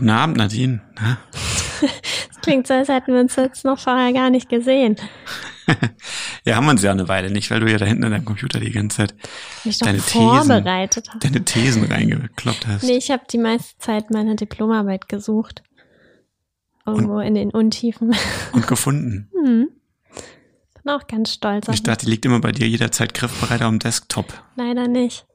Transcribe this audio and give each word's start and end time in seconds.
Guten 0.00 0.10
Abend, 0.10 0.38
Nadine. 0.38 0.80
Na? 0.98 1.18
Das 1.80 2.40
klingt 2.40 2.66
so, 2.66 2.72
als 2.72 2.88
hätten 2.88 3.12
wir 3.12 3.20
uns 3.20 3.36
jetzt 3.36 3.66
noch 3.66 3.78
vorher 3.78 4.14
gar 4.14 4.30
nicht 4.30 4.48
gesehen. 4.48 4.96
ja, 6.46 6.56
haben 6.56 6.64
wir 6.64 6.70
uns 6.70 6.82
ja 6.82 6.90
eine 6.90 7.06
Weile 7.06 7.30
nicht, 7.30 7.50
weil 7.50 7.60
du 7.60 7.70
ja 7.70 7.76
da 7.76 7.84
hinten 7.84 8.04
an 8.04 8.12
deinem 8.12 8.24
Computer 8.24 8.60
die 8.60 8.70
ganze 8.70 8.96
Zeit 8.96 9.14
deine 9.80 9.98
Thesen, 9.98 10.64
deine 10.64 11.44
Thesen 11.44 11.84
reingekloppt 11.84 12.66
hast. 12.66 12.84
Nee, 12.84 12.96
ich 12.96 13.10
habe 13.10 13.24
die 13.30 13.36
meiste 13.36 13.76
Zeit 13.76 14.10
meine 14.10 14.36
Diplomarbeit 14.36 15.06
gesucht. 15.10 15.62
Irgendwo 16.86 17.20
in 17.20 17.34
den 17.34 17.50
Untiefen. 17.50 18.14
Und 18.52 18.66
gefunden. 18.66 19.28
Hm. 19.34 19.68
Bin 20.82 20.92
auch 20.92 21.06
ganz 21.08 21.34
stolz 21.34 21.68
auf 21.68 21.74
Ich 21.74 21.82
dachte, 21.82 22.06
die 22.06 22.12
liegt 22.12 22.24
immer 22.24 22.40
bei 22.40 22.52
dir 22.52 22.66
jederzeit 22.66 23.12
griffbereit 23.12 23.60
am 23.60 23.78
Desktop. 23.78 24.32
Leider 24.56 24.88
nicht. 24.88 25.26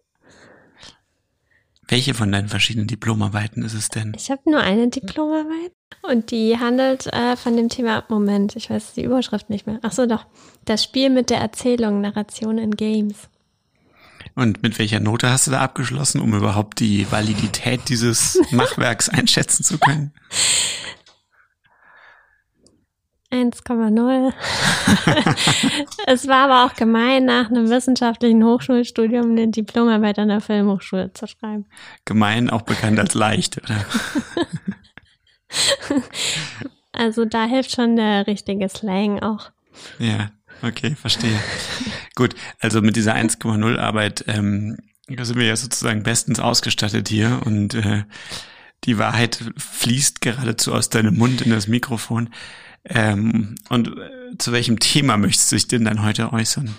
Welche 1.88 2.14
von 2.14 2.32
deinen 2.32 2.50
verschiedenen 2.50 2.88
Diplomarbeiten 2.88 3.64
ist 3.64 3.74
es 3.74 3.90
denn? 3.90 4.14
Ich 4.18 4.32
habe 4.32 4.42
nur 4.46 4.60
eine 4.60 4.88
Diplomarbeit 4.88 5.72
und 6.02 6.32
die 6.32 6.58
handelt 6.58 7.08
äh, 7.08 7.36
von 7.36 7.56
dem 7.56 7.70
Thema, 7.70 8.04
Moment, 8.10 8.56
ich 8.56 8.70
weiß 8.70 8.94
die 8.94 9.04
Überschrift 9.04 9.50
nicht 9.50 9.68
mehr. 9.68 9.80
Ach 9.84 9.92
so, 9.92 10.06
doch. 10.06 10.26
Das 10.66 10.84
Spiel 10.84 11.10
mit 11.10 11.30
der 11.30 11.40
Erzählung, 11.40 12.02
Narration 12.02 12.58
in 12.58 12.72
Games. 12.72 13.30
Und 14.34 14.64
mit 14.64 14.80
welcher 14.80 15.00
Note 15.00 15.30
hast 15.30 15.48
du 15.48 15.52
da 15.52 15.62
abgeschlossen, 15.62 16.20
um 16.20 16.34
überhaupt 16.34 16.80
die 16.80 17.10
Validität 17.12 17.82
dieses 17.88 18.40
Machwerks 18.52 19.08
einschätzen 19.08 19.64
zu 19.64 19.78
können? 19.78 20.12
1,0. 23.36 24.34
es 26.08 26.28
war 26.28 26.50
aber 26.50 26.66
auch 26.66 26.76
gemein, 26.76 27.26
nach 27.26 27.50
einem 27.50 27.70
wissenschaftlichen 27.70 28.44
Hochschulstudium 28.44 29.32
eine 29.32 29.50
Diplomarbeit 29.50 30.18
an 30.20 30.30
der 30.30 30.42
Filmhochschule 30.42 31.14
zu 31.14 31.28
schreiben. 31.28 31.66
Gemein, 32.06 32.50
auch 32.50 32.64
bekannt 32.64 33.00
als 33.00 33.14
leicht, 33.14 33.58
oder? 33.58 33.86
Also 36.98 37.26
da 37.26 37.46
hilft 37.46 37.72
schon 37.72 37.98
der 37.98 38.26
richtige 38.26 38.70
Slang 38.70 39.22
auch. 39.22 39.52
Ja, 40.00 40.32
okay, 40.62 40.96
verstehe. 40.96 41.38
Gut, 42.16 42.36
also 42.60 42.82
mit 42.82 42.96
dieser 42.96 43.16
1,0 43.16 43.78
Arbeit 43.78 44.24
ähm, 44.28 44.78
sind 45.08 45.38
wir 45.38 45.46
ja 45.46 45.56
sozusagen 45.58 46.04
bestens 46.04 46.40
ausgestattet 46.40 47.10
hier 47.10 47.42
und 47.46 47.74
äh, 47.74 48.04
die 48.86 48.98
Wahrheit 48.98 49.40
fließt 49.58 50.22
geradezu 50.22 50.74
aus 50.74 50.90
deinem 50.90 51.18
Mund 51.18 51.42
in 51.42 51.52
das 51.52 51.68
Mikrofon. 51.68 52.30
Ähm, 52.88 53.56
und 53.70 53.88
äh, 53.88 54.38
zu 54.38 54.52
welchem 54.52 54.80
Thema 54.80 55.18
möchtest 55.18 55.52
du 55.52 55.56
dich 55.56 55.68
denn 55.68 55.86
dann 55.86 56.04
heute 56.04 56.32
äußern? 56.32 56.76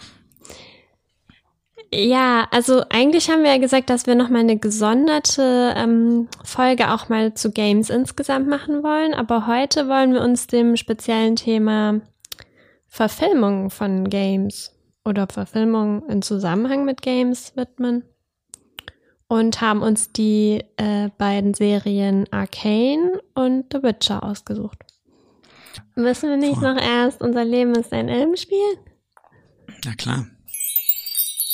Ja, 1.93 2.48
also 2.51 2.83
eigentlich 2.91 3.31
haben 3.31 3.43
wir 3.43 3.53
ja 3.53 3.59
gesagt, 3.59 3.91
dass 3.91 4.07
wir 4.07 4.17
nochmal 4.17 4.41
eine 4.41 4.59
gesonderte 4.59 5.73
ähm, 5.77 6.29
Folge 6.45 6.91
auch 6.93 7.09
mal 7.09 7.35
zu 7.35 7.53
Games 7.53 7.91
insgesamt 7.91 8.48
machen 8.48 8.83
wollen. 8.83 9.15
Aber 9.15 9.47
heute 9.47 9.89
wollen 9.89 10.13
wir 10.13 10.21
uns 10.21 10.47
dem 10.47 10.77
speziellen 10.77 11.37
Thema 11.37 12.01
Verfilmung 12.89 13.70
von 13.70 14.11
Games 14.11 14.73
oder 15.05 15.27
Verfilmung 15.29 16.09
in 16.09 16.23
Zusammenhang 16.23 16.85
mit 16.85 17.03
Games 17.03 17.53
widmen. 17.57 18.05
Und 19.29 19.61
haben 19.61 19.83
uns 19.83 20.13
die 20.13 20.65
äh, 20.77 21.09
beiden 21.19 21.55
Serien 21.55 22.27
Arcane 22.31 23.20
und 23.35 23.67
The 23.73 23.83
Witcher 23.83 24.23
ausgesucht. 24.23 24.85
Müssen 25.95 26.31
wir 26.31 26.37
nicht 26.37 26.59
Vor- 26.59 26.75
noch 26.75 26.83
erst 26.83 27.21
Unser 27.21 27.45
Leben 27.45 27.75
ist 27.75 27.93
ein 27.93 28.09
Elbenspiel? 28.09 28.79
Na 29.85 29.95
klar. 29.95 30.27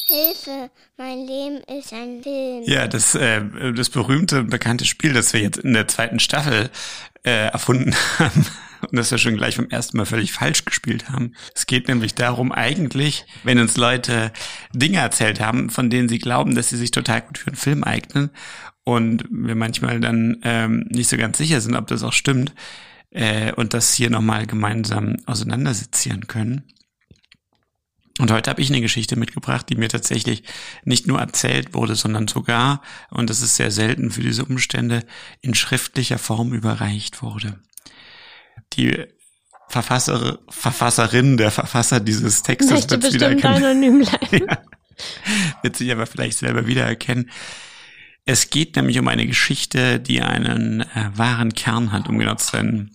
Hilfe, 0.07 0.71
mein 0.99 1.27
Leben 1.27 1.63
ist 1.79 1.93
ein 1.93 2.23
Film. 2.23 2.65
Ja, 2.67 2.87
das, 2.87 3.15
äh, 3.15 3.41
das 3.73 3.89
berühmte 3.89 4.41
und 4.41 4.51
bekannte 4.51 4.85
Spiel, 4.85 5.13
das 5.15 5.33
wir 5.33 5.41
jetzt 5.41 5.59
in 5.59 5.73
der 5.73 5.89
zweiten 5.89 6.19
Staffel 6.19 6.71
äh, 7.25 7.47
erfunden 7.47 7.95
haben 8.19 8.47
und 8.91 8.97
das 8.99 9.11
wir 9.11 9.17
schon 9.19 9.37
gleich 9.37 9.57
vom 9.57 9.71
ersten 9.71 9.97
Mal 9.97 10.05
völlig 10.05 10.33
falsch 10.33 10.65
gespielt 10.65 11.09
haben. 11.09 11.35
Es 11.55 11.67
geht 11.67 11.89
nämlich 11.89 12.15
darum, 12.15 12.53
eigentlich, 12.53 13.25
wenn 13.45 13.59
uns 13.59 13.77
Leute 13.77 14.33
Dinge 14.75 14.99
erzählt 14.99 15.41
haben, 15.41 15.71
von 15.71 15.89
denen 15.89 16.09
sie 16.09 16.19
glauben, 16.19 16.55
dass 16.57 16.69
sie 16.69 16.77
sich 16.77 16.91
total 16.91 17.23
gut 17.23 17.39
für 17.39 17.47
einen 17.49 17.57
Film 17.57 17.85
eignen 17.85 18.31
und 18.85 19.25
wir 19.31 19.55
manchmal 19.55 20.01
dann 20.01 20.41
ähm, 20.43 20.87
nicht 20.91 21.09
so 21.09 21.17
ganz 21.17 21.39
sicher 21.39 21.61
sind, 21.61 21.75
ob 21.77 21.87
das 21.87 22.03
auch 22.03 22.13
stimmt 22.13 22.53
äh, 23.13 23.53
und 23.53 23.75
das 23.75 23.95
hier 23.95 24.11
nochmal 24.11 24.47
gemeinsam 24.47 25.17
auseinandersezieren 25.27 26.27
können. 26.27 26.65
Und 28.19 28.31
heute 28.31 28.51
habe 28.51 28.61
ich 28.61 28.69
eine 28.69 28.83
Geschichte 28.83 29.17
mitgebracht, 29.17 29.69
die 29.69 29.77
mir 29.77 29.89
tatsächlich 29.89 30.43
nicht 30.85 31.07
nur 31.07 31.19
erzählt 31.19 31.73
wurde, 31.73 31.95
sondern 31.95 32.29
sogar, 32.29 32.83
und 33.11 33.31
das 33.31 33.41
ist 33.41 33.57
sehr 33.57 33.71
selten 33.71 34.11
für 34.11 34.21
diese 34.21 34.45
Umstände, 34.45 35.05
in 35.41 35.55
schriftlicher 35.55 36.19
Form 36.19 36.53
überreicht 36.53 37.23
wurde. 37.23 37.61
Die 38.75 39.07
Verfasser, 39.69 40.41
Verfasserin, 40.51 41.39
der 41.39 41.51
Verfasser 41.51 42.01
dieses 42.01 42.43
Textes 42.43 42.71
Möchte 42.71 43.03
wird's 43.03 43.13
bestimmt 43.13 43.45
anonym 43.45 44.01
bleiben. 44.01 44.47
Ja. 44.49 44.59
Wird 45.63 45.77
sich 45.77 45.91
aber 45.91 46.07
vielleicht 46.07 46.39
selber 46.39 46.67
wiedererkennen. 46.67 47.31
Es 48.27 48.51
geht 48.51 48.77
nämlich 48.77 48.99
um 48.99 49.09
eine 49.09 49.27
Geschichte, 49.27 49.99
die 49.99 50.21
einen 50.21 50.83
äh, 50.83 51.11
wahren 51.15 51.55
Kern 51.55 51.91
hat, 51.91 52.09
um 52.09 52.19
genau 52.19 52.35
zu 52.35 52.53
sein, 52.53 52.91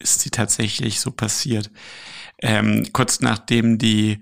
ist 0.00 0.20
sie 0.20 0.30
tatsächlich 0.30 1.00
so 1.00 1.10
passiert. 1.10 1.70
Ähm, 2.42 2.88
kurz 2.92 3.20
nachdem 3.20 3.78
die 3.78 4.20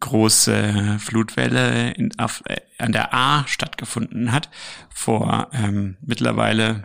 große 0.00 0.98
Flutwelle 1.00 1.92
in, 1.92 2.18
auf, 2.18 2.42
äh, 2.46 2.60
an 2.78 2.92
der 2.92 3.14
A 3.14 3.46
stattgefunden 3.46 4.32
hat, 4.32 4.48
vor 4.92 5.50
ähm, 5.52 5.96
mittlerweile 6.00 6.84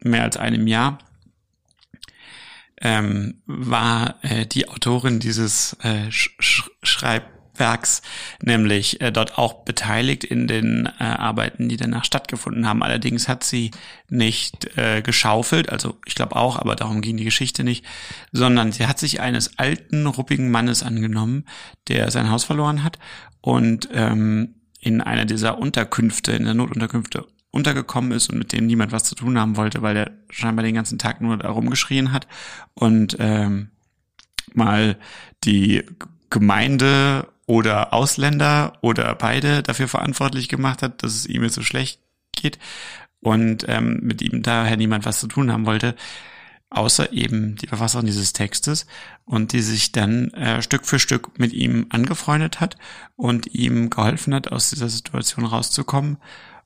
mehr 0.00 0.22
als 0.22 0.36
einem 0.36 0.66
Jahr, 0.66 0.98
ähm, 2.80 3.42
war 3.46 4.16
äh, 4.22 4.46
die 4.46 4.68
Autorin 4.68 5.20
dieses 5.20 5.76
äh, 5.82 6.10
Sch 6.10 6.30
Sch 6.40 6.68
Schreibwerks 7.52 8.02
nämlich 8.42 9.00
äh, 9.00 9.12
dort 9.12 9.38
auch 9.38 9.64
beteiligt 9.64 10.24
in 10.24 10.46
den 10.46 10.86
äh, 10.98 11.04
Arbeiten, 11.04 11.68
die 11.68 11.76
danach 11.76 12.04
stattgefunden 12.04 12.66
haben. 12.66 12.82
Allerdings 12.82 13.28
hat 13.28 13.44
sie 13.44 13.70
nicht 14.08 14.76
äh, 14.76 15.02
geschaufelt, 15.02 15.70
also 15.70 15.98
ich 16.06 16.14
glaube 16.14 16.36
auch, 16.36 16.58
aber 16.58 16.76
darum 16.76 17.00
ging 17.00 17.16
die 17.16 17.24
Geschichte 17.24 17.64
nicht, 17.64 17.84
sondern 18.32 18.72
sie 18.72 18.86
hat 18.86 18.98
sich 18.98 19.20
eines 19.20 19.58
alten, 19.58 20.06
ruppigen 20.06 20.50
Mannes 20.50 20.82
angenommen, 20.82 21.44
der 21.88 22.10
sein 22.10 22.30
Haus 22.30 22.44
verloren 22.44 22.84
hat 22.84 22.98
und 23.40 23.88
ähm, 23.92 24.54
in 24.80 25.00
einer 25.00 25.24
dieser 25.24 25.58
Unterkünfte, 25.58 26.32
in 26.32 26.44
der 26.44 26.54
Notunterkünfte 26.54 27.26
untergekommen 27.50 28.12
ist 28.12 28.30
und 28.30 28.38
mit 28.38 28.52
dem 28.52 28.66
niemand 28.66 28.92
was 28.92 29.04
zu 29.04 29.14
tun 29.14 29.38
haben 29.38 29.56
wollte, 29.56 29.82
weil 29.82 29.96
er 29.96 30.10
scheinbar 30.30 30.64
den 30.64 30.74
ganzen 30.74 30.98
Tag 30.98 31.20
nur 31.20 31.36
da 31.36 31.50
rumgeschrien 31.50 32.12
hat 32.12 32.26
und 32.74 33.16
ähm, 33.20 33.68
mal 34.54 34.96
die 35.44 35.84
Gemeinde 36.30 37.28
oder 37.52 37.92
Ausländer 37.92 38.72
oder 38.80 39.14
beide 39.14 39.62
dafür 39.62 39.86
verantwortlich 39.86 40.48
gemacht 40.48 40.80
hat, 40.80 41.02
dass 41.02 41.12
es 41.12 41.26
ihm 41.26 41.42
jetzt 41.42 41.56
so 41.56 41.60
schlecht 41.60 42.00
geht 42.34 42.58
und 43.20 43.66
ähm, 43.68 44.00
mit 44.00 44.22
ihm 44.22 44.42
daher 44.42 44.78
niemand 44.78 45.04
was 45.04 45.20
zu 45.20 45.26
tun 45.26 45.52
haben 45.52 45.66
wollte, 45.66 45.94
außer 46.70 47.12
eben 47.12 47.56
die 47.56 47.66
Verfasserin 47.66 48.06
dieses 48.06 48.32
Textes 48.32 48.86
und 49.26 49.52
die 49.52 49.60
sich 49.60 49.92
dann 49.92 50.30
äh, 50.30 50.62
Stück 50.62 50.86
für 50.86 50.98
Stück 50.98 51.38
mit 51.38 51.52
ihm 51.52 51.88
angefreundet 51.90 52.58
hat 52.60 52.78
und 53.16 53.54
ihm 53.54 53.90
geholfen 53.90 54.34
hat, 54.34 54.50
aus 54.50 54.70
dieser 54.70 54.88
Situation 54.88 55.44
rauszukommen 55.44 56.16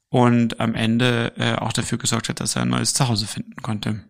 und 0.08 0.60
am 0.60 0.76
Ende 0.76 1.32
äh, 1.36 1.56
auch 1.56 1.72
dafür 1.72 1.98
gesorgt 1.98 2.28
hat, 2.28 2.38
dass 2.38 2.54
er 2.54 2.62
ein 2.62 2.68
neues 2.68 2.94
Zuhause 2.94 3.26
finden 3.26 3.60
konnte. 3.60 4.04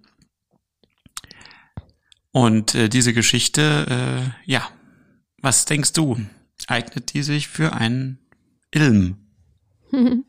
Und 2.32 2.74
äh, 2.74 2.90
diese 2.90 3.14
Geschichte, 3.14 4.34
äh, 4.44 4.50
ja, 4.50 4.68
was 5.40 5.64
denkst 5.64 5.94
du? 5.94 6.20
Eignet 6.66 7.14
die 7.14 7.22
sich 7.22 7.48
für 7.48 7.72
einen 7.72 8.18
Ilm? 8.70 9.18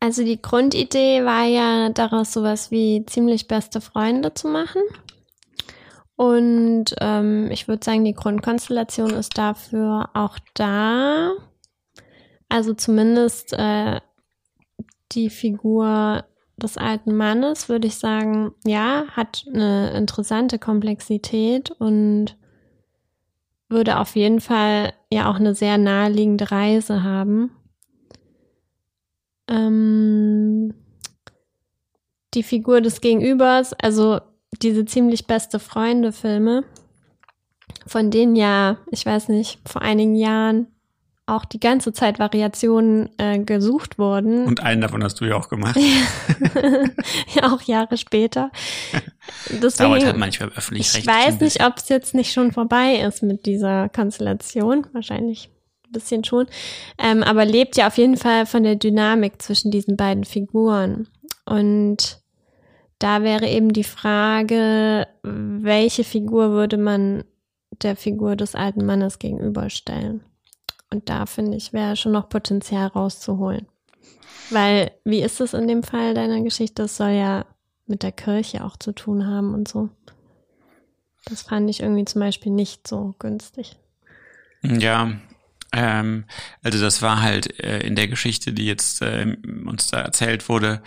Also 0.00 0.22
die 0.22 0.42
Grundidee 0.42 1.24
war 1.24 1.44
ja 1.46 1.88
daraus 1.88 2.34
sowas 2.34 2.70
wie 2.70 3.06
ziemlich 3.06 3.48
beste 3.48 3.80
Freunde 3.80 4.34
zu 4.34 4.48
machen. 4.48 4.82
Und 6.14 6.94
ähm, 7.00 7.50
ich 7.50 7.68
würde 7.68 7.82
sagen, 7.82 8.04
die 8.04 8.12
Grundkonstellation 8.12 9.12
ist 9.12 9.38
dafür 9.38 10.10
auch 10.12 10.38
da. 10.52 11.32
Also 12.50 12.74
zumindest 12.74 13.54
äh, 13.54 14.02
die 15.12 15.30
Figur 15.30 16.26
des 16.58 16.76
alten 16.76 17.16
Mannes, 17.16 17.70
würde 17.70 17.86
ich 17.86 17.96
sagen, 17.96 18.52
ja, 18.66 19.06
hat 19.10 19.46
eine 19.48 19.92
interessante 19.92 20.58
Komplexität 20.58 21.70
und 21.70 22.36
würde 23.70 23.98
auf 23.98 24.14
jeden 24.16 24.42
Fall 24.42 24.92
ja 25.14 25.30
auch 25.30 25.36
eine 25.36 25.54
sehr 25.54 25.78
naheliegende 25.78 26.50
Reise 26.50 27.02
haben. 27.02 27.50
Ähm, 29.48 30.74
die 32.34 32.42
Figur 32.42 32.80
des 32.80 33.00
Gegenübers, 33.00 33.72
also 33.74 34.20
diese 34.62 34.84
ziemlich 34.84 35.26
beste 35.26 35.58
Freunde-Filme, 35.58 36.64
von 37.86 38.10
denen 38.10 38.36
ja, 38.36 38.78
ich 38.90 39.04
weiß 39.06 39.28
nicht, 39.28 39.60
vor 39.68 39.82
einigen 39.82 40.14
Jahren 40.14 40.73
auch 41.26 41.44
die 41.46 41.60
ganze 41.60 41.92
Zeit 41.92 42.18
Variationen 42.18 43.08
äh, 43.18 43.38
gesucht 43.38 43.98
wurden. 43.98 44.46
Und 44.46 44.62
einen 44.62 44.82
davon 44.82 45.02
hast 45.02 45.20
du 45.20 45.24
ja 45.24 45.36
auch 45.36 45.48
gemacht. 45.48 45.76
ja, 47.34 47.52
auch 47.52 47.62
Jahre 47.62 47.96
später. 47.96 48.50
Deswegen, 49.50 49.90
Dauert 49.90 50.04
halt 50.04 50.18
manchmal 50.18 50.50
öffentlich 50.50 50.94
Ich 50.96 51.06
weiß 51.06 51.40
nicht, 51.40 51.64
ob 51.64 51.78
es 51.78 51.88
jetzt 51.88 52.14
nicht 52.14 52.32
schon 52.32 52.52
vorbei 52.52 52.96
ist 52.96 53.22
mit 53.22 53.46
dieser 53.46 53.88
Konstellation. 53.88 54.86
Wahrscheinlich 54.92 55.48
ein 55.86 55.92
bisschen 55.92 56.24
schon. 56.24 56.46
Ähm, 56.98 57.22
aber 57.22 57.46
lebt 57.46 57.76
ja 57.78 57.86
auf 57.86 57.96
jeden 57.96 58.18
Fall 58.18 58.44
von 58.44 58.62
der 58.62 58.76
Dynamik 58.76 59.40
zwischen 59.40 59.70
diesen 59.70 59.96
beiden 59.96 60.24
Figuren. 60.24 61.08
Und 61.46 62.20
da 62.98 63.22
wäre 63.22 63.48
eben 63.48 63.72
die 63.72 63.84
Frage, 63.84 65.06
welche 65.22 66.04
Figur 66.04 66.50
würde 66.50 66.76
man 66.76 67.24
der 67.82 67.96
Figur 67.96 68.36
des 68.36 68.54
alten 68.54 68.84
Mannes 68.84 69.18
gegenüberstellen? 69.18 70.22
Und 70.94 71.08
da 71.08 71.26
finde 71.26 71.56
ich, 71.56 71.72
wäre 71.72 71.96
schon 71.96 72.12
noch 72.12 72.28
Potenzial 72.28 72.86
rauszuholen. 72.86 73.66
Weil, 74.50 74.92
wie 75.04 75.22
ist 75.22 75.40
es 75.40 75.52
in 75.52 75.66
dem 75.66 75.82
Fall 75.82 76.14
deiner 76.14 76.40
Geschichte? 76.40 76.82
Das 76.82 76.96
soll 76.96 77.10
ja 77.10 77.46
mit 77.86 78.04
der 78.04 78.12
Kirche 78.12 78.62
auch 78.64 78.76
zu 78.76 78.92
tun 78.92 79.26
haben 79.26 79.54
und 79.54 79.66
so. 79.66 79.88
Das 81.24 81.42
fand 81.42 81.68
ich 81.68 81.80
irgendwie 81.80 82.04
zum 82.04 82.20
Beispiel 82.20 82.52
nicht 82.52 82.86
so 82.86 83.16
günstig. 83.18 83.76
Ja, 84.62 85.10
ähm, 85.72 86.26
also 86.62 86.80
das 86.80 87.02
war 87.02 87.22
halt 87.22 87.58
äh, 87.58 87.80
in 87.80 87.96
der 87.96 88.06
Geschichte, 88.06 88.52
die 88.52 88.66
jetzt 88.66 89.02
äh, 89.02 89.36
uns 89.66 89.88
da 89.88 90.00
erzählt 90.00 90.48
wurde, 90.48 90.80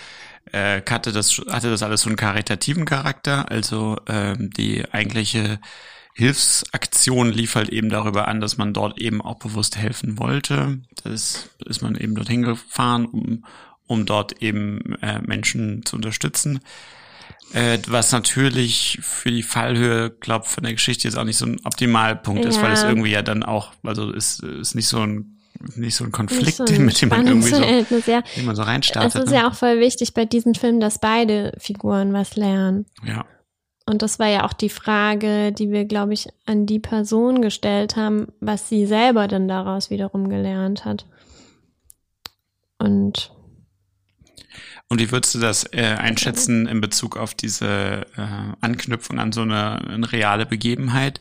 äh, 0.53 0.81
hatte 0.89 1.11
das 1.11 1.41
hatte 1.49 1.69
das 1.69 1.83
alles 1.83 2.01
so 2.01 2.09
einen 2.09 2.15
karitativen 2.15 2.85
Charakter. 2.85 3.51
Also 3.51 3.97
ähm, 4.07 4.51
die 4.51 4.85
eigentliche 4.89 5.59
Hilfsaktion 6.17 7.31
lief 7.31 7.53
halt 7.53 7.69
eben 7.69 7.89
darüber 7.89 8.27
an, 8.27 8.41
dass 8.41 8.57
man 8.57 8.73
dort 8.73 8.99
eben 8.99 9.21
auch 9.21 9.37
bewusst 9.37 9.77
helfen 9.77 10.17
wollte. 10.17 10.79
Das 11.03 11.51
ist 11.63 11.83
man 11.83 11.95
eben 11.95 12.15
dorthin 12.15 12.41
gefahren, 12.41 13.05
um, 13.05 13.45
um 13.85 14.07
dort 14.07 14.41
eben 14.41 14.95
äh, 15.03 15.21
Menschen 15.21 15.85
zu 15.85 15.95
unterstützen. 15.95 16.59
Äh, 17.53 17.77
was 17.87 18.11
natürlich 18.13 18.97
für 19.03 19.29
die 19.29 19.43
Fallhöhe, 19.43 20.09
glaube 20.09 20.45
von 20.47 20.63
der 20.63 20.73
Geschichte 20.73 21.07
jetzt 21.07 21.17
auch 21.19 21.23
nicht 21.23 21.37
so 21.37 21.45
ein 21.45 21.59
Optimalpunkt 21.63 22.45
ja. 22.45 22.49
ist, 22.49 22.63
weil 22.63 22.71
es 22.71 22.81
irgendwie 22.81 23.11
ja 23.11 23.21
dann 23.21 23.43
auch, 23.43 23.73
also 23.83 24.11
ist, 24.11 24.41
ist 24.41 24.73
nicht 24.73 24.87
so 24.87 25.01
ein 25.01 25.37
nicht 25.75 25.95
so 25.95 26.03
ein 26.03 26.11
Konflikt, 26.11 26.57
so 26.57 26.65
ein 26.65 26.85
mit 26.85 26.99
dem 26.99 27.09
man 27.09 27.27
irgendwie 27.27 27.49
so, 27.49 27.61
ja. 28.11 28.23
den 28.35 28.45
man 28.45 28.55
so 28.55 28.63
reinstartet. 28.63 29.15
Es 29.15 29.23
ist 29.23 29.29
ne? 29.29 29.37
ja 29.37 29.49
auch 29.49 29.55
voll 29.55 29.79
wichtig 29.79 30.15
bei 30.15 30.25
diesen 30.25 30.55
Filmen, 30.55 30.79
dass 30.79 30.99
beide 30.99 31.53
Figuren 31.59 32.11
was 32.13 32.35
lernen. 32.35 32.87
Ja. 33.03 33.25
Und 33.89 34.01
das 34.01 34.19
war 34.19 34.27
ja 34.27 34.45
auch 34.45 34.51
die 34.51 34.69
Frage, 34.69 35.53
die 35.53 35.71
wir, 35.71 35.85
glaube 35.85 36.13
ich, 36.13 36.27
an 36.45 36.65
die 36.65 36.79
Person 36.79 37.41
gestellt 37.41 37.95
haben, 37.95 38.27
was 38.41 38.67
sie 38.67 38.85
selber 38.85 39.29
dann 39.29 39.47
daraus 39.47 39.89
wiederum 39.89 40.29
gelernt 40.29 40.83
hat. 40.83 41.05
Und 42.77 43.31
und 44.89 45.01
wie 45.01 45.11
würdest 45.11 45.35
du 45.35 45.39
das 45.39 45.65
äh, 45.73 45.95
einschätzen 45.97 46.65
in 46.65 46.79
Bezug 46.79 47.17
auf 47.17 47.33
diese 47.33 48.05
äh, 48.15 48.53
Anknüpfung 48.61 49.19
an 49.19 49.33
so 49.33 49.41
eine, 49.41 49.81
eine 49.81 50.11
reale 50.11 50.45
Begebenheit? 50.45 51.19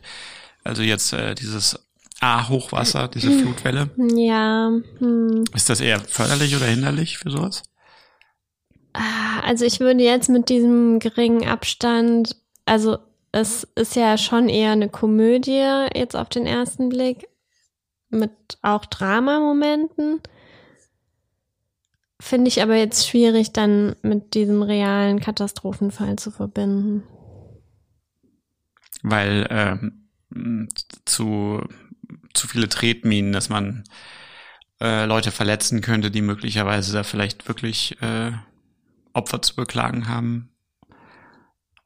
Also 0.62 0.82
jetzt 0.82 1.12
äh, 1.12 1.34
dieses 1.34 1.78
A-Hochwasser, 2.20 3.08
diese 3.08 3.30
Flutwelle. 3.30 3.90
Ja. 4.14 4.70
Hm. 4.98 5.44
Ist 5.54 5.68
das 5.68 5.80
eher 5.80 6.00
förderlich 6.00 6.54
oder 6.56 6.66
hinderlich 6.66 7.18
für 7.18 7.30
sowas? 7.30 7.64
Ah, 8.92 9.40
also 9.44 9.64
ich 9.64 9.80
würde 9.80 10.02
jetzt 10.02 10.28
mit 10.28 10.48
diesem 10.48 11.00
geringen 11.00 11.46
Abstand 11.46 12.36
also 12.66 12.98
es 13.32 13.64
ist 13.74 13.96
ja 13.96 14.18
schon 14.18 14.48
eher 14.48 14.72
eine 14.72 14.88
Komödie 14.88 15.86
jetzt 15.94 16.16
auf 16.16 16.28
den 16.28 16.46
ersten 16.46 16.88
Blick 16.88 17.28
mit 18.10 18.30
auch 18.62 18.84
Dramamomenten. 18.86 20.20
Finde 22.18 22.48
ich 22.48 22.62
aber 22.62 22.76
jetzt 22.76 23.08
schwierig, 23.08 23.52
dann 23.52 23.94
mit 24.02 24.34
diesem 24.34 24.62
realen 24.62 25.20
Katastrophenfall 25.20 26.16
zu 26.16 26.30
verbinden. 26.30 27.02
Weil 29.02 29.46
ähm, 29.50 30.68
zu, 31.04 31.62
zu 32.32 32.48
viele 32.48 32.68
Tretminen, 32.68 33.32
dass 33.32 33.48
man 33.48 33.84
äh, 34.80 35.04
Leute 35.04 35.30
verletzen 35.30 35.82
könnte, 35.82 36.10
die 36.10 36.22
möglicherweise 36.22 36.92
da 36.92 37.02
vielleicht 37.02 37.46
wirklich 37.48 38.00
äh, 38.00 38.32
Opfer 39.12 39.42
zu 39.42 39.54
beklagen 39.54 40.08
haben. 40.08 40.55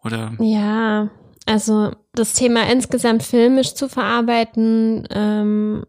Oder? 0.05 0.33
Ja, 0.41 1.11
also 1.47 1.93
das 2.13 2.35
Thema 2.35 2.71
insgesamt 2.71 3.23
filmisch 3.23 3.75
zu 3.75 3.89
verarbeiten, 3.89 5.07
ähm, 5.11 5.85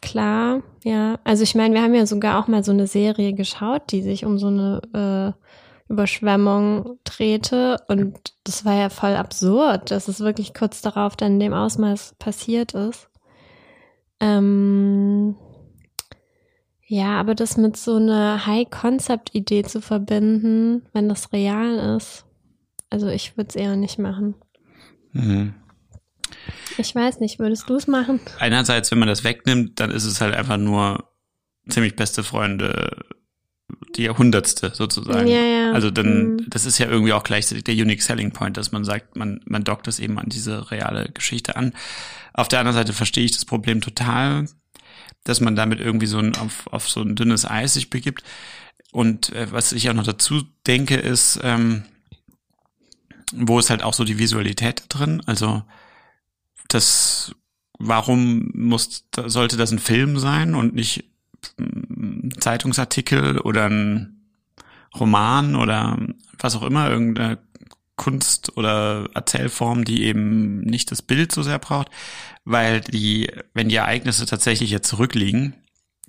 klar, 0.00 0.62
ja. 0.84 1.18
Also 1.24 1.42
ich 1.42 1.54
meine, 1.54 1.74
wir 1.74 1.82
haben 1.82 1.94
ja 1.94 2.06
sogar 2.06 2.38
auch 2.38 2.48
mal 2.48 2.64
so 2.64 2.72
eine 2.72 2.86
Serie 2.86 3.34
geschaut, 3.34 3.90
die 3.90 4.02
sich 4.02 4.24
um 4.24 4.38
so 4.38 4.48
eine 4.48 5.34
äh, 5.88 5.92
Überschwemmung 5.92 6.98
drehte 7.04 7.78
und 7.88 8.34
das 8.44 8.64
war 8.64 8.74
ja 8.74 8.90
voll 8.90 9.16
absurd, 9.16 9.90
dass 9.90 10.08
es 10.08 10.20
wirklich 10.20 10.54
kurz 10.54 10.82
darauf 10.82 11.16
dann 11.16 11.34
in 11.34 11.40
dem 11.40 11.54
Ausmaß 11.54 12.16
passiert 12.18 12.74
ist. 12.74 13.08
Ähm, 14.20 15.36
ja, 16.86 17.20
aber 17.20 17.34
das 17.34 17.56
mit 17.56 17.76
so 17.76 17.96
einer 17.96 18.46
High-Concept-Idee 18.46 19.62
zu 19.64 19.80
verbinden, 19.80 20.86
wenn 20.92 21.08
das 21.08 21.32
real 21.32 21.96
ist, 21.96 22.24
also 22.90 23.08
ich 23.08 23.36
würde 23.36 23.48
es 23.50 23.56
eher 23.56 23.76
nicht 23.76 23.98
machen. 23.98 24.34
Mhm. 25.12 25.54
Ich 26.76 26.94
weiß 26.94 27.20
nicht, 27.20 27.38
würdest 27.38 27.68
du 27.68 27.76
es 27.76 27.86
machen? 27.86 28.20
Einerseits, 28.38 28.90
wenn 28.90 28.98
man 28.98 29.08
das 29.08 29.24
wegnimmt, 29.24 29.80
dann 29.80 29.90
ist 29.90 30.04
es 30.04 30.20
halt 30.20 30.34
einfach 30.34 30.56
nur 30.56 31.10
ziemlich 31.68 31.96
beste 31.96 32.22
Freunde, 32.22 33.04
die 33.96 34.04
Jahrhundertste 34.04 34.72
sozusagen. 34.74 35.26
Ja, 35.26 35.42
ja. 35.42 35.72
Also 35.72 35.90
dann, 35.90 36.34
mhm. 36.34 36.46
das 36.48 36.64
ist 36.64 36.78
ja 36.78 36.88
irgendwie 36.88 37.12
auch 37.12 37.24
gleichzeitig 37.24 37.64
der 37.64 37.74
Unique 37.74 38.02
Selling 38.02 38.32
Point, 38.32 38.56
dass 38.56 38.72
man 38.72 38.84
sagt, 38.84 39.16
man, 39.16 39.40
man 39.44 39.64
dockt 39.64 39.86
das 39.86 39.98
eben 39.98 40.18
an 40.18 40.28
diese 40.28 40.70
reale 40.70 41.10
Geschichte 41.12 41.56
an. 41.56 41.72
Auf 42.32 42.48
der 42.48 42.60
anderen 42.60 42.76
Seite 42.76 42.92
verstehe 42.92 43.24
ich 43.24 43.32
das 43.32 43.44
Problem 43.44 43.80
total, 43.80 44.46
dass 45.24 45.40
man 45.40 45.56
damit 45.56 45.80
irgendwie 45.80 46.06
so 46.06 46.18
ein, 46.18 46.36
auf, 46.36 46.66
auf 46.68 46.88
so 46.88 47.02
ein 47.02 47.16
dünnes 47.16 47.44
Eis 47.44 47.74
sich 47.74 47.90
begibt. 47.90 48.22
Und 48.92 49.32
äh, 49.32 49.50
was 49.52 49.72
ich 49.72 49.90
auch 49.90 49.94
noch 49.94 50.06
dazu 50.06 50.42
denke, 50.66 50.96
ist, 50.96 51.40
ähm, 51.42 51.84
wo 53.34 53.58
ist 53.58 53.70
halt 53.70 53.82
auch 53.82 53.94
so 53.94 54.04
die 54.04 54.18
Visualität 54.18 54.84
drin. 54.88 55.22
Also 55.26 55.62
das, 56.68 57.34
warum 57.78 58.50
muss, 58.54 59.04
sollte 59.26 59.56
das 59.56 59.72
ein 59.72 59.78
Film 59.78 60.18
sein 60.18 60.54
und 60.54 60.74
nicht 60.74 61.04
ein 61.58 62.30
Zeitungsartikel 62.38 63.38
oder 63.38 63.68
ein 63.68 64.18
Roman 64.98 65.56
oder 65.56 65.98
was 66.38 66.56
auch 66.56 66.62
immer, 66.62 66.90
irgendeine 66.90 67.38
Kunst 67.96 68.56
oder 68.56 69.08
Erzählform, 69.14 69.84
die 69.84 70.04
eben 70.04 70.60
nicht 70.60 70.90
das 70.90 71.02
Bild 71.02 71.32
so 71.32 71.42
sehr 71.42 71.58
braucht, 71.58 71.88
weil 72.44 72.80
die, 72.80 73.30
wenn 73.54 73.68
die 73.68 73.76
Ereignisse 73.76 74.24
tatsächlich 74.24 74.70
jetzt 74.70 74.88
zurückliegen, 74.88 75.54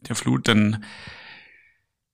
der 0.08 0.15
Flut, 0.15 0.48
dann 0.48 0.86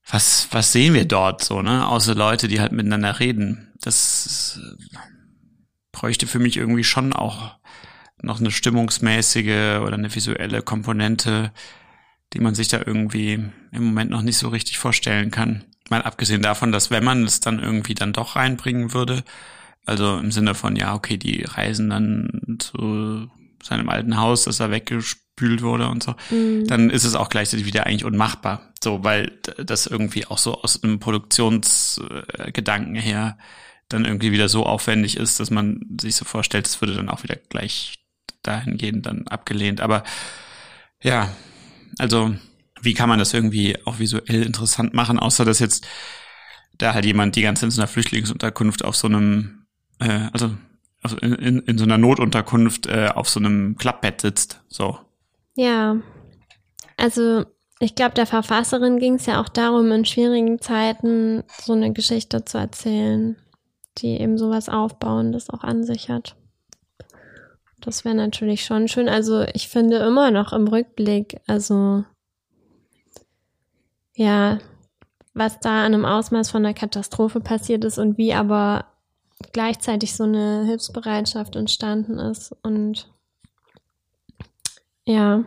was, 0.10 0.48
was 0.51 0.72
sehen 0.72 0.94
wir 0.94 1.06
dort 1.06 1.44
so, 1.44 1.62
ne? 1.62 1.88
Außer 1.88 2.15
Leute, 2.15 2.48
die 2.48 2.60
halt 2.60 2.72
miteinander 2.72 3.20
reden. 3.20 3.74
Das 3.86 4.60
bräuchte 5.92 6.25
für 6.25 6.39
mich 6.39 6.58
irgendwie 6.58 6.84
schon 6.84 7.13
auch 7.13 7.56
noch 8.22 8.39
eine 8.39 8.50
stimmungsmäßige 8.50 9.80
oder 9.82 9.94
eine 9.94 10.13
visuelle 10.13 10.63
Komponente, 10.63 11.51
die 12.34 12.39
man 12.39 12.56
sich 12.56 12.68
da 12.68 12.82
irgendwie 12.84 13.34
im 13.72 13.84
Moment 13.84 14.10
noch 14.10 14.24
nicht 14.24 14.38
so 14.38 14.50
richtig 14.50 14.80
vorstellen 14.80 15.30
kann. 15.30 15.63
Mal 15.89 16.01
abgesehen 16.01 16.42
davon, 16.42 16.72
dass 16.72 16.89
wenn 16.89 17.04
man 17.04 17.24
es 17.24 17.42
dann 17.42 17.60
irgendwie 17.60 17.94
dann 17.94 18.12
doch 18.12 18.36
reinbringen 18.36 18.94
würde, 18.94 19.24
also 19.86 20.18
im 20.18 20.32
Sinne 20.32 20.56
von, 20.56 20.75
ja, 20.75 20.96
okay, 20.96 21.18
die 21.18 21.44
reisen 21.44 21.92
dann 21.92 22.58
zu 22.58 23.30
seinem 23.62 23.89
alten 23.89 24.18
Haus, 24.18 24.46
dass 24.46 24.60
er 24.60 24.72
weggespült 24.72 25.62
wurde 25.62 25.89
und 25.89 26.01
so, 26.01 26.15
mhm. 26.32 26.65
dann 26.65 26.89
ist 26.89 27.04
es 27.04 27.13
auch 27.13 27.30
gleichzeitig 27.30 27.68
wieder 27.68 27.86
eigentlich 27.86 28.06
unmachbar. 28.06 28.74
So, 28.84 29.04
weil 29.04 29.39
das 29.63 29.86
irgendwie 29.86 30.25
auch 30.25 30.39
so 30.39 30.60
aus 30.60 30.82
einem 30.84 31.00
Produktionsgedanken 31.00 32.96
her 32.96 33.38
dann 33.89 34.06
irgendwie 34.06 34.32
wieder 34.32 34.50
so 34.50 34.65
aufwendig 34.65 35.18
ist, 35.18 35.39
dass 35.39 35.51
man 35.51 35.82
sich 36.00 36.15
so 36.15 36.25
vorstellt, 36.25 36.68
es 36.68 36.82
würde 36.82 36.96
dann 36.96 37.10
auch 37.10 37.24
wieder 37.24 37.36
gleich 37.50 38.00
dahingehend 38.42 39.06
dann 39.06 39.27
abgelehnt. 39.27 39.82
Aber 39.82 40.04
ja, 41.01 41.32
also 42.00 42.36
wie 42.82 42.94
kann 42.94 43.10
man 43.10 43.20
das 43.20 43.34
irgendwie 43.34 43.77
auch 43.86 44.00
visuell 44.00 44.44
interessant 44.44 44.94
machen, 44.94 45.20
außer 45.20 45.46
dass 45.46 45.60
jetzt 45.60 45.88
da 46.77 46.94
halt 46.94 47.06
jemand 47.06 47.36
die 47.36 47.42
ganze 47.42 47.62
Zeit 47.62 47.68
in 47.68 47.72
so 47.72 47.82
einer 47.82 47.88
Flüchtlingsunterkunft 47.88 48.84
auf 48.84 48.96
so 48.96 49.08
einem, 49.08 49.65
äh, 50.00 50.27
also 50.34 50.51
in, 51.22 51.34
in, 51.36 51.60
in 51.60 51.77
so 51.77 51.84
einer 51.84 51.98
Notunterkunft 51.98 52.88
äh, 52.88 53.10
auf 53.13 53.30
so 53.30 53.39
einem 53.39 53.77
Klappbett 53.77 54.22
sitzt. 54.22 54.62
So. 54.68 55.00
Ja. 55.56 55.98
Also 56.98 57.46
ich 57.80 57.96
glaube, 57.96 58.15
der 58.15 58.25
Verfasserin 58.25 59.00
ging 59.00 59.15
es 59.15 59.25
ja 59.25 59.42
auch 59.42 59.50
darum, 59.50 59.92
in 59.92 60.06
schwierigen 60.06 60.60
Zeiten 60.60 61.44
so 61.62 61.74
eine 61.74 61.94
Geschichte 61.94 62.46
zu 62.46 62.58
erzählen, 62.58 63.36
die 63.98 64.20
eben 64.20 64.38
sowas 64.38 64.70
Aufbauendes 64.70 65.50
auch 65.50 65.64
an 65.64 65.84
sich 65.84 66.10
hat. 66.10 66.36
Das 67.82 68.04
wäre 68.04 68.16
natürlich 68.16 68.66
schon 68.66 68.88
schön. 68.88 69.08
Also 69.08 69.44
ich 69.54 69.70
finde 69.70 69.98
immer 69.98 70.32
noch 70.32 70.54
im 70.54 70.68
Rückblick, 70.68 71.40
also 71.48 72.04
ja, 74.16 74.60
was 75.34 75.60
da 75.60 75.86
an 75.86 75.94
einem 75.94 76.06
Ausmaß 76.06 76.50
von 76.50 76.66
einer 76.66 76.74
Katastrophe 76.74 77.42
passiert 77.42 77.84
ist 77.84 78.00
und 78.00 78.18
wie 78.18 78.34
aber 78.34 78.86
gleichzeitig 79.52 80.16
so 80.16 80.24
eine 80.24 80.64
Hilfsbereitschaft 80.66 81.56
entstanden 81.56 82.18
ist 82.20 82.56
und 82.64 83.12
ja, 85.06 85.44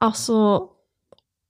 auch 0.00 0.14
so 0.14 0.76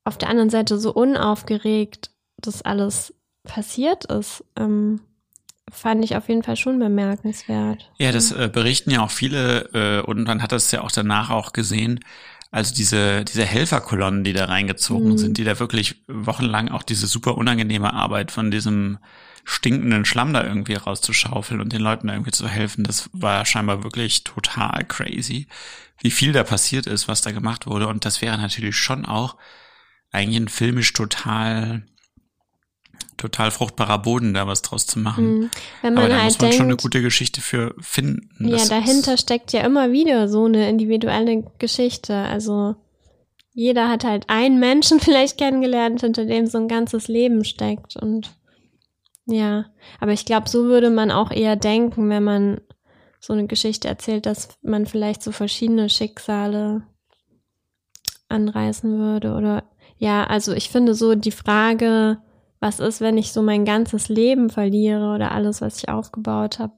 auf 0.05 0.19
der 0.19 0.29
anderen 0.29 0.51
Seite 0.51 0.79
so 0.79 0.93
unaufgeregt 0.93 2.11
das 2.37 2.63
alles 2.63 3.15
passiert 3.43 4.05
ist, 4.07 4.45
ähm, 4.57 5.01
fand 5.75 6.05
ich 6.05 6.17
auf 6.17 6.29
jeden 6.29 6.43
Fall 6.43 6.57
schon 6.57 6.79
bemerkenswert. 6.79 7.91
Ja, 7.99 8.13
das 8.13 8.33
äh, 8.33 8.49
berichten 8.53 8.91
ja 8.91 9.03
auch 9.03 9.11
viele 9.11 9.69
äh, 9.73 10.07
und 10.07 10.25
man 10.27 10.43
hat 10.43 10.53
das 10.53 10.71
ja 10.71 10.83
auch 10.83 10.91
danach 10.91 11.31
auch 11.31 11.53
gesehen. 11.53 12.01
Also 12.51 12.73
diese, 12.73 13.25
diese 13.25 13.45
Helferkolonnen, 13.45 14.23
die 14.23 14.33
da 14.33 14.45
reingezogen 14.45 15.13
mhm. 15.13 15.19
sind, 15.19 15.39
die 15.39 15.45
da 15.45 15.59
wirklich 15.59 16.05
wochenlang 16.07 16.69
auch 16.69 16.85
diese 16.85 17.09
super 17.09 17.37
unangenehme 17.37 17.93
Arbeit 17.93 18.31
von 18.31 18.51
diesem 18.51 18.99
stinkenden 19.45 20.05
Schlamm 20.05 20.33
da 20.33 20.45
irgendwie 20.45 20.75
rauszuschaufeln 20.75 21.61
und 21.61 21.73
den 21.73 21.83
Leuten 21.83 22.07
da 22.07 22.15
irgendwie 22.15 22.31
zu 22.31 22.49
helfen, 22.49 22.85
das 22.85 23.11
war 23.13 23.45
scheinbar 23.45 23.83
wirklich 23.85 24.25
total 24.25 24.85
crazy, 24.85 25.49
wie 26.01 26.11
viel 26.11 26.33
da 26.33 26.45
passiert 26.45 26.87
ist, 26.87 27.09
was 27.09 27.21
da 27.21 27.33
gemacht 27.33 27.67
wurde. 27.67 27.89
Und 27.89 28.05
das 28.05 28.23
wäre 28.23 28.39
natürlich 28.39 28.77
schon 28.77 29.05
auch 29.05 29.37
eigentlich 30.13 30.41
ein 30.41 30.49
filmisch 30.49 30.93
total 30.93 31.85
total 33.17 33.51
fruchtbarer 33.51 33.99
Boden, 33.99 34.35
da 34.35 34.47
was 34.47 34.63
draus 34.63 34.87
zu 34.87 34.99
machen. 34.99 35.39
Mhm. 35.39 35.51
Wenn 35.83 35.95
man 35.95 36.05
Aber 36.05 36.09
da 36.09 36.17
halt 36.17 36.25
muss 36.25 36.39
man 36.39 36.41
denkt, 36.51 36.57
schon 36.57 36.67
eine 36.67 36.77
gute 36.77 37.03
Geschichte 37.03 37.41
für 37.41 37.75
finden. 37.81 38.49
ja, 38.49 38.65
dahinter 38.67 39.17
steckt 39.17 39.53
ja 39.53 39.61
immer 39.63 39.93
wieder 39.93 40.29
so 40.29 40.45
eine 40.45 40.69
individuelle 40.69 41.45
Geschichte. 41.59 42.15
Also 42.15 42.77
jeder 43.53 43.89
hat 43.89 44.05
halt 44.05 44.29
einen 44.29 44.59
Menschen 44.59 45.01
vielleicht 45.01 45.39
kennengelernt, 45.39 46.01
hinter 46.01 46.25
dem 46.25 46.47
so 46.47 46.59
ein 46.59 46.69
ganzes 46.69 47.09
Leben 47.09 47.45
steckt. 47.45 47.97
Und 47.97 48.35
ja, 49.27 49.67
aber 50.01 50.13
ich 50.13 50.25
glaube, 50.25 50.49
so 50.49 50.65
würde 50.65 50.91
man 50.91 51.11
auch 51.11 51.31
eher 51.31 51.57
denken, 51.57 52.11
wenn 52.11 52.25
man 52.25 52.61
so 53.21 53.33
eine 53.33 53.47
Geschichte 53.47 53.89
erzählt, 53.89 54.27
dass 54.27 54.49
man 54.63 54.85
vielleicht 54.85 55.23
so 55.23 55.33
verschiedene 55.33 55.89
Schicksale 55.89 56.83
anreißen 58.29 58.99
würde. 58.99 59.35
Oder 59.35 59.65
ja, 59.97 60.25
also 60.25 60.53
ich 60.53 60.69
finde 60.69 60.95
so 60.95 61.15
die 61.15 61.31
Frage, 61.31 62.19
was 62.65 62.81
ist, 62.81 63.03
wenn 63.03 63.19
ich 63.19 63.31
so 63.31 63.43
mein 63.43 63.67
ganzes 63.67 64.09
Leben 64.09 64.49
verliere 64.49 65.15
oder 65.15 65.33
alles, 65.33 65.61
was 65.61 65.77
ich 65.77 65.91
aufgebaut 65.91 66.59
habe, 66.59 66.73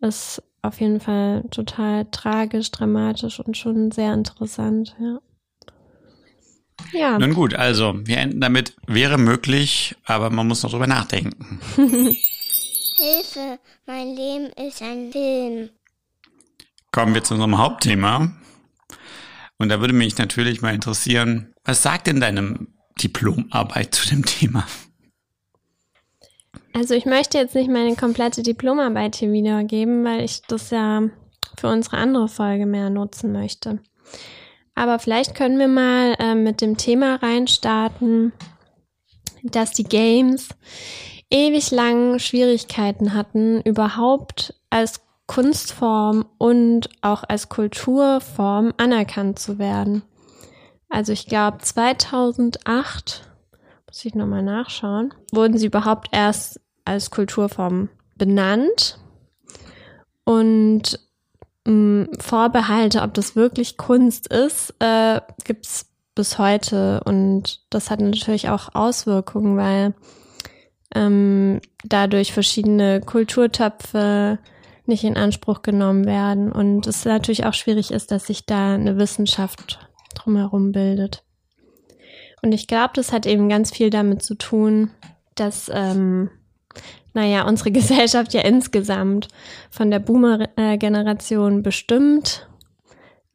ist 0.00 0.42
auf 0.60 0.82
jeden 0.82 1.00
Fall 1.00 1.44
total 1.50 2.04
tragisch, 2.10 2.70
dramatisch 2.72 3.40
und 3.40 3.56
schon 3.56 3.90
sehr 3.90 4.12
interessant, 4.12 4.94
ja. 5.00 5.18
Ja, 6.92 7.18
Nun 7.18 7.32
gut, 7.32 7.54
also 7.54 7.94
wir 8.04 8.18
enden 8.18 8.42
damit, 8.42 8.76
wäre 8.86 9.16
möglich, 9.16 9.96
aber 10.04 10.28
man 10.28 10.46
muss 10.46 10.62
noch 10.62 10.70
drüber 10.70 10.86
nachdenken. 10.86 11.58
Hilfe, 12.96 13.58
mein 13.86 14.14
Leben 14.14 14.50
ist 14.62 14.82
ein 14.82 15.10
Film. 15.10 15.70
Kommen 16.92 17.14
wir 17.14 17.24
zu 17.24 17.32
unserem 17.32 17.56
Hauptthema. 17.56 18.30
Und 19.56 19.70
da 19.70 19.80
würde 19.80 19.94
mich 19.94 20.18
natürlich 20.18 20.60
mal 20.60 20.74
interessieren, 20.74 21.54
was 21.64 21.82
sagt 21.82 22.08
denn 22.08 22.20
deine 22.20 22.66
Diplomarbeit 22.98 23.94
zu 23.94 24.08
dem 24.08 24.24
Thema? 24.24 24.66
also 26.76 26.92
ich 26.92 27.06
möchte 27.06 27.38
jetzt 27.38 27.54
nicht 27.54 27.70
meine 27.70 27.96
komplette 27.96 28.42
Diplomarbeit 28.42 29.16
hier 29.16 29.32
wiedergeben, 29.32 30.04
weil 30.04 30.22
ich 30.22 30.42
das 30.42 30.70
ja 30.70 31.08
für 31.56 31.68
unsere 31.68 31.96
andere 31.96 32.28
Folge 32.28 32.66
mehr 32.66 32.90
nutzen 32.90 33.32
möchte. 33.32 33.78
Aber 34.74 34.98
vielleicht 34.98 35.34
können 35.34 35.58
wir 35.58 35.68
mal 35.68 36.14
ähm, 36.18 36.44
mit 36.44 36.60
dem 36.60 36.76
Thema 36.76 37.14
reinstarten, 37.16 38.32
dass 39.42 39.72
die 39.72 39.84
Games 39.84 40.50
ewig 41.30 41.70
lang 41.70 42.18
Schwierigkeiten 42.18 43.14
hatten, 43.14 43.62
überhaupt 43.62 44.54
als 44.68 45.00
Kunstform 45.26 46.26
und 46.36 46.90
auch 47.00 47.24
als 47.26 47.48
Kulturform 47.48 48.74
anerkannt 48.76 49.38
zu 49.38 49.58
werden. 49.58 50.02
Also 50.88 51.12
ich 51.12 51.26
glaube 51.26 51.58
2008, 51.58 53.30
muss 53.86 54.04
ich 54.04 54.14
nochmal 54.14 54.42
nachschauen, 54.42 55.12
wurden 55.32 55.58
sie 55.58 55.66
überhaupt 55.66 56.08
erst 56.12 56.60
als 56.84 57.10
Kulturform 57.10 57.88
benannt. 58.16 58.98
Und 60.24 60.98
mh, 61.66 62.06
Vorbehalte, 62.18 63.02
ob 63.02 63.14
das 63.14 63.36
wirklich 63.36 63.76
Kunst 63.76 64.26
ist, 64.28 64.74
äh, 64.80 65.20
gibt's 65.44 65.86
bis 66.14 66.38
heute. 66.38 67.02
Und 67.04 67.60
das 67.70 67.90
hat 67.90 68.00
natürlich 68.00 68.48
auch 68.48 68.74
Auswirkungen, 68.74 69.56
weil 69.56 69.94
ähm, 70.94 71.60
dadurch 71.84 72.32
verschiedene 72.32 73.00
Kulturtöpfe 73.00 74.38
nicht 74.86 75.04
in 75.04 75.16
Anspruch 75.16 75.62
genommen 75.62 76.06
werden. 76.06 76.50
Und 76.50 76.86
es 76.86 77.04
natürlich 77.04 77.44
auch 77.44 77.54
schwierig 77.54 77.90
ist, 77.90 78.10
dass 78.10 78.26
sich 78.26 78.46
da 78.46 78.74
eine 78.74 78.96
Wissenschaft 78.96 79.85
drumherum 80.26 80.72
bildet. 80.72 81.22
Und 82.42 82.52
ich 82.52 82.66
glaube, 82.66 82.90
das 82.94 83.12
hat 83.12 83.26
eben 83.26 83.48
ganz 83.48 83.70
viel 83.70 83.90
damit 83.90 84.22
zu 84.22 84.34
tun, 84.34 84.90
dass, 85.34 85.70
ähm, 85.72 86.30
naja, 87.14 87.46
unsere 87.46 87.70
Gesellschaft 87.72 88.34
ja 88.34 88.42
insgesamt 88.42 89.28
von 89.70 89.90
der 89.90 90.00
Boomer-Generation 90.00 91.62
bestimmt 91.62 92.48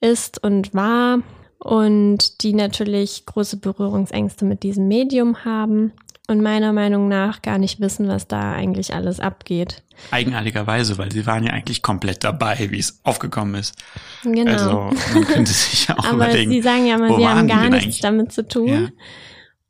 ist 0.01 0.43
und 0.43 0.73
war 0.73 1.19
und 1.59 2.41
die 2.43 2.53
natürlich 2.53 3.25
große 3.25 3.57
Berührungsängste 3.57 4.45
mit 4.45 4.63
diesem 4.63 4.87
Medium 4.87 5.45
haben 5.45 5.93
und 6.31 6.41
meiner 6.41 6.73
Meinung 6.73 7.07
nach 7.07 7.41
gar 7.41 7.57
nicht 7.57 7.79
wissen, 7.79 8.07
was 8.07 8.27
da 8.27 8.53
eigentlich 8.53 8.93
alles 8.93 9.19
abgeht. 9.19 9.83
Eigenartigerweise, 10.09 10.97
weil 10.97 11.11
sie 11.11 11.27
waren 11.27 11.43
ja 11.43 11.51
eigentlich 11.51 11.81
komplett 11.83 12.23
dabei, 12.23 12.69
wie 12.71 12.79
es 12.79 13.01
aufgekommen 13.03 13.55
ist. 13.55 13.75
Genau. 14.23 14.51
Also 14.51 14.89
man 15.13 15.25
könnte 15.25 15.51
sich 15.51 15.87
ja 15.87 15.97
auch 15.97 16.05
Aber 16.05 16.29
überlegen. 16.29 16.51
sie 16.51 16.61
sagen 16.61 16.87
ja 16.87 16.97
wo 16.99 17.17
sie 17.17 17.27
haben 17.27 17.47
gar 17.47 17.69
nichts 17.69 17.83
eigentlich? 17.83 18.01
damit 18.01 18.31
zu 18.31 18.47
tun. 18.47 18.67
Ja. 18.67 18.89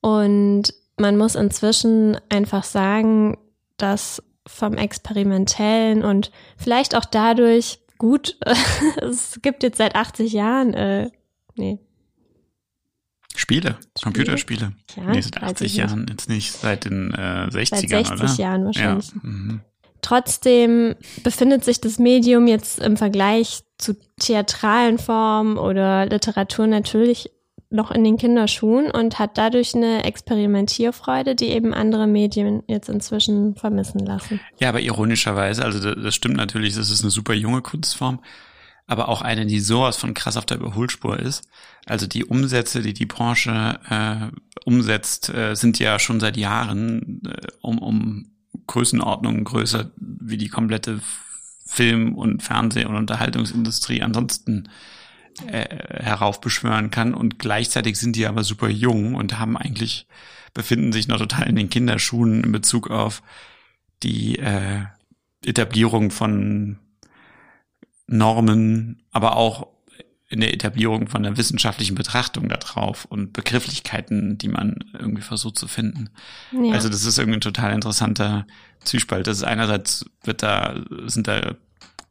Und 0.09 0.73
man 0.97 1.17
muss 1.17 1.35
inzwischen 1.35 2.17
einfach 2.29 2.63
sagen, 2.63 3.37
dass 3.77 4.23
vom 4.47 4.75
Experimentellen 4.75 6.03
und 6.03 6.31
vielleicht 6.57 6.95
auch 6.95 7.05
dadurch, 7.05 7.79
gut, 7.97 8.37
es 9.01 9.39
gibt 9.41 9.63
jetzt 9.63 9.77
seit 9.77 9.95
80 9.95 10.31
Jahren, 10.31 10.73
äh, 10.73 11.09
nee, 11.55 11.79
Spiele, 13.41 13.77
Computerspiele. 14.01 14.73
Ja, 14.95 15.03
nee, 15.03 15.21
seit 15.21 15.41
weiß 15.41 15.51
80 15.53 15.65
ich 15.65 15.73
nicht. 15.73 15.77
Jahren, 15.77 16.05
jetzt 16.07 16.29
nicht 16.29 16.51
seit 16.53 16.85
den 16.85 17.11
äh, 17.11 17.47
60ern, 17.49 17.49
seit 17.51 17.79
60 17.89 18.11
oder? 18.11 18.33
Jahren 18.35 18.65
wahrscheinlich. 18.65 19.07
Ja. 19.07 19.19
Mhm. 19.23 19.61
Trotzdem 20.03 20.95
befindet 21.23 21.63
sich 21.63 21.81
das 21.81 21.97
Medium 21.97 22.45
jetzt 22.45 22.79
im 22.79 22.97
Vergleich 22.97 23.61
zu 23.79 23.95
theatralen 24.19 24.99
Formen 24.99 25.57
oder 25.57 26.05
Literatur 26.05 26.67
natürlich 26.67 27.31
noch 27.71 27.89
in 27.89 28.03
den 28.03 28.17
Kinderschuhen 28.17 28.91
und 28.91 29.17
hat 29.17 29.37
dadurch 29.37 29.73
eine 29.73 30.03
Experimentierfreude, 30.03 31.35
die 31.35 31.47
eben 31.47 31.73
andere 31.73 32.05
Medien 32.05 32.61
jetzt 32.67 32.89
inzwischen 32.89 33.55
vermissen 33.55 33.99
lassen. 33.99 34.39
Ja, 34.59 34.69
aber 34.69 34.81
ironischerweise, 34.81 35.63
also 35.63 35.79
das, 35.79 35.95
das 36.03 36.13
stimmt 36.13 36.37
natürlich, 36.37 36.75
das 36.75 36.91
ist 36.91 37.01
eine 37.01 37.11
super 37.11 37.33
junge 37.33 37.61
Kunstform, 37.61 38.19
aber 38.87 39.09
auch 39.09 39.21
eine, 39.21 39.45
die 39.45 39.59
sowas 39.59 39.97
von 39.97 40.13
krass 40.13 40.37
auf 40.37 40.45
der 40.45 40.57
Überholspur 40.57 41.19
ist. 41.19 41.43
Also 41.85 42.07
die 42.07 42.25
Umsätze, 42.25 42.81
die 42.81 42.93
die 42.93 43.05
Branche 43.05 43.79
äh, 43.89 44.37
umsetzt, 44.65 45.29
äh, 45.29 45.55
sind 45.55 45.79
ja 45.79 45.99
schon 45.99 46.19
seit 46.19 46.37
Jahren 46.37 47.21
äh, 47.25 47.47
um, 47.61 47.79
um 47.79 48.31
Größenordnungen 48.67 49.43
größer 49.43 49.91
wie 49.97 50.37
die 50.37 50.49
komplette 50.49 51.01
Film- 51.65 52.15
und 52.15 52.43
Fernseh- 52.43 52.85
und 52.85 52.95
Unterhaltungsindustrie 52.95 54.01
ansonsten 54.01 54.69
äh, 55.47 56.03
heraufbeschwören 56.03 56.91
kann. 56.91 57.13
Und 57.13 57.39
gleichzeitig 57.39 57.97
sind 57.97 58.15
die 58.15 58.27
aber 58.27 58.43
super 58.43 58.69
jung 58.69 59.15
und 59.15 59.39
haben 59.39 59.57
eigentlich, 59.57 60.07
befinden 60.53 60.91
sich 60.91 61.07
noch 61.07 61.17
total 61.17 61.47
in 61.47 61.55
den 61.55 61.69
Kinderschuhen 61.69 62.43
in 62.43 62.51
Bezug 62.51 62.91
auf 62.91 63.23
die 64.03 64.37
äh, 64.39 64.83
Etablierung 65.45 66.11
von 66.11 66.79
Normen, 68.11 69.03
aber 69.11 69.37
auch 69.37 69.67
in 70.31 70.39
der 70.39 70.53
Etablierung 70.53 71.07
von 71.09 71.23
der 71.23 71.35
wissenschaftlichen 71.35 71.95
Betrachtung 71.95 72.47
darauf 72.47 73.03
und 73.05 73.33
Begrifflichkeiten, 73.33 74.37
die 74.37 74.47
man 74.47 74.77
irgendwie 74.93 75.21
versucht 75.21 75.57
zu 75.57 75.67
finden. 75.67 76.09
Ja. 76.51 76.73
Also 76.73 76.87
das 76.87 77.03
ist 77.03 77.17
irgendwie 77.17 77.37
ein 77.37 77.41
total 77.41 77.73
interessanter 77.73 78.47
Zwiespalt. 78.79 79.27
Das 79.27 79.37
ist 79.37 79.43
einerseits 79.43 80.05
wird 80.23 80.41
da, 80.41 80.75
sind 81.05 81.27
da 81.27 81.55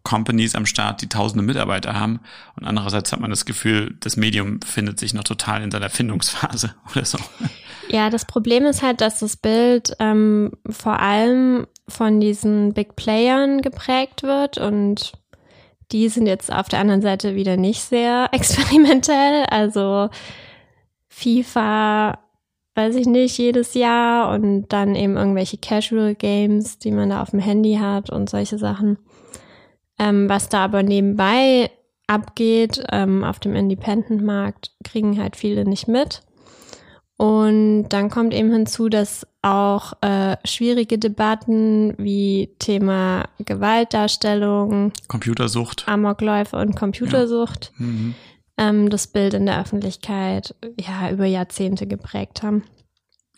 Companies 0.03 0.55
am 0.55 0.67
Start, 0.67 1.03
die 1.03 1.09
tausende 1.09 1.45
Mitarbeiter 1.45 1.99
haben 1.99 2.21
und 2.57 2.65
andererseits 2.65 3.13
hat 3.13 3.21
man 3.21 3.31
das 3.31 3.45
Gefühl, 3.45 3.97
das 4.01 4.17
Medium 4.17 4.61
befindet 4.61 4.99
sich 4.99 5.15
noch 5.15 5.25
total 5.25 5.63
in 5.63 5.71
seiner 5.71 5.91
Findungsphase 5.91 6.75
oder 6.93 7.05
so. 7.05 7.19
Ja, 7.89 8.09
das 8.11 8.25
Problem 8.25 8.65
ist 8.65 8.83
halt, 8.83 9.01
dass 9.01 9.21
das 9.21 9.37
Bild 9.37 9.95
ähm, 9.99 10.53
vor 10.69 11.01
allem 11.01 11.67
von 11.89 12.21
diesen 12.21 12.73
Big 12.73 12.97
Playern 12.97 13.63
geprägt 13.63 14.23
wird 14.23 14.59
und 14.59 15.13
die 15.93 16.09
sind 16.09 16.27
jetzt 16.27 16.53
auf 16.53 16.69
der 16.69 16.81
anderen 16.81 17.03
Seite 17.03 17.35
wieder 17.35 17.57
nicht 17.57 17.83
sehr 17.83 18.29
experimentell. 18.33 19.45
Also 19.51 20.09
FIFA, 21.09 22.19
weiß 22.75 22.95
ich 22.97 23.07
nicht, 23.07 23.37
jedes 23.39 23.75
Jahr 23.75 24.33
und 24.33 24.69
dann 24.69 24.95
eben 24.95 25.17
irgendwelche 25.17 25.59
Casual 25.59 26.15
Games, 26.15 26.79
die 26.79 26.93
man 26.93 27.11
da 27.11 27.23
auf 27.23 27.31
dem 27.31 27.41
Handy 27.41 27.75
hat 27.75 28.11
und 28.11 28.31
solche 28.31 28.59
Sachen. 28.59 28.99
Ähm, 29.99 30.29
was 30.29 30.49
da 30.49 30.65
aber 30.65 30.83
nebenbei 30.83 31.71
abgeht 32.07 32.83
ähm, 32.91 33.23
auf 33.23 33.39
dem 33.39 33.55
Independent-Markt, 33.55 34.73
kriegen 34.83 35.21
halt 35.21 35.37
viele 35.37 35.65
nicht 35.65 35.89
mit. 35.89 36.23
Und 37.21 37.91
dann 37.91 38.09
kommt 38.09 38.33
eben 38.33 38.51
hinzu, 38.51 38.89
dass 38.89 39.27
auch 39.43 39.93
äh, 40.01 40.39
schwierige 40.47 40.97
Debatten 40.97 41.93
wie 41.99 42.49
Thema 42.59 43.29
Gewaltdarstellung, 43.41 44.95
Computersucht, 45.07 45.87
Amokläufe 45.87 46.57
und 46.57 46.77
Computersucht 46.77 47.73
ja. 47.79 47.85
mhm. 47.85 48.15
ähm, 48.57 48.89
das 48.89 49.07
Bild 49.07 49.35
in 49.35 49.45
der 49.45 49.61
Öffentlichkeit 49.61 50.55
ja 50.81 51.11
über 51.11 51.27
Jahrzehnte 51.27 51.87
geprägt 51.87 52.43
haben. 52.43 52.63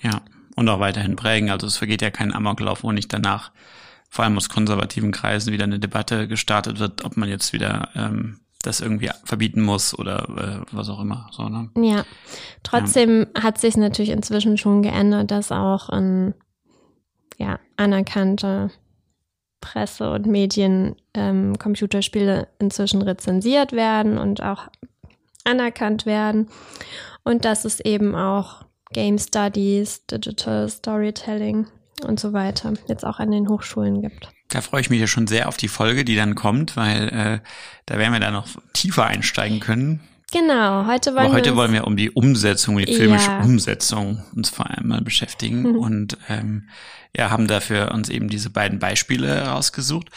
Ja, 0.00 0.22
und 0.54 0.68
auch 0.68 0.78
weiterhin 0.78 1.16
prägen. 1.16 1.50
Also 1.50 1.66
es 1.66 1.76
vergeht 1.76 2.02
ja 2.02 2.12
kein 2.12 2.32
Amoklauf, 2.32 2.84
wo 2.84 2.92
nicht 2.92 3.12
danach 3.12 3.50
vor 4.08 4.24
allem 4.24 4.36
aus 4.36 4.48
konservativen 4.48 5.10
Kreisen 5.10 5.52
wieder 5.52 5.64
eine 5.64 5.80
Debatte 5.80 6.28
gestartet 6.28 6.78
wird, 6.78 7.04
ob 7.04 7.16
man 7.16 7.28
jetzt 7.28 7.52
wieder 7.52 7.88
ähm, 7.96 8.41
das 8.62 8.80
irgendwie 8.80 9.10
verbieten 9.24 9.62
muss 9.62 9.98
oder 9.98 10.28
äh, 10.28 10.74
was 10.74 10.88
auch 10.88 11.00
immer. 11.00 11.28
So, 11.32 11.48
ne? 11.48 11.70
Ja, 11.76 12.04
trotzdem 12.62 13.26
ja. 13.34 13.42
hat 13.42 13.58
sich 13.58 13.76
natürlich 13.76 14.10
inzwischen 14.10 14.56
schon 14.56 14.82
geändert, 14.82 15.30
dass 15.30 15.52
auch 15.52 15.90
in, 15.90 16.34
ja, 17.38 17.58
anerkannte 17.76 18.70
Presse 19.60 20.10
und 20.10 20.26
Medien 20.26 20.96
ähm, 21.14 21.58
Computerspiele 21.58 22.48
inzwischen 22.58 23.02
rezensiert 23.02 23.72
werden 23.72 24.18
und 24.18 24.42
auch 24.42 24.68
anerkannt 25.44 26.06
werden. 26.06 26.48
Und 27.24 27.44
dass 27.44 27.64
es 27.64 27.80
eben 27.80 28.14
auch 28.14 28.64
Game 28.92 29.18
Studies, 29.18 30.06
Digital 30.06 30.68
Storytelling 30.68 31.66
und 32.06 32.20
so 32.20 32.32
weiter 32.32 32.74
jetzt 32.88 33.06
auch 33.06 33.18
an 33.18 33.30
den 33.30 33.48
Hochschulen 33.48 34.02
gibt. 34.02 34.28
Da 34.52 34.60
freue 34.60 34.82
ich 34.82 34.90
mich 34.90 35.00
ja 35.00 35.06
schon 35.06 35.26
sehr 35.26 35.48
auf 35.48 35.56
die 35.56 35.68
Folge, 35.68 36.04
die 36.04 36.14
dann 36.14 36.34
kommt, 36.34 36.76
weil 36.76 37.08
äh, 37.08 37.40
da 37.86 37.98
werden 37.98 38.12
wir 38.12 38.20
da 38.20 38.30
noch 38.30 38.48
tiefer 38.74 39.06
einsteigen 39.06 39.60
können. 39.60 40.00
Genau, 40.30 40.86
heute 40.86 41.14
wollen 41.14 41.26
Aber 41.26 41.34
heute 41.34 41.50
wir 41.50 41.56
wollen 41.56 41.72
wir 41.72 41.86
um 41.86 41.96
die 41.96 42.10
Umsetzung, 42.10 42.76
die 42.76 42.94
filmische 42.94 43.30
ja. 43.30 43.40
Umsetzung 43.40 44.22
uns 44.34 44.50
vor 44.50 44.68
allem 44.68 44.88
mal 44.88 45.00
beschäftigen 45.00 45.74
und 45.78 46.18
ähm, 46.28 46.68
ja, 47.16 47.30
haben 47.30 47.46
dafür 47.46 47.92
uns 47.92 48.10
eben 48.10 48.28
diese 48.28 48.50
beiden 48.50 48.78
Beispiele 48.78 49.46
rausgesucht. 49.46 50.10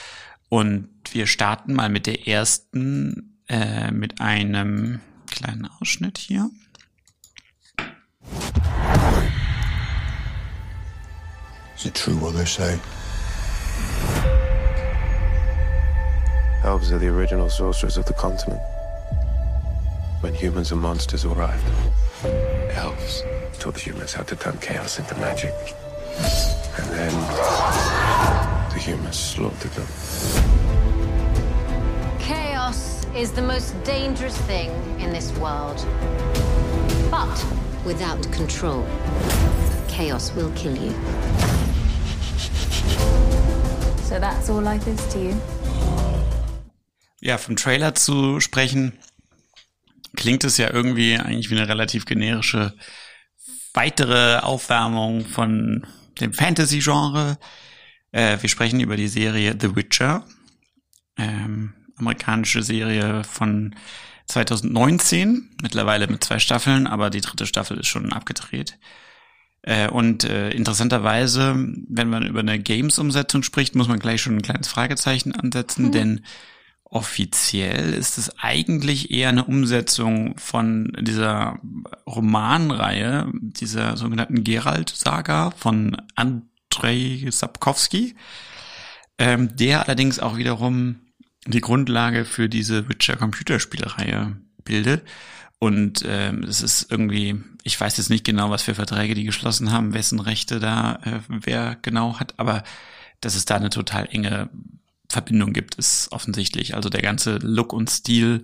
Und 0.49 0.89
wir 1.11 1.27
starten 1.27 1.73
mal 1.73 1.87
mit 1.87 2.05
der 2.05 2.27
ersten, 2.27 3.39
äh, 3.47 3.91
mit 3.91 4.19
einem 4.19 4.99
kleinen 5.31 5.69
Ausschnitt 5.79 6.17
hier. 6.17 6.49
Is 11.77 11.85
it 11.85 11.93
true 11.93 12.19
what 12.19 12.35
they 12.35 12.45
say? 12.45 12.77
Elves 16.63 16.91
are 16.91 16.97
the 16.97 17.07
original 17.07 17.49
sorcerers 17.49 17.97
of 17.97 18.05
the 18.05 18.13
continent. 18.13 18.59
When 20.21 20.33
humans 20.33 20.71
and 20.71 20.81
monsters 20.81 21.23
arrived, 21.23 21.63
elves 22.71 23.21
taught 23.59 23.75
the 23.75 23.79
humans 23.79 24.13
how 24.13 24.23
to 24.23 24.35
turn 24.35 24.57
chaos 24.57 24.97
into 24.97 25.15
magic. 25.15 25.53
And 26.77 26.87
then 26.91 27.13
the 28.71 28.79
humans 28.79 29.17
slaughtered 29.17 29.71
them. 29.71 29.87
Chaos 32.19 33.05
is 33.15 33.31
the 33.31 33.41
most 33.41 33.81
dangerous 33.83 34.37
thing 34.39 34.71
in 34.99 35.11
this 35.11 35.31
world. 35.37 35.77
But 37.11 37.45
without 37.85 38.21
control, 38.31 38.85
chaos 39.87 40.33
will 40.33 40.51
kill 40.55 40.75
you. 40.75 40.93
So 44.15 44.21
that's 44.21 44.49
all 44.49 44.63
life 44.63 44.89
is 44.89 45.05
to 45.09 45.19
you? 45.19 45.35
ja, 47.19 47.37
vom 47.37 47.57
Trailer 47.57 47.95
zu 47.95 48.39
sprechen, 48.39 48.93
klingt 50.15 50.45
es 50.45 50.55
ja 50.55 50.71
irgendwie 50.71 51.17
eigentlich 51.17 51.49
wie 51.49 51.57
eine 51.57 51.67
relativ 51.67 52.05
generische 52.05 52.73
weitere 53.73 54.37
Aufwärmung 54.37 55.25
von 55.25 55.85
dem 56.21 56.31
Fantasy-Genre. 56.31 57.37
Äh, 58.13 58.37
wir 58.39 58.47
sprechen 58.47 58.79
über 58.79 58.95
die 58.95 59.09
Serie 59.09 59.53
The 59.59 59.75
Witcher, 59.75 60.25
ähm, 61.17 61.73
amerikanische 61.97 62.63
Serie 62.63 63.25
von 63.25 63.75
2019, 64.27 65.57
mittlerweile 65.61 66.07
mit 66.07 66.23
zwei 66.23 66.39
Staffeln, 66.39 66.87
aber 66.87 67.09
die 67.09 67.19
dritte 67.19 67.45
Staffel 67.45 67.81
ist 67.81 67.87
schon 67.87 68.13
abgedreht. 68.13 68.77
Äh, 69.65 69.89
und 69.89 70.23
äh, 70.23 70.51
interessanterweise, 70.51 71.55
wenn 71.89 72.07
man 72.07 72.23
über 72.27 72.41
eine 72.41 72.59
Games-Umsetzung 72.59 73.41
spricht, 73.41 73.73
muss 73.73 73.87
man 73.87 73.97
gleich 73.97 74.21
schon 74.21 74.35
ein 74.35 74.43
kleines 74.43 74.67
Fragezeichen 74.67 75.33
ansetzen, 75.33 75.85
mhm. 75.87 75.91
denn 75.91 76.21
offiziell 76.83 77.93
ist 77.93 78.19
es 78.19 78.37
eigentlich 78.37 79.09
eher 79.09 79.29
eine 79.29 79.45
Umsetzung 79.45 80.37
von 80.37 80.95
dieser 81.01 81.59
Romanreihe, 82.05 83.31
dieser 83.33 83.97
sogenannten 83.97 84.43
Geralt-Saga 84.43 85.49
von 85.57 85.97
Andrei 86.13 87.25
Sapkowski, 87.27 88.15
ähm, 89.17 89.55
der 89.55 89.81
allerdings 89.87 90.19
auch 90.19 90.37
wiederum 90.37 90.97
die 91.47 91.61
Grundlage 91.61 92.23
für 92.23 92.49
diese 92.49 92.87
Witcher-Computerspielreihe 92.87 94.37
bildet. 94.63 95.01
Und 95.59 96.03
ähm, 96.05 96.43
es 96.43 96.61
ist 96.61 96.91
irgendwie, 96.91 97.41
ich 97.63 97.79
weiß 97.79 97.97
jetzt 97.97 98.09
nicht 98.09 98.25
genau, 98.25 98.49
was 98.49 98.63
für 98.63 98.75
Verträge 98.75 99.15
die 99.15 99.23
geschlossen 99.23 99.71
haben, 99.71 99.93
wessen 99.93 100.19
Rechte 100.19 100.59
da 100.59 100.99
äh, 101.03 101.19
wer 101.27 101.77
genau 101.81 102.19
hat, 102.19 102.33
aber 102.37 102.63
dass 103.21 103.35
es 103.35 103.45
da 103.45 103.55
eine 103.55 103.69
total 103.69 104.07
enge 104.11 104.49
Verbindung 105.09 105.53
gibt, 105.53 105.75
ist 105.75 106.11
offensichtlich. 106.11 106.75
Also 106.75 106.89
der 106.89 107.01
ganze 107.01 107.37
Look 107.37 107.73
und 107.73 107.89
Stil 107.89 108.43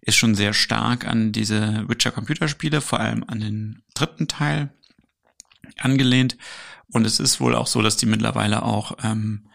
ist 0.00 0.16
schon 0.16 0.34
sehr 0.34 0.52
stark 0.52 1.06
an 1.06 1.32
diese 1.32 1.88
Witcher 1.88 2.10
Computerspiele, 2.10 2.80
vor 2.80 3.00
allem 3.00 3.24
an 3.26 3.40
den 3.40 3.82
dritten 3.94 4.28
Teil 4.28 4.70
angelehnt. 5.78 6.36
Und 6.92 7.06
es 7.06 7.20
ist 7.20 7.40
wohl 7.40 7.54
auch 7.54 7.66
so, 7.66 7.80
dass 7.82 7.96
die 7.96 8.06
mittlerweile 8.06 8.62
auch 8.62 8.98
ähm, 9.02 9.46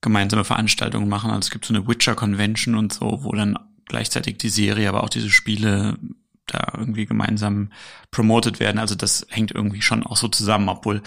gemeinsame 0.00 0.44
Veranstaltungen 0.44 1.08
machen. 1.08 1.30
Also 1.30 1.46
es 1.46 1.50
gibt 1.50 1.64
so 1.64 1.74
eine 1.74 1.86
Witcher 1.86 2.14
Convention 2.14 2.76
und 2.76 2.92
so, 2.92 3.24
wo 3.24 3.32
dann 3.32 3.58
gleichzeitig 3.86 4.38
die 4.38 4.48
Serie, 4.48 4.88
aber 4.88 5.02
auch 5.02 5.08
diese 5.08 5.30
Spiele 5.30 5.98
da 6.46 6.72
irgendwie 6.76 7.06
gemeinsam 7.06 7.72
promoted 8.10 8.60
werden. 8.60 8.78
Also 8.78 8.94
das 8.94 9.26
hängt 9.28 9.52
irgendwie 9.52 9.82
schon 9.82 10.04
auch 10.04 10.16
so 10.16 10.28
zusammen, 10.28 10.68
obwohl 10.68 11.02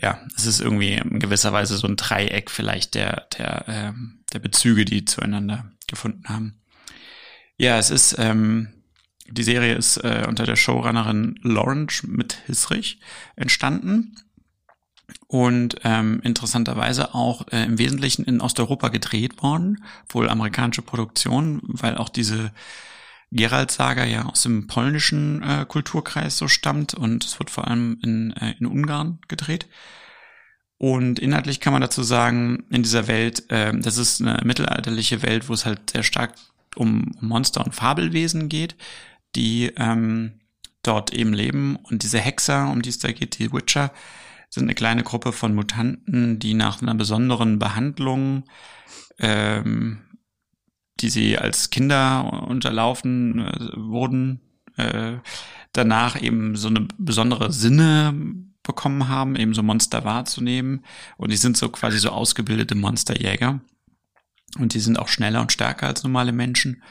ja, 0.00 0.20
es 0.36 0.46
ist 0.46 0.60
irgendwie 0.60 0.94
in 0.94 1.20
gewisser 1.20 1.52
Weise 1.52 1.76
so 1.76 1.86
ein 1.86 1.96
Dreieck 1.96 2.50
vielleicht 2.50 2.94
der, 2.94 3.26
der, 3.38 3.64
ähm, 3.68 4.20
der 4.32 4.40
Bezüge, 4.40 4.84
die 4.84 5.04
zueinander 5.04 5.70
gefunden 5.86 6.28
haben. 6.28 6.60
Ja, 7.56 7.78
es 7.78 7.90
ist, 7.90 8.16
ähm, 8.18 8.68
die 9.28 9.44
Serie 9.44 9.74
ist 9.74 9.98
äh, 9.98 10.24
unter 10.28 10.44
der 10.44 10.56
Showrunnerin 10.56 11.38
Lawrence 11.42 12.06
mit 12.06 12.38
Hisrich 12.46 12.98
entstanden 13.36 14.16
und 15.28 15.76
ähm, 15.84 16.20
interessanterweise 16.24 17.14
auch 17.14 17.46
äh, 17.52 17.64
im 17.64 17.78
Wesentlichen 17.78 18.24
in 18.24 18.40
Osteuropa 18.40 18.88
gedreht 18.88 19.42
worden, 19.42 19.84
wohl 20.08 20.28
amerikanische 20.28 20.82
Produktion, 20.82 21.60
weil 21.62 21.96
auch 21.96 22.08
diese 22.08 22.52
Gerald-Saga 23.34 24.04
ja 24.04 24.26
aus 24.26 24.42
dem 24.42 24.66
polnischen 24.66 25.42
äh, 25.42 25.66
Kulturkreis 25.68 26.38
so 26.38 26.48
stammt 26.48 26.94
und 26.94 27.24
es 27.24 27.38
wird 27.38 27.50
vor 27.50 27.66
allem 27.68 27.98
in, 28.02 28.32
äh, 28.32 28.54
in 28.58 28.66
Ungarn 28.66 29.18
gedreht. 29.28 29.66
Und 30.78 31.18
inhaltlich 31.18 31.60
kann 31.60 31.72
man 31.72 31.82
dazu 31.82 32.02
sagen, 32.02 32.64
in 32.70 32.82
dieser 32.82 33.06
Welt, 33.08 33.50
äh, 33.50 33.72
das 33.76 33.96
ist 33.96 34.20
eine 34.20 34.40
mittelalterliche 34.44 35.22
Welt, 35.22 35.48
wo 35.48 35.54
es 35.54 35.66
halt 35.66 35.90
sehr 35.90 36.02
stark 36.02 36.34
um 36.76 37.12
Monster 37.20 37.64
und 37.64 37.74
Fabelwesen 37.74 38.48
geht, 38.48 38.76
die 39.34 39.72
ähm, 39.76 40.40
dort 40.82 41.12
eben 41.12 41.32
leben. 41.32 41.76
Und 41.76 42.02
diese 42.02 42.18
Hexer, 42.18 42.68
um 42.70 42.82
die 42.82 42.90
es 42.90 42.98
da 42.98 43.12
geht, 43.12 43.38
die 43.38 43.52
Witcher, 43.52 43.92
sind 44.50 44.64
eine 44.64 44.74
kleine 44.74 45.02
Gruppe 45.02 45.32
von 45.32 45.54
Mutanten, 45.54 46.38
die 46.38 46.54
nach 46.54 46.82
einer 46.82 46.94
besonderen 46.94 47.58
Behandlung 47.58 48.44
ähm, 49.18 49.98
die 51.00 51.10
sie 51.10 51.38
als 51.38 51.70
Kinder 51.70 52.44
unterlaufen 52.46 53.40
äh, 53.40 53.70
wurden, 53.76 54.40
äh, 54.76 55.18
danach 55.72 56.20
eben 56.20 56.56
so 56.56 56.68
eine 56.68 56.86
besondere 56.98 57.52
Sinne 57.52 58.14
bekommen 58.62 59.08
haben, 59.08 59.36
eben 59.36 59.54
so 59.54 59.62
Monster 59.62 60.04
wahrzunehmen. 60.04 60.84
Und 61.16 61.30
die 61.30 61.36
sind 61.36 61.56
so 61.56 61.68
quasi 61.68 61.98
so 61.98 62.10
ausgebildete 62.10 62.74
Monsterjäger. 62.74 63.60
Und 64.58 64.74
die 64.74 64.80
sind 64.80 64.98
auch 64.98 65.08
schneller 65.08 65.40
und 65.40 65.52
stärker 65.52 65.88
als 65.88 66.04
normale 66.04 66.32
Menschen, 66.32 66.82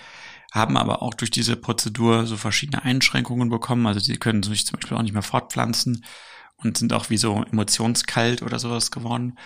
haben 0.51 0.77
aber 0.77 1.01
auch 1.01 1.13
durch 1.13 1.31
diese 1.31 1.55
Prozedur 1.55 2.25
so 2.27 2.35
verschiedene 2.35 2.83
Einschränkungen 2.83 3.49
bekommen. 3.49 3.87
Also 3.87 4.01
die 4.01 4.17
können 4.17 4.43
sich 4.43 4.65
zum 4.65 4.79
Beispiel 4.79 4.97
auch 4.97 5.01
nicht 5.01 5.13
mehr 5.13 5.21
fortpflanzen 5.21 6.03
und 6.57 6.77
sind 6.77 6.93
auch 6.93 7.09
wie 7.09 7.17
so 7.17 7.43
emotionskalt 7.43 8.41
oder 8.41 8.59
sowas 8.59 8.91
geworden 8.91 9.37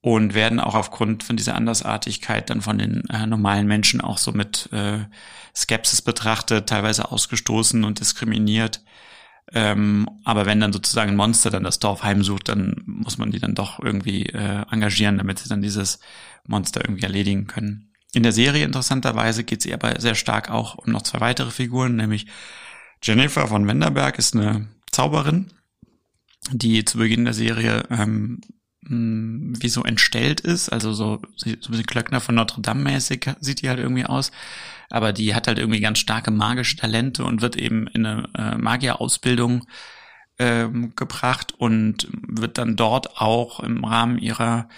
und 0.00 0.34
werden 0.34 0.60
auch 0.60 0.74
aufgrund 0.74 1.24
von 1.24 1.36
dieser 1.36 1.54
Andersartigkeit 1.54 2.50
dann 2.50 2.62
von 2.62 2.78
den 2.78 3.08
äh, 3.10 3.26
normalen 3.26 3.66
Menschen 3.66 4.00
auch 4.00 4.18
so 4.18 4.32
mit 4.32 4.68
äh, 4.72 5.00
Skepsis 5.54 6.02
betrachtet, 6.02 6.68
teilweise 6.68 7.10
ausgestoßen 7.10 7.82
und 7.84 8.00
diskriminiert. 8.00 8.82
Ähm, 9.52 10.08
aber 10.24 10.46
wenn 10.46 10.60
dann 10.60 10.72
sozusagen 10.72 11.10
ein 11.10 11.16
Monster 11.16 11.50
dann 11.50 11.64
das 11.64 11.78
Dorf 11.78 12.02
heimsucht, 12.02 12.48
dann 12.48 12.82
muss 12.86 13.18
man 13.18 13.30
die 13.30 13.40
dann 13.40 13.54
doch 13.54 13.80
irgendwie 13.80 14.26
äh, 14.26 14.64
engagieren, 14.70 15.18
damit 15.18 15.38
sie 15.38 15.48
dann 15.48 15.62
dieses 15.62 15.98
Monster 16.46 16.82
irgendwie 16.84 17.02
erledigen 17.02 17.46
können. 17.46 17.92
In 18.12 18.22
der 18.22 18.32
Serie 18.32 18.64
interessanterweise 18.64 19.44
geht 19.44 19.64
es 19.64 19.72
aber 19.72 20.00
sehr 20.00 20.14
stark 20.14 20.50
auch 20.50 20.76
um 20.76 20.92
noch 20.92 21.02
zwei 21.02 21.20
weitere 21.20 21.50
Figuren, 21.50 21.96
nämlich 21.96 22.26
Jennifer 23.02 23.46
von 23.48 23.66
Wenderberg 23.66 24.18
ist 24.18 24.34
eine 24.34 24.68
Zauberin, 24.90 25.50
die 26.52 26.84
zu 26.84 26.98
Beginn 26.98 27.24
der 27.24 27.34
Serie 27.34 27.84
ähm, 27.90 28.40
wie 28.88 29.68
so 29.68 29.84
entstellt 29.84 30.40
ist, 30.40 30.70
also 30.70 30.92
so, 30.92 31.20
so 31.36 31.50
ein 31.50 31.58
bisschen 31.58 31.86
Klöckner 31.86 32.20
von 32.20 32.34
Notre 32.34 32.62
Dame 32.62 32.82
mäßig 32.82 33.30
sieht 33.40 33.62
die 33.62 33.68
halt 33.68 33.78
irgendwie 33.78 34.06
aus, 34.06 34.30
aber 34.90 35.12
die 35.12 35.34
hat 35.34 35.46
halt 35.46 35.58
irgendwie 35.58 35.80
ganz 35.80 35.98
starke 35.98 36.30
magische 36.30 36.76
Talente 36.76 37.24
und 37.24 37.42
wird 37.42 37.56
eben 37.56 37.86
in 37.88 38.06
eine 38.06 38.28
äh, 38.34 38.56
Magierausbildung 38.56 39.66
ähm, 40.38 40.94
gebracht 40.96 41.52
und 41.58 42.08
wird 42.26 42.58
dann 42.58 42.76
dort 42.76 43.20
auch 43.20 43.60
im 43.60 43.84
Rahmen 43.84 44.18
ihrer 44.18 44.68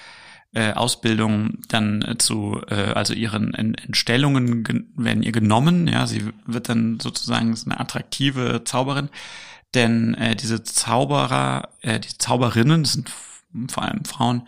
äh, 0.52 0.72
Ausbildung 0.72 1.58
dann 1.68 2.16
zu, 2.18 2.60
äh, 2.68 2.74
also 2.74 3.14
ihren 3.14 3.54
Entstellungen 3.54 4.92
werden 4.96 5.22
ihr 5.22 5.32
genommen, 5.32 5.86
ja, 5.86 6.06
sie 6.06 6.24
wird 6.46 6.68
dann 6.68 6.98
sozusagen 6.98 7.56
eine 7.66 7.78
attraktive 7.78 8.62
Zauberin, 8.64 9.10
denn 9.74 10.14
äh, 10.14 10.34
diese 10.34 10.64
Zauberer, 10.64 11.68
äh, 11.82 12.00
die 12.00 12.18
Zauberinnen 12.18 12.84
sind 12.84 13.12
vor 13.68 13.82
allem 13.84 14.04
Frauen 14.04 14.46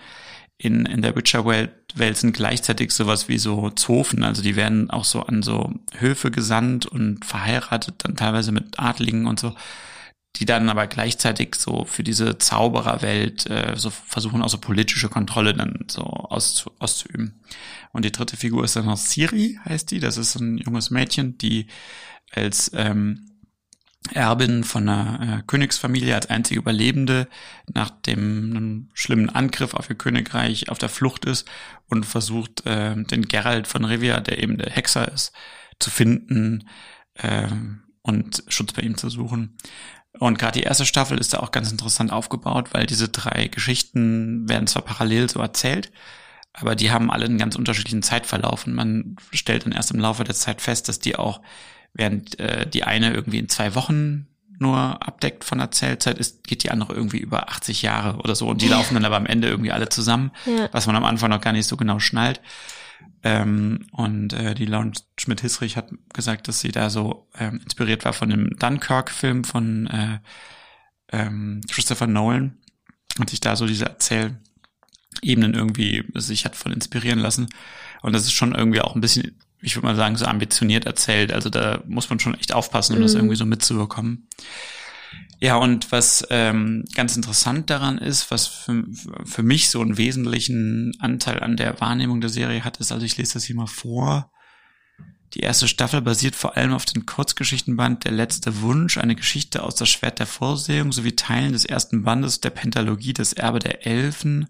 in, 0.58 0.86
in 0.86 1.02
der 1.02 1.16
Witcher-Welt 1.16 1.72
Welt 1.94 2.16
sind 2.16 2.32
gleichzeitig 2.32 2.92
sowas 2.92 3.28
wie 3.28 3.38
so 3.38 3.70
Zofen, 3.70 4.22
also 4.22 4.42
die 4.42 4.56
werden 4.56 4.90
auch 4.90 5.04
so 5.04 5.22
an 5.22 5.42
so 5.42 5.72
Höfe 5.98 6.30
gesandt 6.30 6.86
und 6.86 7.24
verheiratet, 7.24 7.96
dann 7.98 8.16
teilweise 8.16 8.52
mit 8.52 8.78
Adligen 8.78 9.26
und 9.26 9.38
so, 9.38 9.54
die 10.36 10.46
dann 10.46 10.68
aber 10.68 10.86
gleichzeitig 10.86 11.54
so 11.56 11.84
für 11.84 12.02
diese 12.02 12.38
Zaubererwelt 12.38 13.48
äh, 13.50 13.74
so 13.76 13.90
versuchen 13.90 14.42
auch 14.42 14.48
so 14.48 14.58
politische 14.58 15.10
Kontrolle 15.10 15.52
dann 15.52 15.84
so 15.88 16.04
auszu 16.04 16.70
auszuüben. 16.78 17.42
Und 17.92 18.04
die 18.06 18.12
dritte 18.12 18.38
Figur 18.38 18.64
ist 18.64 18.76
dann 18.76 18.86
noch 18.86 18.96
Siri, 18.96 19.58
heißt 19.64 19.90
die, 19.90 20.00
das 20.00 20.16
ist 20.16 20.36
ein 20.36 20.56
junges 20.56 20.90
Mädchen, 20.90 21.36
die 21.36 21.66
als 22.30 22.70
ähm, 22.74 23.31
Erbin 24.12 24.64
von 24.64 24.88
einer 24.88 25.38
äh, 25.38 25.42
Königsfamilie 25.46 26.14
als 26.14 26.28
einzige 26.28 26.60
Überlebende 26.60 27.28
nach 27.72 27.90
dem 27.90 28.88
schlimmen 28.94 29.30
Angriff 29.30 29.74
auf 29.74 29.88
ihr 29.88 29.96
Königreich 29.96 30.68
auf 30.68 30.78
der 30.78 30.88
Flucht 30.88 31.24
ist 31.24 31.48
und 31.88 32.04
versucht, 32.04 32.66
äh, 32.66 32.96
den 32.96 33.28
Geralt 33.28 33.66
von 33.66 33.84
Rivia, 33.84 34.20
der 34.20 34.42
eben 34.42 34.58
der 34.58 34.70
Hexer 34.70 35.10
ist, 35.10 35.32
zu 35.78 35.90
finden 35.90 36.68
äh, 37.14 37.48
und 38.02 38.42
Schutz 38.48 38.72
bei 38.72 38.82
ihm 38.82 38.96
zu 38.96 39.08
suchen. 39.08 39.56
Und 40.18 40.38
gerade 40.38 40.58
die 40.58 40.64
erste 40.64 40.84
Staffel 40.84 41.18
ist 41.18 41.32
da 41.32 41.38
auch 41.38 41.52
ganz 41.52 41.70
interessant 41.70 42.12
aufgebaut, 42.12 42.68
weil 42.72 42.86
diese 42.86 43.08
drei 43.08 43.48
Geschichten 43.48 44.48
werden 44.48 44.66
zwar 44.66 44.82
parallel 44.82 45.30
so 45.30 45.40
erzählt, 45.40 45.90
aber 46.52 46.74
die 46.74 46.90
haben 46.90 47.10
alle 47.10 47.24
einen 47.24 47.38
ganz 47.38 47.56
unterschiedlichen 47.56 48.02
Zeitverlauf 48.02 48.66
und 48.66 48.74
man 48.74 49.16
stellt 49.32 49.64
dann 49.64 49.72
erst 49.72 49.90
im 49.92 50.00
Laufe 50.00 50.24
der 50.24 50.34
Zeit 50.34 50.60
fest, 50.60 50.88
dass 50.88 50.98
die 50.98 51.16
auch 51.16 51.40
während 51.94 52.38
äh, 52.38 52.66
die 52.68 52.84
eine 52.84 53.12
irgendwie 53.12 53.38
in 53.38 53.48
zwei 53.48 53.74
Wochen 53.74 54.26
nur 54.58 54.78
abdeckt 55.06 55.44
von 55.44 55.58
der 55.58 55.72
Zellzeit 55.72 56.18
ist, 56.18 56.44
geht 56.44 56.62
die 56.62 56.70
andere 56.70 56.94
irgendwie 56.94 57.18
über 57.18 57.48
80 57.50 57.82
Jahre 57.82 58.18
oder 58.18 58.34
so 58.34 58.48
und 58.48 58.62
die 58.62 58.68
laufen 58.68 58.94
dann 58.94 59.04
aber 59.04 59.16
am 59.16 59.26
Ende 59.26 59.48
irgendwie 59.48 59.72
alle 59.72 59.88
zusammen, 59.88 60.30
ja. 60.46 60.68
was 60.72 60.86
man 60.86 60.96
am 60.96 61.04
Anfang 61.04 61.30
noch 61.30 61.40
gar 61.40 61.52
nicht 61.52 61.66
so 61.66 61.76
genau 61.76 61.98
schnallt. 61.98 62.40
Ähm, 63.24 63.86
und 63.92 64.32
äh, 64.32 64.54
die 64.54 64.66
Lauren 64.66 64.92
Schmidt-Hissrich 65.18 65.76
hat 65.76 65.90
gesagt, 66.12 66.48
dass 66.48 66.60
sie 66.60 66.72
da 66.72 66.90
so 66.90 67.28
ähm, 67.38 67.60
inspiriert 67.62 68.04
war 68.04 68.12
von 68.12 68.30
dem 68.30 68.56
Dunkirk-Film 68.58 69.44
von 69.44 69.86
äh, 69.88 70.18
ähm, 71.12 71.60
Christopher 71.70 72.06
Nolan 72.06 72.58
und 73.18 73.30
sich 73.30 73.40
da 73.40 73.54
so 73.54 73.66
diese 73.66 73.86
Erzählebenen 73.86 75.54
irgendwie 75.54 76.04
sich 76.14 76.44
hat 76.44 76.56
voll 76.56 76.72
inspirieren 76.72 77.20
lassen. 77.20 77.48
Und 78.00 78.12
das 78.12 78.22
ist 78.22 78.32
schon 78.32 78.54
irgendwie 78.54 78.80
auch 78.80 78.96
ein 78.96 79.00
bisschen 79.00 79.38
ich 79.62 79.76
würde 79.76 79.86
mal 79.86 79.96
sagen, 79.96 80.16
so 80.16 80.26
ambitioniert 80.26 80.84
erzählt. 80.84 81.32
Also 81.32 81.48
da 81.48 81.82
muss 81.86 82.10
man 82.10 82.18
schon 82.18 82.34
echt 82.34 82.52
aufpassen, 82.52 82.94
um 82.94 82.98
mhm. 82.98 83.02
das 83.04 83.14
irgendwie 83.14 83.36
so 83.36 83.46
mitzubekommen. 83.46 84.28
Ja, 85.40 85.56
und 85.56 85.90
was 85.90 86.24
ähm, 86.30 86.84
ganz 86.94 87.16
interessant 87.16 87.68
daran 87.70 87.98
ist, 87.98 88.30
was 88.30 88.46
für, 88.46 88.84
für 89.24 89.42
mich 89.42 89.70
so 89.70 89.80
einen 89.80 89.96
wesentlichen 89.96 90.92
Anteil 91.00 91.42
an 91.42 91.56
der 91.56 91.80
Wahrnehmung 91.80 92.20
der 92.20 92.30
Serie 92.30 92.64
hat, 92.64 92.78
ist, 92.78 92.92
also 92.92 93.04
ich 93.04 93.16
lese 93.16 93.34
das 93.34 93.44
hier 93.44 93.56
mal 93.56 93.66
vor. 93.66 94.30
Die 95.34 95.40
erste 95.40 95.66
Staffel 95.66 96.02
basiert 96.02 96.36
vor 96.36 96.56
allem 96.56 96.74
auf 96.74 96.84
den 96.84 97.06
Kurzgeschichtenband 97.06 98.04
Der 98.04 98.12
letzte 98.12 98.60
Wunsch, 98.60 98.98
eine 98.98 99.16
Geschichte 99.16 99.62
aus 99.62 99.74
das 99.74 99.88
Schwert 99.88 100.18
der 100.18 100.26
Vorsehung 100.26 100.92
sowie 100.92 101.16
Teilen 101.16 101.52
des 101.52 101.64
ersten 101.64 102.04
Bandes 102.04 102.40
der 102.40 102.50
Pentalogie 102.50 103.12
Das 103.12 103.32
Erbe 103.32 103.58
der 103.58 103.86
Elfen 103.86 104.48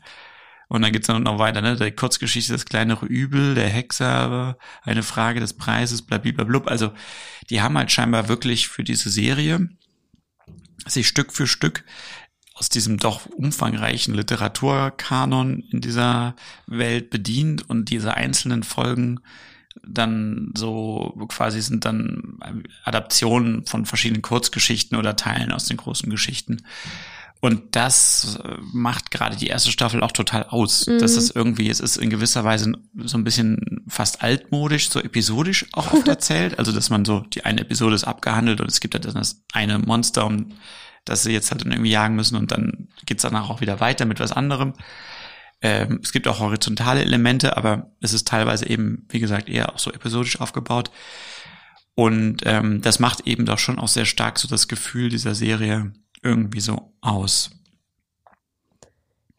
und 0.68 0.82
dann 0.82 0.92
geht's 0.92 1.08
noch 1.08 1.38
weiter, 1.38 1.60
ne? 1.60 1.76
Die 1.76 1.90
Kurzgeschichte, 1.90 2.52
das 2.52 2.64
kleinere 2.64 3.06
Übel, 3.06 3.54
der 3.54 3.68
Hexer, 3.68 4.56
eine 4.82 5.02
Frage 5.02 5.40
des 5.40 5.54
Preises, 5.54 6.02
blablablub. 6.02 6.66
Also, 6.66 6.92
die 7.50 7.60
haben 7.60 7.76
halt 7.76 7.92
scheinbar 7.92 8.28
wirklich 8.28 8.68
für 8.68 8.84
diese 8.84 9.10
Serie 9.10 9.68
sich 10.86 11.06
Stück 11.06 11.32
für 11.32 11.46
Stück 11.46 11.84
aus 12.54 12.68
diesem 12.68 12.98
doch 12.98 13.26
umfangreichen 13.26 14.14
Literaturkanon 14.14 15.64
in 15.70 15.80
dieser 15.80 16.36
Welt 16.66 17.10
bedient 17.10 17.68
und 17.68 17.90
diese 17.90 18.14
einzelnen 18.14 18.62
Folgen 18.62 19.20
dann 19.86 20.52
so 20.54 21.14
quasi 21.28 21.62
sind 21.62 21.84
dann 21.84 22.38
Adaptionen 22.84 23.66
von 23.66 23.86
verschiedenen 23.86 24.22
Kurzgeschichten 24.22 24.98
oder 24.98 25.16
Teilen 25.16 25.50
aus 25.50 25.66
den 25.66 25.78
großen 25.78 26.10
Geschichten. 26.10 26.62
Und 27.44 27.74
das 27.74 28.38
äh, 28.44 28.56
macht 28.72 29.10
gerade 29.10 29.34
die 29.34 29.48
erste 29.48 29.72
Staffel 29.72 30.00
auch 30.04 30.12
total 30.12 30.44
aus. 30.44 30.86
Mhm. 30.86 31.00
Das 31.00 31.16
ist 31.16 31.34
irgendwie, 31.34 31.68
es 31.68 31.80
ist 31.80 31.96
in 31.96 32.08
gewisser 32.08 32.44
Weise 32.44 32.72
so 32.94 33.18
ein 33.18 33.24
bisschen 33.24 33.82
fast 33.88 34.22
altmodisch, 34.22 34.90
so 34.90 35.00
episodisch 35.00 35.66
auch 35.72 35.92
oft 35.92 36.06
erzählt. 36.08 36.60
Also, 36.60 36.70
dass 36.70 36.88
man 36.88 37.04
so, 37.04 37.24
die 37.34 37.44
eine 37.44 37.62
Episode 37.62 37.96
ist 37.96 38.04
abgehandelt 38.04 38.60
und 38.60 38.70
es 38.70 38.78
gibt 38.78 38.94
halt 38.94 39.06
dann 39.06 39.14
das 39.14 39.42
eine 39.52 39.80
Monster, 39.80 40.24
um 40.24 40.52
das 41.04 41.24
sie 41.24 41.32
jetzt 41.32 41.50
halt 41.50 41.66
irgendwie 41.66 41.90
jagen 41.90 42.14
müssen 42.14 42.36
und 42.36 42.52
dann 42.52 42.86
geht's 43.06 43.22
danach 43.22 43.50
auch 43.50 43.60
wieder 43.60 43.80
weiter 43.80 44.04
mit 44.04 44.20
was 44.20 44.30
anderem. 44.30 44.74
Ähm, 45.62 45.98
es 46.00 46.12
gibt 46.12 46.28
auch 46.28 46.38
horizontale 46.38 47.02
Elemente, 47.02 47.56
aber 47.56 47.90
es 48.00 48.12
ist 48.12 48.28
teilweise 48.28 48.68
eben, 48.68 49.04
wie 49.08 49.18
gesagt, 49.18 49.48
eher 49.48 49.74
auch 49.74 49.80
so 49.80 49.90
episodisch 49.92 50.40
aufgebaut. 50.40 50.92
Und 51.96 52.42
ähm, 52.44 52.82
das 52.82 53.00
macht 53.00 53.26
eben 53.26 53.46
doch 53.46 53.58
schon 53.58 53.80
auch 53.80 53.88
sehr 53.88 54.04
stark 54.04 54.38
so 54.38 54.46
das 54.46 54.68
Gefühl 54.68 55.08
dieser 55.08 55.34
Serie, 55.34 55.92
irgendwie 56.22 56.60
so 56.60 56.92
aus. 57.00 57.50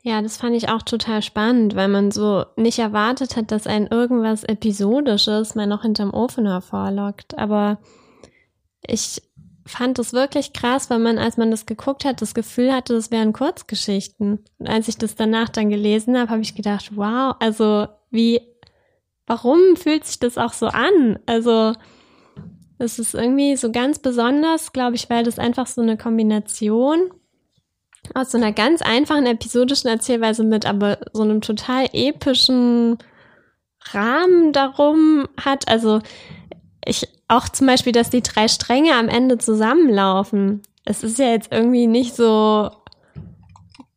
Ja, 0.06 0.22
das 0.22 0.36
fand 0.36 0.54
ich 0.56 0.68
auch 0.68 0.82
total 0.82 1.22
spannend, 1.22 1.76
weil 1.76 1.88
man 1.88 2.12
so 2.12 2.46
nicht 2.58 2.78
erwartet 2.80 3.38
hat, 3.38 3.52
dass 3.52 3.68
ein 3.68 3.88
irgendwas 3.88 4.44
Episodisches 4.44 5.56
mal 5.56 5.66
noch 5.66 5.84
hinterm 5.84 6.14
Ofen 6.14 6.46
hervorlockt. 6.46 7.38
Aber 7.38 7.80
ich 8.86 9.22
fand 9.66 9.98
es 10.00 10.12
wirklich 10.12 10.52
krass, 10.52 10.90
weil 10.90 11.00
man, 11.00 11.18
als 11.18 11.38
man 11.38 11.52
das 11.52 11.66
geguckt 11.66 12.04
hat, 12.04 12.22
das 12.22 12.34
Gefühl 12.34 12.74
hatte, 12.74 12.94
das 12.94 13.12
wären 13.12 13.32
Kurzgeschichten. 13.32 14.44
Und 14.58 14.68
als 14.68 14.90
ich 14.90 14.98
das 14.98 15.16
danach 15.16 15.48
dann 15.48 15.70
gelesen 15.70 16.18
habe, 16.18 16.32
habe 16.32 16.42
ich 16.42 16.54
gedacht, 16.54 16.92
wow, 16.96 17.36
also 17.40 17.88
wie, 18.10 18.42
warum 19.26 19.78
fühlt 19.78 20.04
sich 20.04 20.20
das 20.20 20.38
auch 20.38 20.52
so 20.52 20.68
an? 20.68 21.18
Also 21.28 21.74
es 22.84 23.00
ist 23.00 23.16
irgendwie 23.16 23.56
so 23.56 23.72
ganz 23.72 24.00
besonders, 24.00 24.74
glaube 24.74 24.96
ich, 24.96 25.10
weil 25.10 25.24
das 25.24 25.40
einfach 25.40 25.68
so 25.68 25.82
eine 25.82 25.98
Kombination 25.98 27.12
aus 28.14 28.32
so 28.32 28.38
einer 28.38 28.52
ganz 28.52 28.82
einfachen 28.82 29.26
episodischen 29.26 29.90
Erzählweise 29.90 30.44
mit 30.44 30.66
aber 30.66 31.00
so 31.14 31.24
einem 31.24 31.42
total 31.42 31.88
epischen 31.94 32.98
Rahmen 33.92 34.52
darum 34.52 35.28
hat. 35.40 35.68
Also 35.68 36.02
ich 36.86 37.08
auch 37.28 37.48
zum 37.50 37.68
Beispiel, 37.68 37.94
dass 37.94 38.10
die 38.10 38.22
drei 38.22 38.48
Stränge 38.48 38.94
am 38.96 39.08
Ende 39.08 39.38
zusammenlaufen. 39.38 40.62
Es 40.86 41.04
ist 41.04 41.18
ja 41.18 41.28
jetzt 41.32 41.52
irgendwie 41.52 41.88
nicht 41.88 42.16
so 42.16 42.70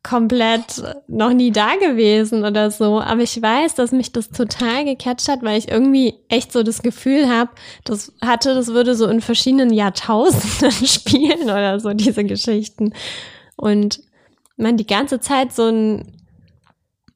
komplett 0.07 0.83
noch 1.07 1.33
nie 1.33 1.51
da 1.51 1.75
gewesen 1.75 2.45
oder 2.45 2.71
so. 2.71 3.01
Aber 3.01 3.21
ich 3.21 3.41
weiß, 3.41 3.75
dass 3.75 3.91
mich 3.91 4.11
das 4.11 4.29
total 4.29 4.85
gecatcht 4.85 5.27
hat, 5.27 5.43
weil 5.43 5.57
ich 5.57 5.69
irgendwie 5.69 6.15
echt 6.29 6.51
so 6.51 6.63
das 6.63 6.81
Gefühl 6.81 7.27
habe, 7.27 7.51
das 7.83 8.13
hatte, 8.21 8.53
das 8.53 8.67
würde 8.67 8.95
so 8.95 9.07
in 9.07 9.21
verschiedenen 9.21 9.73
Jahrtausenden 9.73 10.71
spielen 10.87 11.43
oder 11.43 11.79
so, 11.79 11.93
diese 11.93 12.23
Geschichten. 12.23 12.93
Und 13.55 14.01
man 14.55 14.77
die 14.77 14.87
ganze 14.87 15.19
Zeit 15.19 15.53
so 15.53 15.67
ein, 15.67 16.13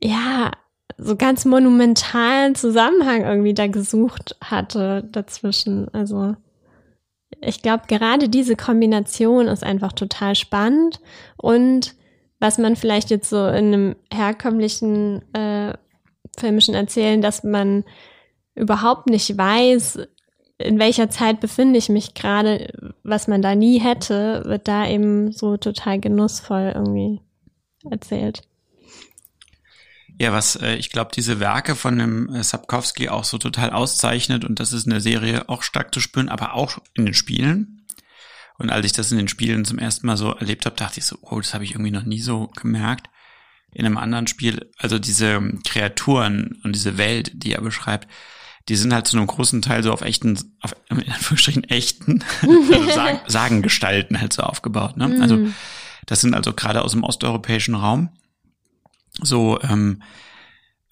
ja, 0.02 0.52
so 0.98 1.16
ganz 1.16 1.46
monumentalen 1.46 2.56
Zusammenhang 2.56 3.24
irgendwie 3.24 3.54
da 3.54 3.68
gesucht 3.68 4.36
hatte 4.42 5.08
dazwischen. 5.12 5.88
Also 5.94 6.36
ich 7.40 7.62
glaube, 7.62 7.84
gerade 7.88 8.28
diese 8.28 8.56
Kombination 8.56 9.48
ist 9.48 9.64
einfach 9.64 9.94
total 9.94 10.36
spannend 10.36 11.00
und 11.38 11.96
was 12.42 12.58
man 12.58 12.76
vielleicht 12.76 13.12
jetzt 13.12 13.30
so 13.30 13.48
in 13.48 13.74
einem 13.74 13.96
herkömmlichen 14.12 15.22
äh, 15.34 15.74
filmischen 16.38 16.74
Erzählen, 16.74 17.22
dass 17.22 17.44
man 17.44 17.86
überhaupt 18.56 19.08
nicht 19.08 19.38
weiß, 19.38 20.00
in 20.58 20.80
welcher 20.80 21.10
Zeit 21.10 21.40
befinde 21.40 21.78
ich 21.78 21.90
mich 21.90 22.14
gerade, 22.14 22.94
was 23.04 23.28
man 23.28 23.42
da 23.42 23.56
nie 23.56 23.80
hätte, 23.80 24.44
wird 24.46 24.68
da 24.68 24.88
eben 24.88 25.32
so 25.32 25.58
total 25.58 26.00
genussvoll 26.00 26.72
irgendwie 26.76 27.22
erzählt. 27.90 28.42
Ja, 30.20 30.34
was 30.34 30.56
äh, 30.56 30.76
ich 30.76 30.90
glaube, 30.90 31.12
diese 31.16 31.40
Werke 31.40 31.76
von 31.76 31.98
dem 31.98 32.34
äh, 32.34 32.44
Sapkowski 32.44 33.10
auch 33.10 33.24
so 33.24 33.38
total 33.38 33.72
auszeichnet 33.72 34.46
und 34.46 34.60
das 34.60 34.74
ist 34.74 34.86
in 34.86 34.92
der 34.92 35.02
Serie 35.02 35.48
auch 35.48 35.64
stark 35.64 35.94
zu 35.94 36.00
spüren, 36.00 36.30
aber 36.30 36.56
auch 36.56 36.80
in 36.96 37.06
den 37.06 37.14
Spielen. 37.14 37.81
Und 38.58 38.70
als 38.70 38.86
ich 38.86 38.94
das 38.94 39.12
in 39.12 39.18
den 39.18 39.28
Spielen 39.28 39.66
zum 39.66 39.80
ersten 39.80 40.08
Mal 40.08 40.18
so 40.18 40.32
erlebt 40.34 40.66
habe, 40.66 40.76
dachte 40.76 41.00
ich 41.00 41.06
so, 41.06 41.18
oh, 41.22 41.40
das 41.40 41.54
habe 41.54 41.64
ich 41.64 41.72
irgendwie 41.72 41.92
noch 41.92 42.04
nie 42.04 42.22
so 42.22 42.48
gemerkt. 42.48 43.08
In 43.74 43.86
einem 43.86 43.98
anderen 43.98 44.28
Spiel, 44.28 44.70
also 44.78 45.00
diese 45.00 45.42
Kreaturen 45.66 46.60
und 46.64 46.74
diese 46.76 46.98
Welt, 46.98 47.32
die 47.34 47.54
er 47.54 47.62
beschreibt, 47.62 48.08
die 48.70 48.76
sind 48.76 48.94
halt 48.94 49.08
zu 49.08 49.18
einem 49.18 49.28
großen 49.28 49.62
Teil 49.62 49.82
so 49.82 49.92
auf 49.92 50.02
echten, 50.02 50.38
auf, 50.62 50.76
in 50.90 50.98
Anführungsstrichen 51.12 51.64
echten, 51.64 52.24
also 52.42 52.92
Sagen, 52.92 53.20
Sagengestalten 53.28 54.20
halt 54.20 54.34
so 54.34 54.44
aufgebaut. 54.44 54.98
Ne? 54.98 55.18
Also 55.22 55.38
Mhm. 55.38 55.54
das 56.06 56.22
sind 56.22 56.34
also 56.36 56.54
gerade 56.54 56.82
aus 56.84 56.92
dem 56.92 57.04
osteuropäischen 57.04 57.76
Raum 57.76 58.10
so 59.22 59.60
ähm, 59.62 60.02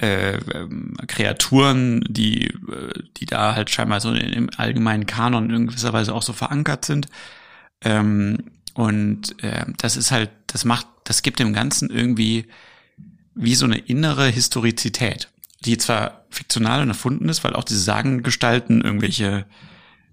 äh, 0.01 0.37
ähm, 0.37 0.95
Kreaturen, 1.07 2.03
die, 2.07 2.47
äh, 2.47 3.03
die 3.17 3.25
da 3.25 3.55
halt 3.55 3.69
scheinbar 3.69 3.99
so 3.99 4.13
im 4.13 4.49
allgemeinen 4.57 5.05
Kanon 5.05 5.49
in 5.49 5.67
gewisser 5.67 5.93
Weise 5.93 6.13
auch 6.13 6.23
so 6.23 6.33
verankert 6.33 6.85
sind. 6.85 7.07
Ähm, 7.81 8.51
und 8.73 9.41
äh, 9.43 9.65
das 9.77 9.97
ist 9.97 10.11
halt, 10.11 10.31
das 10.47 10.65
macht, 10.65 10.87
das 11.03 11.21
gibt 11.21 11.39
dem 11.39 11.53
Ganzen 11.53 11.89
irgendwie 11.89 12.47
wie 13.35 13.55
so 13.55 13.65
eine 13.65 13.77
innere 13.77 14.27
Historizität, 14.27 15.29
die 15.61 15.77
zwar 15.77 16.25
fiktional 16.29 16.81
und 16.81 16.89
erfunden 16.89 17.29
ist, 17.29 17.43
weil 17.43 17.55
auch 17.55 17.63
diese 17.63 17.79
Sagengestalten 17.79 18.81
irgendwelche 18.81 19.45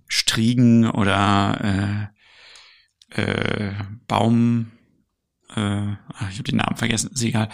Striegen 0.09 0.89
oder 0.89 2.11
äh, 3.13 3.21
äh, 3.21 3.73
Baum, 4.07 4.73
äh, 5.55 5.61
ach, 5.61 6.31
ich 6.31 6.39
habe 6.39 6.51
den 6.51 6.59
Namen 6.59 6.77
vergessen, 6.77 7.11
ist 7.13 7.23
egal. 7.23 7.49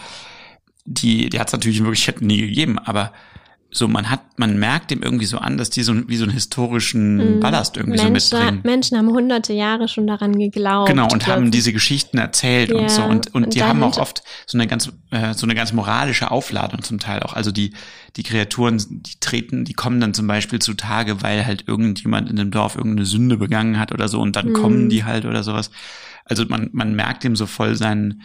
Die, 0.85 1.29
die 1.29 1.39
hat 1.39 1.49
es 1.49 1.53
natürlich 1.53 1.79
in 1.79 1.85
Wirklichkeit 1.85 2.21
nie 2.21 2.41
gegeben, 2.41 2.79
aber 2.79 3.13
so 3.75 3.89
man 3.89 4.11
hat, 4.11 4.21
man 4.39 4.59
merkt 4.59 4.91
dem 4.91 5.03
irgendwie 5.03 5.25
so 5.25 5.39
an, 5.39 5.57
dass 5.57 5.71
die 5.71 5.83
so 5.83 6.07
wie 6.09 6.17
so 6.19 6.25
einen 6.25 6.33
historischen 6.33 7.37
Mhm. 7.37 7.41
Ballast 7.41 7.77
irgendwie 7.79 7.99
Menschen, 8.03 8.21
so 8.21 8.37
mitbringen. 8.37 8.61
Menschen 8.65 8.99
haben 8.99 9.09
hunderte 9.09 9.55
Jahre 9.55 9.89
schon 9.89 10.07
daran 10.07 10.39
geglaubt. 10.39 10.91
Genau, 10.91 11.09
und 11.11 11.27
haben 11.27 11.51
diese 11.51 11.73
Geschichten 11.73 12.19
erzählt 12.19 12.71
und 12.71 12.83
Ja, 12.83 12.89
so. 12.91 13.03
Und, 13.05 13.35
und 13.35 13.45
und 13.45 13.55
die 13.55 13.63
haben 13.63 13.83
auch 13.83 13.97
oft 13.97 14.23
so 14.47 14.59
eine 14.59 14.67
ganz, 14.67 14.93
äh, 15.11 15.33
so 15.33 15.47
eine 15.47 15.55
ganz 15.55 15.73
moralische 15.73 16.31
Aufladung 16.31 16.83
zum 16.83 16.99
Teil 16.99 17.21
auch. 17.23 17.33
Also 17.33 17.51
die, 17.51 17.73
die 18.17 18.23
Kreaturen, 18.23 18.77
die 18.91 19.19
treten, 19.21 19.65
die 19.65 19.73
kommen 19.73 20.01
dann 20.01 20.13
zum 20.13 20.27
Beispiel 20.27 20.59
zutage, 20.59 21.23
weil 21.23 21.47
halt 21.47 21.65
irgendjemand 21.67 22.29
in 22.29 22.37
dem 22.37 22.51
Dorf 22.51 22.77
irgendeine 22.77 23.07
Sünde 23.07 23.39
begangen 23.39 23.79
hat 23.79 23.91
oder 23.91 24.09
so 24.09 24.21
und 24.21 24.37
dann 24.37 24.49
Mhm. 24.49 24.53
kommen 24.53 24.89
die 24.91 25.05
halt 25.05 25.25
oder 25.25 25.43
sowas. 25.43 25.71
Also 26.27 26.45
man, 26.47 26.69
man 26.73 26.95
merkt 26.95 27.25
ihm 27.25 27.37
so 27.37 27.47
voll 27.47 27.75
seinen, 27.75 28.21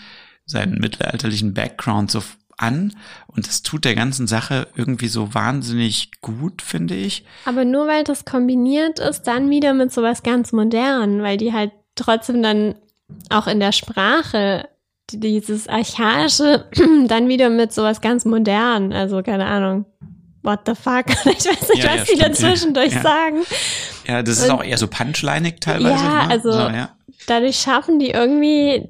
seinen 0.45 0.79
mittelalterlichen 0.79 1.53
Background 1.53 2.11
so 2.11 2.21
an 2.57 2.95
und 3.27 3.47
das 3.47 3.61
tut 3.63 3.85
der 3.85 3.95
ganzen 3.95 4.27
Sache 4.27 4.67
irgendwie 4.75 5.07
so 5.07 5.33
wahnsinnig 5.33 6.11
gut, 6.21 6.61
finde 6.61 6.95
ich. 6.95 7.23
Aber 7.45 7.65
nur 7.65 7.87
weil 7.87 8.03
das 8.03 8.25
kombiniert 8.25 8.99
ist, 8.99 9.23
dann 9.23 9.49
wieder 9.49 9.73
mit 9.73 9.93
sowas 9.93 10.23
ganz 10.23 10.51
modern, 10.51 11.21
weil 11.21 11.37
die 11.37 11.53
halt 11.53 11.71
trotzdem 11.95 12.41
dann 12.43 12.75
auch 13.29 13.47
in 13.47 13.59
der 13.59 13.71
Sprache 13.71 14.67
die- 15.11 15.19
dieses 15.19 15.67
archaische 15.67 16.65
dann 17.07 17.27
wieder 17.29 17.49
mit 17.49 17.71
sowas 17.73 18.01
ganz 18.01 18.25
modern, 18.25 18.91
also 18.91 19.21
keine 19.23 19.45
Ahnung. 19.45 19.85
What 20.43 20.61
the 20.65 20.75
fuck? 20.75 21.05
Ich 21.25 21.45
weiß 21.45 21.69
nicht, 21.69 21.83
Ja, 21.83 21.91
was 21.99 22.07
ja, 22.09 22.13
die 22.15 22.19
da 22.19 22.33
zwischendurch 22.33 22.93
Ja. 22.93 23.01
sagen. 23.01 23.37
Ja, 24.07 24.23
das 24.23 24.37
ist 24.39 24.45
Und- 24.45 24.51
auch 24.51 24.63
eher 24.63 24.77
so 24.77 24.87
punchlinig 24.87 25.59
teilweise. 25.61 26.03
Ja, 26.03 26.25
ne? 26.25 26.29
also- 26.31 26.51
so, 26.51 26.59
ja. 26.59 26.89
Dadurch 27.27 27.57
schaffen 27.57 27.99
die 27.99 28.11
irgendwie, 28.11 28.87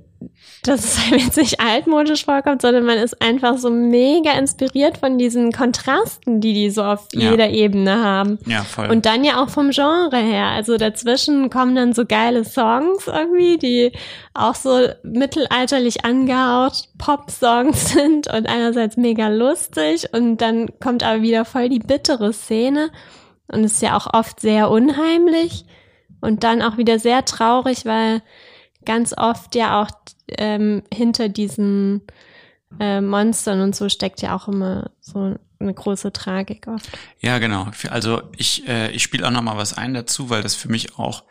dass 0.67 0.83
es 0.83 1.09
halt 1.09 1.21
jetzt 1.21 1.37
nicht 1.37 1.59
altmodisch 1.59 2.25
vorkommt, 2.25 2.61
sondern 2.61 2.85
man 2.85 2.97
ist 2.97 3.21
einfach 3.21 3.57
so 3.57 3.69
mega 3.69 4.31
inspiriert 4.31 4.97
von 4.97 5.17
diesen 5.17 5.51
Kontrasten, 5.51 6.41
die 6.41 6.53
die 6.53 6.69
so 6.69 6.83
auf 6.83 7.07
Ja. 7.13 7.31
jeder 7.31 7.49
Ebene 7.49 8.03
haben. 8.03 8.39
ja, 8.45 8.63
voll. 8.63 8.89
Und 8.89 9.05
dann 9.05 9.23
ja 9.23 9.41
auch 9.41 9.49
vom 9.49 9.71
Genre 9.71 10.17
her. 10.17 10.47
Also 10.47 10.77
dazwischen 10.77 11.49
kommen 11.49 11.75
dann 11.75 11.93
so 11.93 12.05
geile 12.05 12.43
Songs 12.45 13.07
irgendwie, 13.07 13.57
die 13.57 13.91
auch 14.33 14.55
so 14.55 14.87
mittelalterlich 15.03 16.05
angehaut 16.05 16.89
Pop-Songs 16.97 17.89
sind 17.93 18.27
und 18.27 18.47
einerseits 18.47 18.97
mega 18.97 19.27
lustig 19.29 20.07
und 20.13 20.37
dann 20.37 20.67
kommt 20.79 21.03
aber 21.03 21.21
wieder 21.21 21.45
voll 21.45 21.69
die 21.69 21.79
bittere 21.79 22.33
Szene 22.33 22.89
und 23.51 23.63
ist 23.63 23.81
ja 23.81 23.95
auch 23.97 24.07
oft 24.13 24.39
sehr 24.39 24.69
unheimlich 24.69 25.65
und 26.21 26.43
dann 26.43 26.61
auch 26.61 26.77
wieder 26.77 26.99
sehr 26.99 27.23
traurig, 27.25 27.85
weil 27.85 28.21
ganz 28.87 29.13
oft 29.15 29.53
ja 29.53 29.81
auch 29.81 29.91
ähm, 30.29 30.81
hinter 30.91 31.29
diesen 31.29 32.01
äh, 32.79 33.01
Monstern 33.01 33.61
und 33.61 33.75
so 33.75 33.89
steckt 33.89 34.21
ja 34.21 34.35
auch 34.35 34.47
immer 34.47 34.89
so 35.01 35.35
eine 35.59 35.73
große 35.73 36.13
Tragik 36.13 36.67
oft. 36.67 36.89
Ja, 37.19 37.37
genau. 37.37 37.67
Also 37.89 38.21
ich, 38.35 38.67
äh, 38.67 38.91
ich 38.91 39.03
spiele 39.03 39.27
auch 39.27 39.31
noch 39.31 39.41
mal 39.41 39.57
was 39.57 39.77
ein 39.77 39.93
dazu, 39.93 40.29
weil 40.29 40.41
das 40.41 40.55
für 40.55 40.69
mich 40.69 40.97
auch 40.97 41.23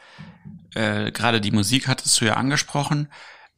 äh, 0.74 1.10
gerade 1.10 1.40
die 1.40 1.50
Musik 1.50 1.88
hattest 1.88 2.20
du 2.20 2.26
ja 2.26 2.34
angesprochen. 2.34 3.08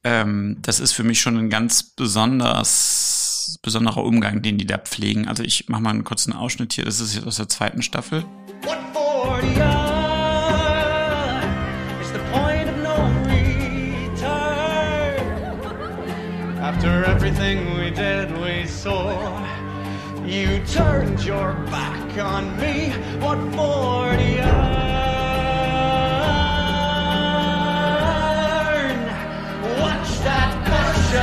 Ähm, 0.05 0.59
das 0.63 0.79
ist 0.79 0.93
für 0.93 1.05
mich 1.05 1.21
schon 1.21 1.37
ein 1.37 1.51
ganz 1.51 1.83
besonders 1.83 3.59
besonderer 3.63 4.05
Umgang, 4.05 4.43
den 4.43 4.59
die 4.59 4.67
da 4.67 4.79
pflegen. 4.79 5.27
Also 5.27 5.43
ich 5.43 5.69
mache 5.69 5.83
mal 5.83 5.91
einen 5.91 6.05
kurzen 6.05 6.33
Ausschnitt 6.33 6.75
hier. 6.75 6.85
Das 6.85 7.01
ist 7.01 7.15
jetzt 7.15 7.27
aus 7.27 7.37
der 7.37 7.49
zweiten 7.49 7.83
Staffel. 7.83 8.25
What 8.63 8.79
for 8.93 9.41
the 9.41 9.98
After 16.79 17.05
everything 17.07 17.75
we 17.77 17.91
did, 17.91 18.31
we 18.39 18.65
saw. 18.65 19.11
You 20.25 20.65
turned 20.65 21.25
your 21.25 21.55
back 21.73 22.17
on 22.19 22.57
me. 22.57 22.91
What 23.19 23.39
for 23.57 24.17
the 24.17 24.41
iron? 24.41 24.79
Watch 29.81 30.21
that 30.23 30.55
push 30.69 31.15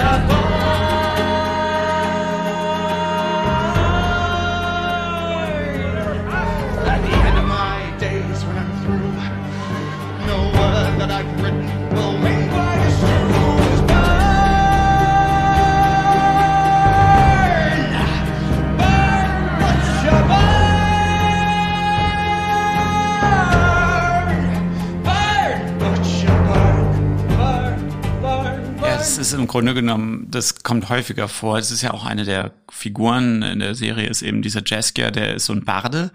ist 29.27 29.33
im 29.33 29.47
Grunde 29.47 29.73
genommen, 29.73 30.27
das 30.29 30.63
kommt 30.63 30.89
häufiger 30.89 31.27
vor. 31.27 31.57
Es 31.57 31.71
ist 31.71 31.81
ja 31.81 31.91
auch 31.91 32.05
eine 32.05 32.25
der 32.25 32.53
Figuren 32.69 33.41
in 33.41 33.59
der 33.59 33.75
Serie, 33.75 34.07
ist 34.07 34.21
eben 34.21 34.41
dieser 34.41 34.61
Jaskier, 34.65 35.11
der 35.11 35.35
ist 35.35 35.45
so 35.45 35.53
ein 35.53 35.65
Barde 35.65 36.11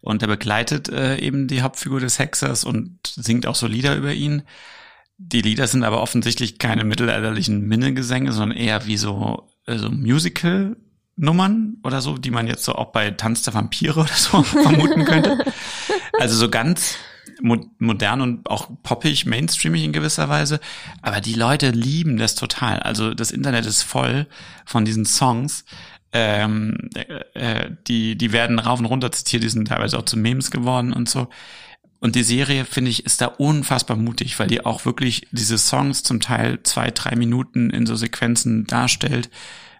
und 0.00 0.22
der 0.22 0.26
begleitet 0.26 0.88
äh, 0.88 1.18
eben 1.18 1.46
die 1.46 1.62
Hauptfigur 1.62 2.00
des 2.00 2.18
Hexers 2.18 2.64
und 2.64 2.98
singt 3.04 3.46
auch 3.46 3.54
so 3.54 3.66
Lieder 3.66 3.96
über 3.96 4.12
ihn. 4.12 4.42
Die 5.18 5.42
Lieder 5.42 5.66
sind 5.66 5.84
aber 5.84 6.00
offensichtlich 6.00 6.58
keine 6.58 6.84
mittelalterlichen 6.84 7.62
Minnegesänge, 7.66 8.32
sondern 8.32 8.58
eher 8.58 8.86
wie 8.86 8.96
so, 8.96 9.48
äh, 9.66 9.76
so 9.76 9.90
Musical-Nummern 9.90 11.78
oder 11.84 12.00
so, 12.00 12.18
die 12.18 12.30
man 12.30 12.46
jetzt 12.46 12.64
so 12.64 12.74
auch 12.74 12.92
bei 12.92 13.10
Tanz 13.10 13.42
der 13.42 13.54
Vampire 13.54 14.00
oder 14.00 14.14
so 14.14 14.42
vermuten 14.42 15.04
könnte. 15.04 15.44
Also 16.18 16.36
so 16.36 16.48
ganz 16.48 16.96
mo 17.42 17.58
modern 17.78 18.20
und 18.20 18.50
auch 18.50 18.70
poppig, 18.82 19.26
mainstreamig 19.26 19.84
in 19.84 19.92
gewisser 19.92 20.28
Weise. 20.28 20.60
Aber 21.02 21.20
die 21.20 21.34
Leute 21.34 21.70
lieben 21.70 22.16
das 22.16 22.34
total. 22.34 22.80
Also 22.80 23.14
das 23.14 23.30
Internet 23.30 23.66
ist 23.66 23.82
voll 23.82 24.26
von 24.64 24.84
diesen 24.84 25.04
Songs. 25.04 25.64
Ähm, 26.12 26.90
äh, 26.94 27.02
äh, 27.34 27.70
die, 27.88 28.16
die 28.16 28.32
werden 28.32 28.58
rauf 28.58 28.78
und 28.78 28.86
runter 28.86 29.10
zitiert, 29.10 29.42
die 29.42 29.48
sind 29.48 29.68
teilweise 29.68 29.98
auch 29.98 30.04
zu 30.04 30.16
Memes 30.16 30.50
geworden 30.50 30.92
und 30.92 31.08
so. 31.08 31.28
Und 32.04 32.16
die 32.16 32.22
Serie, 32.22 32.66
finde 32.66 32.90
ich, 32.90 33.06
ist 33.06 33.22
da 33.22 33.26
unfassbar 33.26 33.96
mutig, 33.96 34.38
weil 34.38 34.46
die 34.46 34.64
auch 34.64 34.84
wirklich 34.84 35.26
diese 35.32 35.56
Songs 35.56 36.02
zum 36.02 36.20
Teil 36.20 36.62
zwei, 36.62 36.90
drei 36.90 37.16
Minuten 37.16 37.70
in 37.70 37.86
so 37.86 37.96
Sequenzen 37.96 38.66
darstellt. 38.66 39.30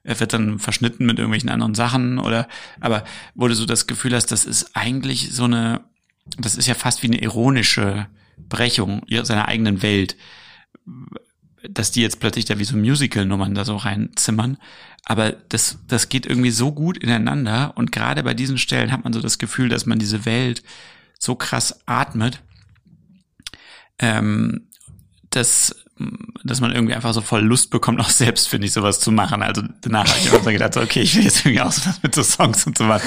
Er 0.05 0.19
wird 0.19 0.33
dann 0.33 0.59
verschnitten 0.59 1.05
mit 1.07 1.19
irgendwelchen 1.19 1.51
anderen 1.51 1.75
Sachen 1.75 2.19
oder, 2.19 2.49
aber 2.81 3.05
wo 3.35 3.47
du 3.47 3.55
so 3.55 3.67
das 3.67 3.87
Gefühl 3.87 4.15
hast, 4.15 4.33
das 4.33 4.45
ist 4.45 4.75
eigentlich 4.75 5.33
so 5.33 5.45
eine, 5.45 5.83
das 6.39 6.57
ist 6.57 6.67
ja 6.67 6.75
fast 6.75 7.03
wie 7.03 7.09
eine 7.09 7.21
ironische 7.21 8.07
Brechung 8.37 9.03
seiner 9.23 9.49
eigenen 9.49 9.83
Welt, 9.83 10.17
dass 11.69 11.91
die 11.91 12.03
jetzt 12.03 12.21
plötzlich 12.21 12.45
da 12.45 12.59
wie 12.59 12.65
so 12.65 12.77
Musical-Nummern 12.77 13.55
da 13.55 13.65
so 13.65 13.77
reinzimmern. 13.77 14.59
Aber 15.05 15.33
das, 15.33 15.79
das 15.87 16.09
geht 16.09 16.27
irgendwie 16.27 16.51
so 16.51 16.73
gut 16.73 16.99
ineinander 16.99 17.73
und 17.77 17.93
gerade 17.93 18.23
bei 18.23 18.35
diesen 18.35 18.59
Stellen 18.59 18.91
hat 18.91 19.05
man 19.05 19.13
so 19.13 19.21
das 19.21 19.39
Gefühl, 19.39 19.69
dass 19.69 19.87
man 19.87 19.99
diese 19.99 20.25
Welt 20.25 20.63
so 21.19 21.35
krass 21.35 21.81
atmet. 21.87 22.41
Ähm, 23.99 24.69
dass, 25.31 25.84
dass 26.43 26.61
man 26.61 26.73
irgendwie 26.73 26.95
einfach 26.95 27.15
so 27.15 27.21
voll 27.21 27.43
Lust 27.43 27.71
bekommt, 27.71 28.01
auch 28.01 28.11
selbst, 28.11 28.49
finde 28.49 28.67
ich, 28.67 28.73
sowas 28.73 28.99
zu 29.01 29.13
machen. 29.13 29.43
Also 29.43 29.63
danach 29.81 30.09
habe 30.09 30.19
ich 30.19 30.27
immer 30.27 30.43
so 30.43 30.51
gedacht, 30.51 30.75
so, 30.75 30.81
okay, 30.81 31.03
ich 31.03 31.15
will 31.17 31.25
jetzt 31.25 31.47
irgendwie 31.47 31.61
auch 31.61 31.73
sowas 31.73 32.01
mit 32.03 32.15
so 32.15 32.23
Songs 32.23 32.67
und 32.67 32.77
so 32.77 32.89
was. 32.89 33.03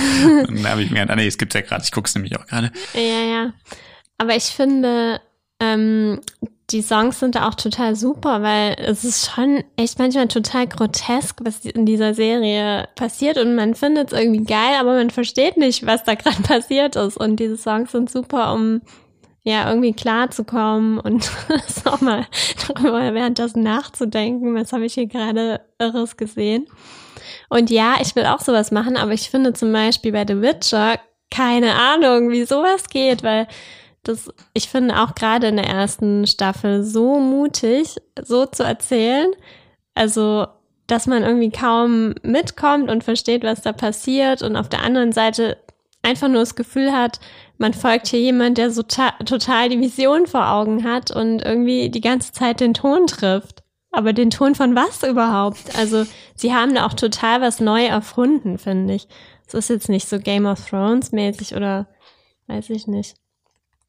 Und 0.47 0.63
dann 0.63 0.69
habe 0.69 0.83
ich 0.83 0.89
mir 0.89 1.01
gedacht, 1.01 1.17
nee, 1.17 1.27
es 1.27 1.37
gibt's 1.37 1.55
ja 1.55 1.61
gerade, 1.61 1.83
ich 1.83 1.91
gucke 1.91 2.07
es 2.07 2.15
nämlich 2.15 2.37
auch 2.37 2.45
gerade. 2.45 2.71
Ja, 2.93 3.01
ja. 3.01 3.53
Aber 4.17 4.35
ich 4.35 4.45
finde, 4.45 5.19
ähm, 5.59 6.21
die 6.69 6.81
Songs 6.81 7.19
sind 7.19 7.35
da 7.35 7.47
auch 7.47 7.55
total 7.55 7.95
super, 7.95 8.41
weil 8.41 8.75
es 8.79 9.05
ist 9.05 9.31
schon 9.31 9.63
echt 9.77 9.99
manchmal 9.99 10.27
total 10.27 10.67
grotesk, 10.67 11.39
was 11.43 11.65
in 11.65 11.85
dieser 11.85 12.13
Serie 12.13 12.89
passiert 12.95 13.37
und 13.37 13.55
man 13.55 13.73
findet 13.73 14.11
es 14.11 14.19
irgendwie 14.19 14.43
geil, 14.43 14.75
aber 14.79 14.95
man 14.95 15.09
versteht 15.09 15.55
nicht, 15.57 15.85
was 15.85 16.03
da 16.03 16.15
gerade 16.15 16.41
passiert 16.43 16.95
ist. 16.95 17.17
Und 17.17 17.37
diese 17.37 17.57
Songs 17.57 17.91
sind 17.91 18.09
super, 18.09 18.53
um 18.53 18.81
ja 19.47 19.69
irgendwie 19.69 19.93
klarzukommen 19.93 20.99
und 20.99 21.31
auch 21.85 22.01
mal 22.01 22.25
darüber 22.67 23.13
währenddessen 23.13 23.63
nachzudenken, 23.63 24.55
was 24.55 24.73
habe 24.73 24.85
ich 24.85 24.93
hier 24.93 25.07
gerade 25.07 25.61
Irres 25.79 26.17
gesehen. 26.17 26.67
Und 27.49 27.69
ja, 27.69 27.95
ich 28.01 28.15
will 28.15 28.25
auch 28.25 28.41
sowas 28.41 28.71
machen, 28.71 28.97
aber 28.97 29.13
ich 29.13 29.29
finde 29.29 29.53
zum 29.53 29.71
Beispiel 29.71 30.11
bei 30.11 30.25
The 30.27 30.41
Witcher 30.41 30.99
keine 31.29 31.75
Ahnung, 31.75 32.29
wie 32.29 32.45
sowas 32.45 32.87
geht, 32.89 33.23
weil 33.23 33.47
das, 34.03 34.29
ich 34.53 34.69
finde 34.69 35.01
auch 35.01 35.15
gerade 35.15 35.47
in 35.47 35.57
der 35.57 35.67
ersten 35.67 36.25
Staffel 36.25 36.83
so 36.83 37.19
mutig, 37.19 37.97
so 38.21 38.45
zu 38.45 38.63
erzählen. 38.63 39.31
Also, 39.93 40.47
dass 40.87 41.07
man 41.07 41.23
irgendwie 41.23 41.51
kaum 41.51 42.15
mitkommt 42.23 42.89
und 42.89 43.03
versteht, 43.03 43.43
was 43.43 43.61
da 43.61 43.73
passiert 43.73 44.41
und 44.41 44.55
auf 44.55 44.69
der 44.69 44.83
anderen 44.83 45.11
Seite 45.11 45.57
einfach 46.01 46.29
nur 46.29 46.39
das 46.39 46.55
Gefühl 46.55 46.93
hat, 46.93 47.19
man 47.57 47.73
folgt 47.73 48.07
hier 48.07 48.19
jemand, 48.19 48.57
der 48.57 48.71
so 48.71 48.83
total 48.83 49.69
die 49.69 49.79
Vision 49.79 50.27
vor 50.27 50.49
Augen 50.49 50.83
hat 50.83 51.11
und 51.11 51.41
irgendwie 51.41 51.89
die 51.89 52.01
ganze 52.01 52.31
Zeit 52.31 52.59
den 52.59 52.73
Ton 52.73 53.07
trifft. 53.07 53.63
Aber 53.91 54.13
den 54.13 54.29
Ton 54.29 54.53
von 54.53 54.75
was 54.75 55.01
überhaupt? 55.03 55.75
Also, 55.75 56.05
sie 56.35 56.53
haben 56.53 56.75
da 56.75 56.85
auch 56.85 56.93
total 56.93 57.41
was 57.41 57.59
neu 57.59 57.85
erfunden, 57.85 58.57
finde 58.57 58.93
ich. 58.93 59.07
Es 59.47 59.53
ist 59.53 59.69
jetzt 59.69 59.89
nicht 59.89 60.07
so 60.07 60.19
Game 60.19 60.45
of 60.45 60.69
Thrones 60.69 61.11
mäßig 61.11 61.55
oder 61.55 61.87
weiß 62.47 62.69
ich 62.69 62.85
nicht. 62.85 63.15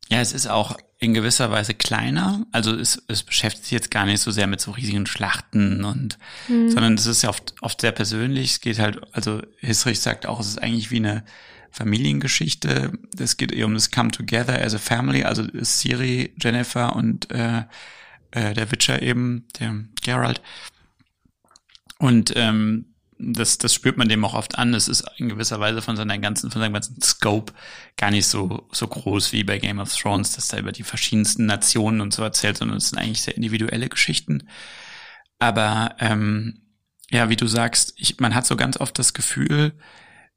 Ja, 0.08 0.20
es 0.20 0.32
ist 0.32 0.46
auch 0.46 0.76
in 0.98 1.14
gewisser 1.14 1.50
Weise 1.50 1.74
kleiner. 1.74 2.46
Also 2.52 2.74
es, 2.74 3.02
es 3.08 3.22
beschäftigt 3.22 3.64
sich 3.64 3.72
jetzt 3.72 3.90
gar 3.90 4.06
nicht 4.06 4.20
so 4.20 4.30
sehr 4.30 4.46
mit 4.46 4.60
so 4.60 4.70
riesigen 4.70 5.06
Schlachten 5.06 5.84
und, 5.84 6.18
mhm. 6.48 6.70
sondern 6.70 6.94
es 6.94 7.06
ist 7.06 7.22
ja 7.22 7.28
oft, 7.28 7.54
oft 7.60 7.80
sehr 7.80 7.92
persönlich. 7.92 8.52
Es 8.52 8.60
geht 8.60 8.78
halt, 8.78 9.00
also 9.12 9.42
Hisrich 9.58 10.00
sagt 10.00 10.26
auch, 10.26 10.40
es 10.40 10.48
ist 10.48 10.62
eigentlich 10.62 10.90
wie 10.90 10.96
eine 10.96 11.24
Familiengeschichte. 11.70 12.92
Es 13.18 13.36
geht 13.36 13.52
eher 13.52 13.66
um 13.66 13.74
das 13.74 13.90
Come 13.90 14.10
Together 14.10 14.62
as 14.62 14.74
a 14.74 14.78
Family. 14.78 15.24
Also 15.24 15.44
Siri, 15.52 16.34
Jennifer 16.40 16.96
und 16.96 17.30
äh, 17.30 17.64
äh, 18.30 18.54
der 18.54 18.70
Witcher 18.70 19.02
eben, 19.02 19.46
der 19.58 19.84
Geralt. 20.02 20.42
Und 21.98 22.32
ähm, 22.36 22.86
das, 23.18 23.58
das 23.58 23.74
spürt 23.74 23.96
man 23.96 24.08
dem 24.08 24.24
auch 24.24 24.34
oft 24.34 24.58
an. 24.58 24.74
Es 24.74 24.86
ist 24.86 25.04
in 25.16 25.28
gewisser 25.28 25.58
Weise 25.58 25.82
von 25.82 25.96
seiner 25.96 26.18
ganzen, 26.18 26.50
von 26.50 26.60
seinem 26.60 26.74
ganzen 26.74 27.00
Scope 27.02 27.52
gar 27.96 28.10
nicht 28.10 28.26
so, 28.26 28.68
so 28.70 28.86
groß 28.86 29.32
wie 29.32 29.42
bei 29.42 29.58
Game 29.58 29.80
of 29.80 29.94
Thrones, 29.94 30.36
dass 30.36 30.48
da 30.48 30.58
über 30.58 30.72
die 30.72 30.84
verschiedensten 30.84 31.46
Nationen 31.46 32.00
und 32.00 32.14
so 32.14 32.22
erzählt, 32.22 32.58
sondern 32.58 32.76
es 32.76 32.90
sind 32.90 32.98
eigentlich 32.98 33.22
sehr 33.22 33.36
individuelle 33.36 33.88
Geschichten. 33.88 34.48
Aber 35.40 35.96
ähm, 35.98 36.60
ja, 37.10 37.28
wie 37.28 37.36
du 37.36 37.46
sagst, 37.46 37.94
ich, 37.96 38.20
man 38.20 38.34
hat 38.34 38.46
so 38.46 38.54
ganz 38.56 38.78
oft 38.78 38.98
das 38.98 39.14
Gefühl 39.14 39.72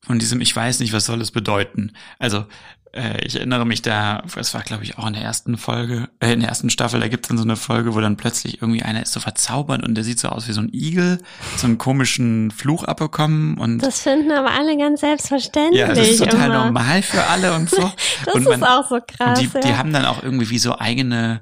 von 0.01 0.19
diesem, 0.19 0.41
ich 0.41 0.55
weiß 0.55 0.79
nicht, 0.79 0.93
was 0.93 1.05
soll 1.05 1.21
es 1.21 1.31
bedeuten. 1.31 1.93
Also 2.19 2.45
äh, 2.93 3.25
ich 3.25 3.35
erinnere 3.35 3.65
mich 3.65 3.81
da, 3.81 4.23
es 4.35 4.53
war 4.53 4.61
glaube 4.61 4.83
ich 4.83 4.97
auch 4.97 5.07
in 5.07 5.13
der 5.13 5.23
ersten 5.23 5.57
Folge, 5.57 6.09
äh, 6.19 6.33
in 6.33 6.41
der 6.41 6.49
ersten 6.49 6.69
Staffel, 6.69 6.99
da 6.99 7.07
gibt 7.07 7.25
es 7.25 7.29
dann 7.29 7.37
so 7.37 7.43
eine 7.43 7.55
Folge, 7.55 7.95
wo 7.95 8.01
dann 8.01 8.17
plötzlich 8.17 8.61
irgendwie 8.61 8.83
einer 8.83 9.01
ist 9.01 9.13
so 9.13 9.19
verzaubert 9.19 9.83
und 9.83 9.95
der 9.95 10.03
sieht 10.03 10.19
so 10.19 10.29
aus 10.29 10.47
wie 10.47 10.51
so 10.51 10.61
ein 10.61 10.69
Igel, 10.73 11.19
so 11.55 11.67
einen 11.67 11.77
komischen 11.77 12.51
Fluch 12.51 12.83
abbekommen 12.83 13.57
und 13.57 13.79
das 13.79 14.01
finden 14.01 14.31
aber 14.31 14.51
alle 14.51 14.77
ganz 14.77 15.01
selbstverständlich. 15.01 15.79
Ja, 15.79 15.93
das 15.93 16.09
ist 16.09 16.19
total 16.19 16.47
immer. 16.47 16.65
normal 16.65 17.01
für 17.01 17.23
alle 17.23 17.53
und 17.53 17.69
so. 17.69 17.81
das 18.25 18.35
und 18.35 18.43
man, 18.43 18.53
ist 18.53 18.63
auch 18.63 18.89
so 18.89 18.99
krass. 19.05 19.39
Und 19.39 19.53
die, 19.53 19.53
ja. 19.53 19.61
die 19.61 19.75
haben 19.75 19.93
dann 19.93 20.05
auch 20.05 20.23
irgendwie 20.23 20.49
wie 20.49 20.59
so 20.59 20.77
eigene 20.77 21.41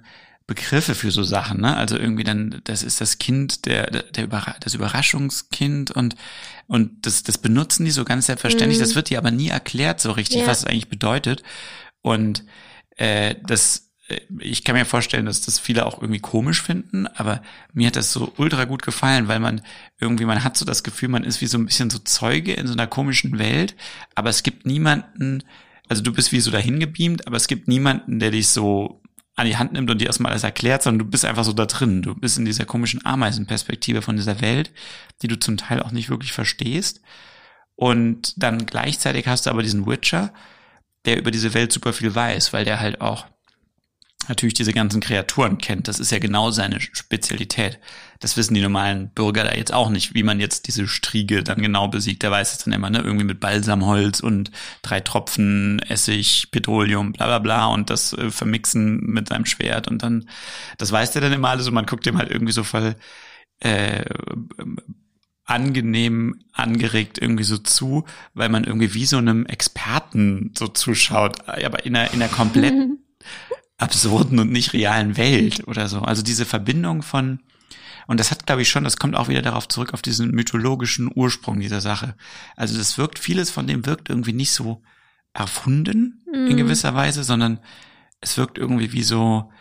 Begriffe 0.49 0.95
für 0.95 1.11
so 1.11 1.23
Sachen, 1.23 1.61
ne? 1.61 1.77
Also 1.77 1.95
irgendwie 1.97 2.23
dann, 2.23 2.59
das 2.63 2.83
ist 2.83 2.99
das 2.99 3.19
Kind, 3.19 3.65
der, 3.65 3.89
der 3.89 4.23
Überra 4.23 4.55
das 4.59 4.73
Überraschungskind 4.73 5.91
und 5.91 6.15
und 6.67 7.05
das, 7.05 7.23
das 7.23 7.37
benutzen 7.37 7.85
die 7.85 7.91
so 7.91 8.05
ganz 8.05 8.25
selbstverständlich. 8.25 8.77
Mhm. 8.77 8.83
Das 8.83 8.95
wird 8.95 9.09
dir 9.09 9.17
aber 9.17 9.31
nie 9.31 9.49
erklärt 9.49 9.99
so 10.01 10.11
richtig, 10.11 10.41
ja. 10.41 10.47
was 10.47 10.59
es 10.59 10.65
eigentlich 10.65 10.89
bedeutet. 10.89 11.43
Und 12.01 12.43
äh, 12.97 13.35
das, 13.43 13.89
äh, 14.07 14.19
ich 14.39 14.63
kann 14.63 14.75
mir 14.75 14.85
vorstellen, 14.85 15.25
dass 15.25 15.41
das 15.41 15.57
viele 15.57 15.85
auch 15.85 16.01
irgendwie 16.01 16.19
komisch 16.19 16.61
finden, 16.61 17.07
aber 17.07 17.41
mir 17.73 17.87
hat 17.87 17.95
das 17.95 18.11
so 18.11 18.33
ultra 18.37 18.65
gut 18.65 18.83
gefallen, 18.83 19.27
weil 19.27 19.39
man 19.39 19.61
irgendwie, 19.99 20.25
man 20.25 20.43
hat 20.43 20.57
so 20.57 20.65
das 20.65 20.83
Gefühl, 20.83 21.09
man 21.09 21.23
ist 21.23 21.41
wie 21.41 21.47
so 21.47 21.57
ein 21.57 21.65
bisschen 21.65 21.89
so 21.89 21.99
Zeuge 21.99 22.53
in 22.53 22.67
so 22.67 22.73
einer 22.73 22.87
komischen 22.87 23.39
Welt, 23.39 23.75
aber 24.15 24.29
es 24.29 24.43
gibt 24.43 24.65
niemanden, 24.65 25.43
also 25.87 26.03
du 26.03 26.13
bist 26.13 26.31
wie 26.31 26.39
so 26.39 26.51
dahin 26.51 26.79
gebeamt, 26.79 27.25
aber 27.25 27.37
es 27.37 27.47
gibt 27.47 27.67
niemanden, 27.67 28.19
der 28.19 28.31
dich 28.31 28.49
so 28.49 29.01
an 29.39 29.47
die 29.47 29.57
Hand 29.57 29.73
nimmt 29.73 29.89
und 29.89 29.99
dir 29.99 30.07
erstmal 30.07 30.31
alles 30.31 30.43
erklärt, 30.43 30.83
sondern 30.83 31.05
du 31.05 31.11
bist 31.11 31.25
einfach 31.25 31.43
so 31.43 31.53
da 31.53 31.65
drin. 31.65 32.01
Du 32.01 32.15
bist 32.15 32.37
in 32.37 32.45
dieser 32.45 32.65
komischen 32.65 33.05
Ameisenperspektive 33.05 34.01
von 34.01 34.15
dieser 34.15 34.41
Welt, 34.41 34.71
die 35.21 35.27
du 35.27 35.39
zum 35.39 35.57
Teil 35.57 35.81
auch 35.81 35.91
nicht 35.91 36.09
wirklich 36.09 36.33
verstehst. 36.33 37.01
Und 37.75 38.33
dann 38.41 38.65
gleichzeitig 38.65 39.27
hast 39.27 39.45
du 39.45 39.49
aber 39.49 39.63
diesen 39.63 39.87
Witcher, 39.87 40.33
der 41.05 41.17
über 41.17 41.31
diese 41.31 41.53
Welt 41.53 41.71
super 41.71 41.93
viel 41.93 42.13
weiß, 42.13 42.51
weil 42.51 42.65
der 42.65 42.79
halt 42.79 42.99
auch 42.99 43.25
natürlich 44.27 44.53
diese 44.53 44.73
ganzen 44.73 45.01
Kreaturen 45.01 45.57
kennt. 45.57 45.87
Das 45.87 45.99
ist 45.99 46.11
ja 46.11 46.19
genau 46.19 46.51
seine 46.51 46.81
Spezialität. 46.81 47.79
Das 48.19 48.35
wissen 48.35 48.53
die 48.53 48.61
normalen 48.61 49.09
Bürger 49.09 49.45
da 49.45 49.55
jetzt 49.55 49.73
auch 49.73 49.89
nicht, 49.89 50.13
wie 50.13 50.23
man 50.23 50.39
jetzt 50.39 50.67
diese 50.67 50.87
Striege 50.87 51.43
dann 51.43 51.61
genau 51.61 51.87
besiegt. 51.87 52.21
Der 52.21 52.31
weiß 52.31 52.51
es 52.51 52.57
dann 52.59 52.73
immer, 52.73 52.89
ne? 52.89 52.99
Irgendwie 52.99 53.25
mit 53.25 53.39
Balsamholz 53.39 54.19
und 54.19 54.51
drei 54.81 54.99
Tropfen 54.99 55.79
Essig, 55.79 56.51
Petroleum, 56.51 57.13
bla 57.13 57.27
bla 57.27 57.39
bla 57.39 57.65
und 57.67 57.89
das 57.89 58.13
äh, 58.13 58.29
vermixen 58.29 58.99
mit 59.05 59.29
seinem 59.29 59.45
Schwert 59.45 59.87
und 59.87 60.03
dann, 60.03 60.29
das 60.77 60.91
weiß 60.91 61.11
der 61.11 61.21
dann 61.21 61.33
immer 61.33 61.49
alles 61.49 61.67
und 61.67 61.73
man 61.73 61.85
guckt 61.85 62.05
dem 62.05 62.17
halt 62.17 62.29
irgendwie 62.29 62.53
so 62.53 62.63
voll 62.63 62.95
äh, 63.61 64.03
angenehm 65.49 66.43
angeregt 66.53 67.17
irgendwie 67.19 67.43
so 67.43 67.57
zu, 67.57 68.05
weil 68.33 68.49
man 68.49 68.65
irgendwie 68.65 68.93
wie 68.93 69.05
so 69.05 69.17
einem 69.17 69.45
Experten 69.45 70.53
so 70.57 70.67
zuschaut, 70.67 71.47
aber 71.47 71.85
in 71.85 71.95
einer, 71.95 72.13
in 72.13 72.21
einer 72.21 72.31
komplett 72.31 72.75
absurden 73.77 74.39
und 74.39 74.51
nicht 74.51 74.73
realen 74.73 75.17
Welt 75.17 75.67
oder 75.67 75.87
so. 75.87 76.01
Also 76.01 76.21
diese 76.21 76.45
Verbindung 76.45 77.01
von, 77.01 77.39
und 78.09 78.19
das 78.19 78.31
hat, 78.31 78.47
glaube 78.47 78.63
ich, 78.63 78.69
schon, 78.69 78.83
das 78.83 78.97
kommt 78.97 79.15
auch 79.15 79.27
wieder 79.27 79.43
darauf 79.43 79.67
zurück, 79.67 79.93
auf 79.93 80.01
diesen 80.01 80.31
mythologischen 80.31 81.11
Ursprung 81.13 81.59
dieser 81.59 81.79
Sache. 81.79 82.15
Also 82.55 82.75
das 82.75 82.97
wirkt, 82.97 83.19
vieles 83.19 83.51
von 83.51 83.67
dem 83.67 83.85
wirkt 83.85 84.09
irgendwie 84.09 84.33
nicht 84.33 84.51
so 84.51 84.81
erfunden 85.31 86.23
mm. 86.25 86.33
in 86.33 86.53
mhm. 86.53 86.57
gewisser 86.57 86.95
Weise, 86.95 87.23
sondern 87.23 87.59
es 88.19 88.35
wirkt 88.35 88.57
irgendwie 88.57 88.93
wie 88.93 89.03
so 89.03 89.51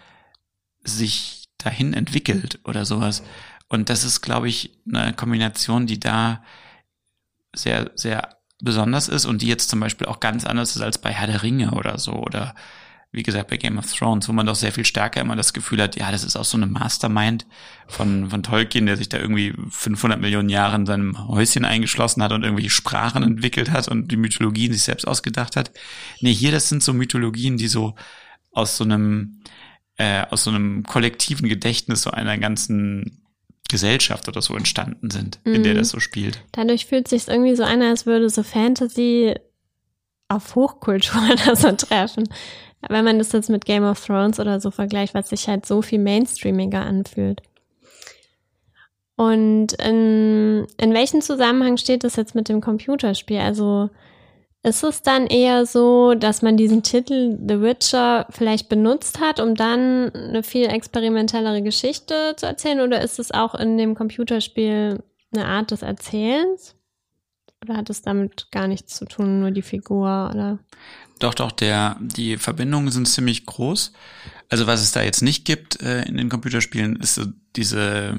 sich 0.82 1.50
dahin 1.58 1.92
entwickelt 1.92 2.60
oder 2.64 2.86
sowas. 2.86 3.22
Und 3.68 3.90
das 3.90 4.02
ist, 4.02 4.22
glaube 4.22 4.48
ich, 4.48 4.80
eine 4.90 5.12
Kombination, 5.12 5.86
die 5.86 6.00
da 6.00 6.42
sehr, 7.54 7.90
sehr 7.96 8.38
besonders 8.62 9.08
ist 9.08 9.26
und 9.26 9.42
die 9.42 9.48
jetzt 9.48 9.68
zum 9.68 9.80
Beispiel 9.80 10.06
auch 10.06 10.20
ganz 10.20 10.46
anders 10.46 10.74
ist 10.74 10.80
als 10.80 10.96
bei 10.96 11.12
Herr 11.12 11.26
der 11.26 11.42
Ringe 11.42 11.72
oder 11.72 11.98
so 11.98 12.14
oder 12.14 12.54
wie 13.10 13.22
gesagt, 13.22 13.48
bei 13.48 13.56
Game 13.56 13.78
of 13.78 13.90
Thrones, 13.90 14.28
wo 14.28 14.32
man 14.32 14.46
doch 14.46 14.54
sehr 14.54 14.72
viel 14.72 14.84
stärker 14.84 15.22
immer 15.22 15.34
das 15.34 15.54
Gefühl 15.54 15.80
hat, 15.80 15.96
ja, 15.96 16.10
das 16.12 16.24
ist 16.24 16.36
auch 16.36 16.44
so 16.44 16.58
eine 16.58 16.66
Mastermind 16.66 17.46
von, 17.86 18.28
von 18.28 18.42
Tolkien, 18.42 18.84
der 18.84 18.98
sich 18.98 19.08
da 19.08 19.18
irgendwie 19.18 19.54
500 19.70 20.20
Millionen 20.20 20.50
Jahre 20.50 20.76
in 20.76 20.84
seinem 20.84 21.26
Häuschen 21.26 21.64
eingeschlossen 21.64 22.22
hat 22.22 22.32
und 22.32 22.42
irgendwelche 22.42 22.70
Sprachen 22.70 23.22
entwickelt 23.22 23.70
hat 23.70 23.88
und 23.88 24.12
die 24.12 24.18
Mythologien 24.18 24.72
sich 24.74 24.82
selbst 24.82 25.08
ausgedacht 25.08 25.56
hat. 25.56 25.70
Nee, 26.20 26.34
hier, 26.34 26.52
das 26.52 26.68
sind 26.68 26.82
so 26.82 26.92
Mythologien, 26.92 27.56
die 27.56 27.68
so 27.68 27.94
aus 28.52 28.76
so 28.76 28.84
einem, 28.84 29.40
äh, 29.96 30.26
aus 30.28 30.44
so 30.44 30.50
einem 30.50 30.82
kollektiven 30.82 31.48
Gedächtnis 31.48 32.02
so 32.02 32.10
einer 32.10 32.36
ganzen 32.36 33.22
Gesellschaft 33.70 34.28
oder 34.28 34.42
so 34.42 34.54
entstanden 34.54 35.10
sind, 35.10 35.40
in 35.44 35.62
der 35.62 35.74
mhm. 35.74 35.78
das 35.78 35.90
so 35.90 36.00
spielt. 36.00 36.42
Dadurch 36.52 36.86
fühlt 36.86 37.08
sich 37.08 37.28
irgendwie 37.28 37.56
so 37.56 37.64
an, 37.64 37.80
als 37.82 38.04
würde 38.06 38.28
so 38.28 38.42
Fantasy 38.42 39.34
auf 40.28 40.54
Hochkultur 40.54 41.22
oder 41.32 41.56
so 41.56 41.72
treffen 41.72 42.28
wenn 42.88 43.04
man 43.04 43.18
das 43.18 43.32
jetzt 43.32 43.50
mit 43.50 43.64
Game 43.64 43.84
of 43.84 44.04
Thrones 44.04 44.38
oder 44.38 44.60
so 44.60 44.70
vergleicht, 44.70 45.14
was 45.14 45.30
sich 45.30 45.48
halt 45.48 45.66
so 45.66 45.82
viel 45.82 45.98
mainstreamiger 45.98 46.80
anfühlt. 46.80 47.42
Und 49.16 49.72
in, 49.72 50.66
in 50.76 50.94
welchem 50.94 51.20
Zusammenhang 51.20 51.76
steht 51.76 52.04
das 52.04 52.14
jetzt 52.14 52.36
mit 52.36 52.48
dem 52.48 52.60
Computerspiel? 52.60 53.40
Also 53.40 53.90
ist 54.62 54.84
es 54.84 55.02
dann 55.02 55.26
eher 55.26 55.66
so, 55.66 56.14
dass 56.14 56.42
man 56.42 56.56
diesen 56.56 56.82
Titel 56.82 57.36
The 57.46 57.60
Witcher 57.60 58.26
vielleicht 58.30 58.68
benutzt 58.68 59.20
hat, 59.20 59.40
um 59.40 59.54
dann 59.54 60.12
eine 60.14 60.42
viel 60.42 60.66
experimentellere 60.66 61.62
Geschichte 61.62 62.34
zu 62.36 62.46
erzählen? 62.46 62.80
Oder 62.80 63.00
ist 63.02 63.18
es 63.18 63.32
auch 63.32 63.54
in 63.54 63.76
dem 63.78 63.94
Computerspiel 63.94 65.02
eine 65.32 65.46
Art 65.46 65.70
des 65.70 65.82
Erzählens? 65.82 66.76
Oder 67.64 67.76
hat 67.76 67.90
es 67.90 68.02
damit 68.02 68.52
gar 68.52 68.68
nichts 68.68 68.96
zu 68.96 69.04
tun, 69.04 69.40
nur 69.40 69.50
die 69.50 69.62
Figur? 69.62 70.30
Oder? 70.32 70.58
Doch, 71.18 71.34
doch, 71.34 71.52
der, 71.52 71.96
die 72.00 72.36
Verbindungen 72.36 72.90
sind 72.90 73.06
ziemlich 73.08 73.46
groß. 73.46 73.92
Also 74.48 74.66
was 74.66 74.80
es 74.82 74.92
da 74.92 75.02
jetzt 75.02 75.22
nicht 75.22 75.44
gibt 75.44 75.82
äh, 75.82 76.02
in 76.02 76.16
den 76.16 76.28
Computerspielen, 76.28 76.96
ist 76.96 77.16
so 77.16 77.24
diese, 77.56 78.18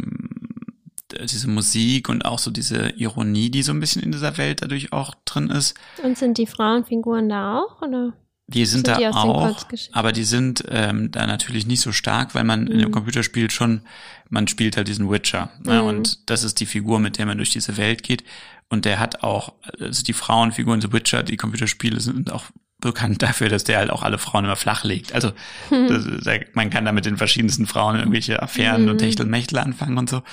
äh, 1.14 1.26
diese 1.26 1.48
Musik 1.48 2.10
und 2.10 2.26
auch 2.26 2.40
so 2.40 2.52
diese 2.52 2.90
Ironie, 2.98 3.50
die 3.50 3.64
so 3.64 3.72
ein 3.72 3.80
bisschen 3.80 4.04
in 4.04 4.12
dieser 4.12 4.38
Welt 4.38 4.62
dadurch 4.62 4.94
auch 4.94 5.16
drin 5.26 5.50
ist. 5.50 5.76
Und 6.04 6.18
sind 6.18 6.38
die 6.38 6.46
Frauenfiguren 6.48 7.30
da 7.30 7.60
auch, 7.60 7.82
oder? 7.82 8.14
Die 8.48 8.66
sind, 8.66 8.88
Sind 8.88 8.88
da 8.88 8.98
die 8.98 9.08
auch, 9.08 9.56
aber 9.92 10.12
die 10.12 10.24
sind 10.24 10.64
ähm, 10.70 11.12
da 11.12 11.28
natürlich 11.28 11.68
nicht 11.68 11.82
so 11.82 11.92
stark, 11.92 12.34
weil 12.34 12.44
man 12.44 12.66
in 12.66 12.78
Mhm. 12.78 12.82
dem 12.82 12.92
Computerspiel 12.92 13.52
schon, 13.52 13.82
man 14.30 14.48
spielt 14.48 14.76
halt 14.76 14.88
diesen 14.88 15.10
Witcher. 15.10 15.52
Ne? 15.64 15.82
Mhm. 15.82 15.88
Und 15.88 16.30
das 16.32 16.44
ist 16.44 16.60
die 16.60 16.66
Figur, 16.66 17.00
mit 17.00 17.20
der 17.20 17.28
man 17.28 17.38
durch 17.38 17.52
diese 17.52 17.78
Welt 17.78 18.02
geht. 18.02 18.24
Und 18.68 18.86
der 18.86 19.00
hat 19.00 19.22
auch, 19.24 19.54
also 19.80 20.04
die 20.04 20.14
Frauenfiguren, 20.14 20.82
The 20.82 20.92
Witcher, 20.92 21.22
die 21.22 21.38
Computerspiele 21.38 22.00
sind 22.00 22.32
auch 22.32 22.46
bekannt 22.82 23.22
dafür, 23.22 23.50
dass 23.50 23.64
der 23.66 23.78
halt 23.78 23.90
auch 23.90 24.04
alle 24.04 24.18
Frauen 24.18 24.46
immer 24.46 24.56
flach 24.56 24.84
legt. 24.84 25.14
Also 25.14 25.32
das, 25.70 26.06
da- 26.24 26.40
man 26.54 26.70
kann 26.70 26.86
da 26.86 26.92
mit 26.92 27.06
den 27.06 27.18
verschiedensten 27.18 27.68
Frauen 27.68 27.98
irgendwelche 27.98 28.42
Affären 28.42 28.84
Mhm. 28.84 28.90
und 28.90 28.98
Techtelmechtel 29.00 29.58
anfangen 29.60 29.98
und 29.98 30.10
so. 30.10 30.24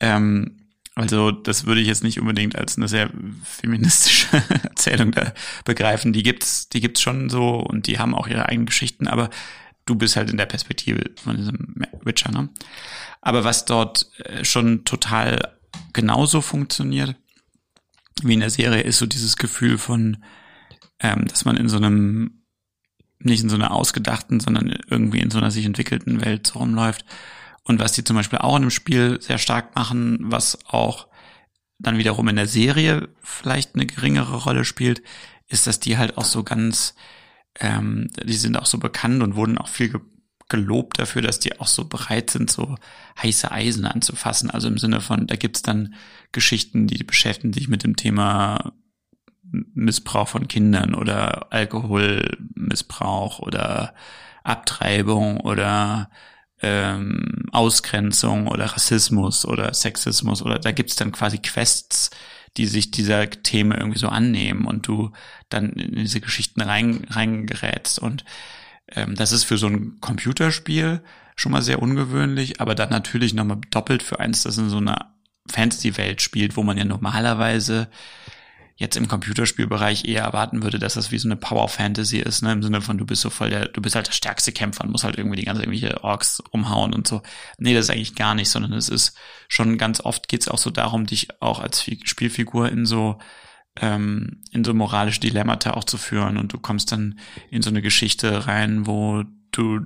Ähm, 0.00 0.58
also 0.94 1.30
das 1.30 1.66
würde 1.66 1.80
ich 1.82 1.86
jetzt 1.86 2.02
nicht 2.02 2.18
unbedingt 2.20 2.56
als 2.56 2.76
eine 2.76 2.88
sehr 2.88 3.10
feministische 3.44 4.28
Erzählung 4.64 5.12
da 5.12 5.32
begreifen. 5.64 6.12
Die 6.12 6.22
gibt's, 6.22 6.68
die 6.68 6.80
gibt's 6.80 7.02
schon 7.02 7.28
so 7.28 7.56
und 7.60 7.86
die 7.86 7.98
haben 7.98 8.14
auch 8.14 8.26
ihre 8.28 8.46
eigenen 8.46 8.66
Geschichten, 8.66 9.06
aber 9.06 9.30
du 9.84 9.94
bist 9.94 10.16
halt 10.16 10.30
in 10.30 10.36
der 10.38 10.46
Perspektive 10.46 11.10
von 11.22 11.36
diesem 11.36 11.76
Witcher, 12.02 12.32
ne? 12.32 12.48
Aber 13.20 13.44
was 13.44 13.64
dort 13.64 14.10
äh, 14.24 14.44
schon 14.44 14.84
total 14.84 15.54
genauso 15.92 16.40
funktioniert 16.40 17.14
wie 18.22 18.34
in 18.34 18.40
der 18.40 18.50
Serie, 18.50 18.82
ist 18.82 18.98
so 18.98 19.06
dieses 19.06 19.36
Gefühl 19.36 19.78
von, 19.78 20.16
ähm, 21.00 21.26
dass 21.26 21.44
man 21.44 21.56
in 21.56 21.68
so 21.68 21.76
einem 21.76 22.42
nicht 23.18 23.42
in 23.42 23.48
so 23.48 23.56
einer 23.56 23.72
ausgedachten, 23.72 24.40
sondern 24.40 24.78
irgendwie 24.88 25.20
in 25.20 25.30
so 25.30 25.38
einer 25.38 25.50
sich 25.50 25.64
entwickelten 25.64 26.24
Welt 26.24 26.46
so 26.46 26.58
rumläuft. 26.58 27.04
Und 27.62 27.80
was 27.80 27.92
die 27.92 28.04
zum 28.04 28.16
Beispiel 28.16 28.38
auch 28.38 28.56
in 28.56 28.62
dem 28.62 28.70
Spiel 28.70 29.20
sehr 29.20 29.38
stark 29.38 29.74
machen, 29.74 30.18
was 30.20 30.58
auch 30.66 31.08
dann 31.78 31.98
wiederum 31.98 32.28
in 32.28 32.36
der 32.36 32.46
Serie 32.46 33.08
vielleicht 33.20 33.74
eine 33.74 33.86
geringere 33.86 34.36
Rolle 34.36 34.64
spielt, 34.64 35.02
ist, 35.48 35.66
dass 35.66 35.80
die 35.80 35.98
halt 35.98 36.16
auch 36.16 36.24
so 36.24 36.42
ganz, 36.42 36.94
ähm, 37.60 38.08
die 38.24 38.36
sind 38.36 38.56
auch 38.56 38.66
so 38.66 38.78
bekannt 38.78 39.22
und 39.22 39.36
wurden 39.36 39.58
auch 39.58 39.68
viel 39.68 39.90
ge 39.90 40.00
gelobt 40.48 41.00
dafür, 41.00 41.22
dass 41.22 41.40
die 41.40 41.58
auch 41.58 41.66
so 41.66 41.86
bereit 41.86 42.30
sind, 42.30 42.52
so 42.52 42.76
heiße 43.20 43.50
Eisen 43.50 43.84
anzufassen. 43.84 44.48
Also 44.48 44.68
im 44.68 44.78
Sinne 44.78 45.00
von, 45.00 45.26
da 45.26 45.34
gibt's 45.34 45.62
dann 45.62 45.94
Geschichten, 46.30 46.86
die 46.86 47.02
beschäftigen 47.02 47.52
sich 47.52 47.66
mit 47.66 47.82
dem 47.82 47.96
Thema 47.96 48.72
Missbrauch 49.50 50.28
von 50.28 50.48
Kindern 50.48 50.94
oder 50.94 51.52
Alkoholmissbrauch 51.52 53.38
oder 53.38 53.94
Abtreibung 54.44 55.40
oder 55.40 56.10
ähm, 56.62 57.44
Ausgrenzung 57.52 58.48
oder 58.48 58.66
Rassismus 58.66 59.44
oder 59.44 59.74
Sexismus 59.74 60.42
oder 60.42 60.58
da 60.58 60.72
gibt's 60.72 60.96
dann 60.96 61.12
quasi 61.12 61.38
Quests, 61.38 62.10
die 62.56 62.66
sich 62.66 62.90
dieser 62.90 63.28
Themen 63.28 63.72
irgendwie 63.72 63.98
so 63.98 64.08
annehmen 64.08 64.64
und 64.66 64.86
du 64.86 65.12
dann 65.48 65.70
in 65.70 65.96
diese 65.96 66.20
Geschichten 66.20 66.62
rein, 66.62 67.06
reingerätst. 67.10 67.98
Und 67.98 68.24
ähm, 68.88 69.14
das 69.14 69.32
ist 69.32 69.44
für 69.44 69.58
so 69.58 69.66
ein 69.66 69.98
Computerspiel 70.00 71.02
schon 71.36 71.52
mal 71.52 71.62
sehr 71.62 71.82
ungewöhnlich, 71.82 72.60
aber 72.60 72.74
dann 72.74 72.88
natürlich 72.88 73.34
nochmal 73.34 73.60
doppelt 73.70 74.02
für 74.02 74.20
eins, 74.20 74.42
das 74.42 74.56
in 74.56 74.70
so 74.70 74.78
einer 74.78 75.14
Fantasy-Welt 75.50 76.22
spielt, 76.22 76.56
wo 76.56 76.62
man 76.62 76.78
ja 76.78 76.84
normalerweise 76.84 77.88
jetzt 78.78 78.96
im 78.96 79.08
Computerspielbereich 79.08 80.04
eher 80.04 80.22
erwarten 80.22 80.62
würde, 80.62 80.78
dass 80.78 80.94
das 80.94 81.10
wie 81.10 81.18
so 81.18 81.28
eine 81.28 81.36
Power 81.36 81.68
Fantasy 81.68 82.18
ist, 82.18 82.42
ne, 82.42 82.52
im 82.52 82.62
Sinne 82.62 82.82
von 82.82 82.98
du 82.98 83.06
bist 83.06 83.22
so 83.22 83.30
voll 83.30 83.48
der, 83.48 83.68
du 83.68 83.80
bist 83.80 83.94
halt 83.94 84.06
der 84.06 84.12
stärkste 84.12 84.52
Kämpfer 84.52 84.84
und 84.84 84.90
musst 84.90 85.04
halt 85.04 85.16
irgendwie 85.16 85.36
die 85.36 85.44
ganze 85.44 85.62
irgendwelche 85.62 86.04
Orks 86.04 86.40
umhauen 86.50 86.92
und 86.92 87.08
so. 87.08 87.22
Nee, 87.58 87.74
das 87.74 87.86
ist 87.86 87.90
eigentlich 87.90 88.14
gar 88.14 88.34
nicht, 88.34 88.50
sondern 88.50 88.74
es 88.74 88.90
ist 88.90 89.16
schon 89.48 89.78
ganz 89.78 90.00
oft 90.00 90.28
geht's 90.28 90.48
auch 90.48 90.58
so 90.58 90.70
darum, 90.70 91.06
dich 91.06 91.40
auch 91.40 91.60
als 91.60 91.80
Fi- 91.80 92.00
Spielfigur 92.04 92.70
in 92.70 92.84
so 92.84 93.18
ähm, 93.80 94.42
in 94.52 94.62
so 94.62 94.74
moralische 94.74 95.20
Dilemmata 95.20 95.72
auch 95.72 95.84
zu 95.84 95.96
führen 95.96 96.36
und 96.36 96.52
du 96.52 96.58
kommst 96.58 96.92
dann 96.92 97.18
in 97.50 97.62
so 97.62 97.70
eine 97.70 97.82
Geschichte 97.82 98.46
rein, 98.46 98.86
wo 98.86 99.24
du 99.52 99.80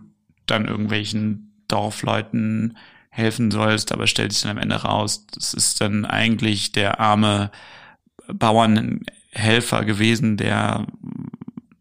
dann 0.47 0.67
irgendwelchen 0.67 1.65
Dorfleuten 1.69 2.77
helfen 3.11 3.51
sollst, 3.51 3.93
aber 3.93 4.07
stellt 4.07 4.33
sich 4.33 4.43
dann 4.43 4.53
am 4.53 4.63
Ende 4.63 4.77
raus, 4.77 5.27
das 5.33 5.55
ist 5.55 5.81
dann 5.81 6.05
eigentlich 6.05 6.73
der 6.73 7.01
arme 7.01 7.51
Bauernhelfer 8.35 9.85
gewesen, 9.85 10.37
der 10.37 10.87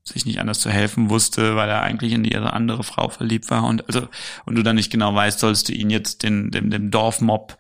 sich 0.04 0.26
nicht 0.26 0.40
anders 0.40 0.60
zu 0.60 0.70
helfen 0.72 1.10
wusste, 1.10 1.56
weil 1.56 1.70
er 1.70 1.84
eigentlich 1.84 2.14
in 2.14 2.24
die 2.24 2.36
andere 2.36 2.84
Frau 2.84 3.10
verliebt 3.10 3.50
war 3.52 3.64
und 3.66 3.86
also 3.88 4.08
und 4.46 4.56
du 4.56 4.64
dann 4.64 4.76
nicht 4.76 4.92
genau 4.92 5.14
weißt, 5.14 5.40
sollst 5.40 5.70
du 5.70 5.74
ihn 5.74 5.90
jetzt 5.92 6.24
den 6.24 6.50
dem, 6.50 6.72
dem 6.72 6.90
Dorfmob 6.90 7.60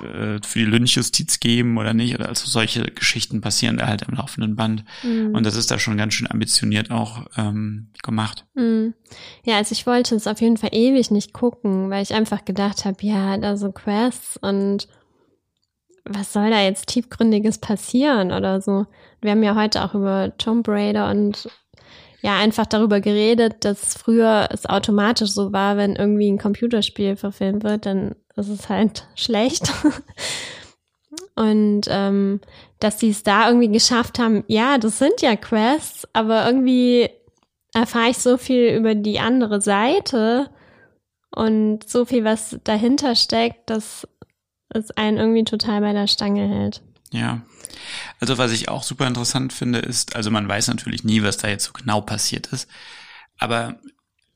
äh, 0.00 0.38
für 0.46 0.58
die 0.60 0.66
Lynchjustiz 0.66 1.40
geben 1.40 1.78
oder 1.78 1.92
nicht 1.92 2.14
oder 2.14 2.28
also 2.28 2.46
solche 2.48 2.84
Geschichten 2.84 3.40
passieren 3.40 3.76
da 3.78 3.88
halt 3.88 4.02
im 4.02 4.14
laufenden 4.14 4.54
Band 4.54 4.84
Mhm. 5.02 5.34
und 5.34 5.44
das 5.44 5.56
ist 5.56 5.72
da 5.72 5.80
schon 5.80 5.96
ganz 5.96 6.14
schön 6.14 6.30
ambitioniert 6.30 6.92
auch 6.92 7.26
ähm, 7.36 7.88
gemacht. 8.04 8.46
Mhm. 8.54 8.94
Ja, 9.44 9.56
also 9.56 9.72
ich 9.72 9.84
wollte 9.84 10.14
es 10.14 10.28
auf 10.28 10.40
jeden 10.40 10.58
Fall 10.58 10.70
ewig 10.72 11.10
nicht 11.10 11.32
gucken, 11.32 11.90
weil 11.90 12.04
ich 12.04 12.14
einfach 12.14 12.44
gedacht 12.44 12.84
habe, 12.84 12.98
ja, 13.04 13.36
da 13.36 13.56
so 13.56 13.72
Quests 13.72 14.36
und 14.40 14.86
was 16.04 16.32
soll 16.32 16.50
da 16.50 16.60
jetzt 16.60 16.88
tiefgründiges 16.88 17.58
passieren 17.58 18.32
oder 18.32 18.60
so. 18.60 18.86
Wir 19.20 19.32
haben 19.32 19.42
ja 19.42 19.54
heute 19.54 19.84
auch 19.84 19.94
über 19.94 20.32
Tomb 20.38 20.66
Raider 20.68 21.10
und 21.10 21.48
ja, 22.22 22.36
einfach 22.38 22.66
darüber 22.66 23.00
geredet, 23.00 23.64
dass 23.64 23.94
früher 23.94 24.48
es 24.50 24.66
automatisch 24.66 25.30
so 25.30 25.52
war, 25.52 25.76
wenn 25.76 25.96
irgendwie 25.96 26.30
ein 26.30 26.38
Computerspiel 26.38 27.16
verfilmt 27.16 27.64
wird, 27.64 27.86
dann 27.86 28.14
ist 28.36 28.48
es 28.48 28.68
halt 28.68 29.06
schlecht. 29.14 29.72
Und 31.34 31.82
ähm, 31.88 32.40
dass 32.80 33.00
sie 33.00 33.10
es 33.10 33.22
da 33.22 33.48
irgendwie 33.48 33.70
geschafft 33.70 34.18
haben, 34.18 34.44
ja, 34.46 34.78
das 34.78 34.98
sind 34.98 35.22
ja 35.22 35.36
Quests, 35.36 36.06
aber 36.12 36.46
irgendwie 36.46 37.08
erfahre 37.72 38.10
ich 38.10 38.18
so 38.18 38.36
viel 38.36 38.74
über 38.74 38.94
die 38.94 39.20
andere 39.20 39.60
Seite 39.60 40.50
und 41.34 41.88
so 41.88 42.04
viel, 42.04 42.24
was 42.24 42.58
dahinter 42.64 43.14
steckt, 43.14 43.70
dass 43.70 44.06
es 44.70 44.90
einen 44.92 45.18
irgendwie 45.18 45.44
total 45.44 45.80
bei 45.80 45.92
der 45.92 46.06
Stange 46.06 46.48
hält. 46.48 46.82
Ja. 47.12 47.42
Also 48.20 48.38
was 48.38 48.52
ich 48.52 48.68
auch 48.68 48.82
super 48.82 49.06
interessant 49.06 49.52
finde, 49.52 49.80
ist, 49.80 50.16
also 50.16 50.30
man 50.30 50.48
weiß 50.48 50.68
natürlich 50.68 51.04
nie, 51.04 51.22
was 51.22 51.36
da 51.36 51.48
jetzt 51.48 51.64
so 51.64 51.72
genau 51.72 52.00
passiert 52.00 52.46
ist, 52.48 52.68
aber 53.38 53.78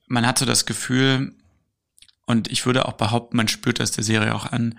man 0.07 0.27
hat 0.27 0.39
so 0.39 0.45
das 0.45 0.67
Gefühl, 0.67 1.35
und 2.27 2.51
ich 2.51 2.67
würde 2.67 2.87
auch 2.87 2.95
behaupten, 2.95 3.37
man 3.37 3.49
spürt 3.49 3.81
das 3.81 3.93
der 3.93 4.05
Serie 4.05 4.35
auch 4.35 4.47
an, 4.47 4.79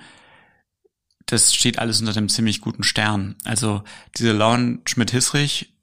das 1.26 1.54
steht 1.54 1.80
alles 1.80 2.00
unter 2.00 2.16
einem 2.16 2.30
ziemlich 2.30 2.62
guten 2.62 2.84
Stern. 2.84 3.36
Also 3.44 3.84
diese 4.16 4.32
Lauren 4.32 4.82
Schmidt-Hissrich, 4.86 5.75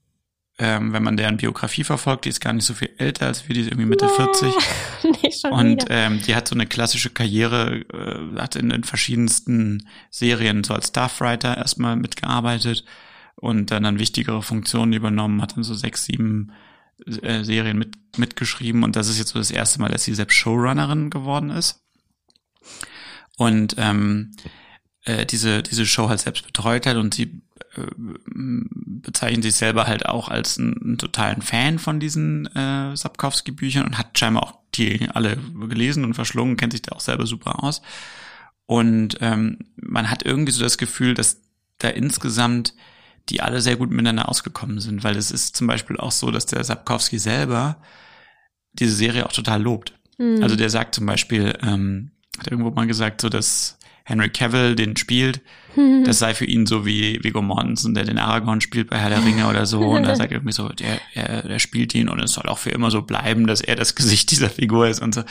ähm, 0.59 0.93
wenn 0.93 1.03
man 1.03 1.17
deren 1.17 1.39
Biografie 1.39 1.85
verfolgt, 1.85 2.25
die 2.25 2.29
ist 2.29 2.41
gar 2.41 2.53
nicht 2.53 2.67
so 2.67 2.75
viel 2.75 2.91
älter 2.99 3.27
als 3.27 3.49
wir, 3.49 3.55
die 3.55 3.63
ist 3.63 3.69
irgendwie 3.69 3.89
Mitte 3.89 4.09
40. 4.09 4.55
nicht 5.23 5.41
schon 5.41 5.53
Und 5.53 5.83
wieder. 5.85 5.91
ähm, 5.91 6.21
die 6.23 6.35
hat 6.35 6.47
so 6.47 6.55
eine 6.55 6.67
klassische 6.67 7.11
Karriere, 7.11 7.85
äh, 7.93 8.39
hat 8.41 8.57
in 8.57 8.69
den 8.69 8.85
verschiedensten 8.85 9.89
Serien 10.11 10.63
so 10.63 10.75
als 10.75 10.89
Staffwriter 10.89 11.57
erstmal 11.57 11.97
mitgearbeitet 11.97 12.85
und 13.37 13.71
dann 13.71 13.83
dann 13.83 13.99
wichtigere 13.99 14.43
Funktionen 14.43 14.93
übernommen, 14.93 15.41
hat 15.41 15.57
dann 15.57 15.65
so 15.65 15.75
sechs, 15.75 16.05
sieben 16.05 16.53
äh, 17.07 17.43
Serien 17.45 17.79
mit, 17.79 17.97
mitgeschrieben 18.19 18.85
und 18.85 18.95
das 18.95 19.09
ist 19.09 19.19
jetzt 19.19 19.31
so 19.31 19.39
das 19.39 19.51
erste 19.51 19.81
Mal, 19.81 19.89
dass 19.91 20.05
sie 20.05 20.15
selbst 20.15 20.35
Showrunnerin 20.35 21.09
geworden 21.11 21.51
ist. 21.51 21.83
Und 23.39 23.75
ähm, 23.79 24.33
äh, 25.05 25.27
diese, 25.27 25.63
diese 25.63 25.87
Show 25.87 26.09
halt 26.09 26.21
selbst 26.21 26.47
betreut 26.47 26.87
hat 26.87 26.97
und 26.97 27.15
sie 27.15 27.43
bezeichnet 27.75 29.45
sich 29.45 29.55
selber 29.55 29.87
halt 29.87 30.07
auch 30.07 30.29
als 30.29 30.59
einen, 30.59 30.81
einen 30.83 30.99
totalen 30.99 31.43
Fan 31.43 31.79
von 31.79 32.01
diesen 32.01 32.47
äh, 32.55 32.95
Sapkowski-Büchern 32.97 33.87
und 33.87 33.99
hat 33.99 34.18
scheinbar 34.18 34.43
auch 34.43 34.59
die 34.75 35.09
alle 35.11 35.37
gelesen 35.68 36.05
und 36.05 36.14
verschlungen, 36.14 36.57
kennt 36.57 36.73
sich 36.73 36.83
da 36.83 36.95
auch 36.95 37.01
selber 37.01 37.27
super 37.27 37.62
aus. 37.62 37.83
Und 38.66 39.18
ähm, 39.20 39.59
man 39.77 40.11
hat 40.11 40.25
irgendwie 40.25 40.53
so 40.53 40.62
das 40.62 40.79
Gefühl, 40.79 41.14
dass 41.14 41.41
da 41.79 41.89
insgesamt 41.89 42.75
die 43.29 43.41
alle 43.41 43.61
sehr 43.61 43.77
gut 43.77 43.91
miteinander 43.91 44.29
ausgekommen 44.29 44.81
sind, 44.81 45.05
weil 45.05 45.16
es 45.16 45.31
ist 45.31 45.57
zum 45.57 45.66
Beispiel 45.66 45.97
auch 45.97 46.11
so, 46.11 46.31
dass 46.31 46.47
der 46.47 46.64
Sapkowski 46.64 47.18
selber 47.18 47.77
diese 48.73 48.95
Serie 48.95 49.27
auch 49.27 49.33
total 49.33 49.62
lobt. 49.62 49.93
Hm. 50.16 50.43
Also 50.43 50.57
der 50.57 50.70
sagt 50.70 50.95
zum 50.95 51.07
Beispiel, 51.07 51.57
ähm, 51.62 52.11
hat 52.39 52.49
irgendwo 52.49 52.70
mal 52.70 52.87
gesagt, 52.87 53.20
so 53.20 53.29
dass 53.29 53.79
Henry 54.05 54.31
Cavill 54.31 54.75
den 54.75 54.97
spielt, 54.97 55.41
das 56.05 56.19
sei 56.19 56.35
für 56.35 56.45
ihn 56.45 56.67
so 56.67 56.85
wie 56.85 57.19
Viggo 57.23 57.43
Mortensen, 57.43 57.95
der 57.95 58.05
den 58.05 58.19
Aragorn 58.19 58.61
spielt 58.61 58.91
bei 58.91 58.99
Herr 58.99 59.11
der 59.11 59.25
Ringe 59.25 59.49
oder 59.49 59.67
so. 59.67 59.81
Und 59.81 60.05
er 60.05 60.17
sagt 60.17 60.33
irgendwie 60.33 60.53
so, 60.53 60.69
der, 60.69 61.01
er, 61.15 61.43
der 61.43 61.59
spielt 61.59 61.95
ihn 61.95 62.09
und 62.09 62.21
es 62.21 62.33
soll 62.33 62.49
auch 62.49 62.59
für 62.59 62.71
immer 62.71 62.91
so 62.91 63.03
bleiben, 63.03 63.47
dass 63.47 63.61
er 63.61 63.77
das 63.77 63.95
Gesicht 63.97 64.31
dieser 64.31 64.51
Figur 64.51 64.89
ist 64.89 65.01
und 65.01 65.15
so. 65.15 65.23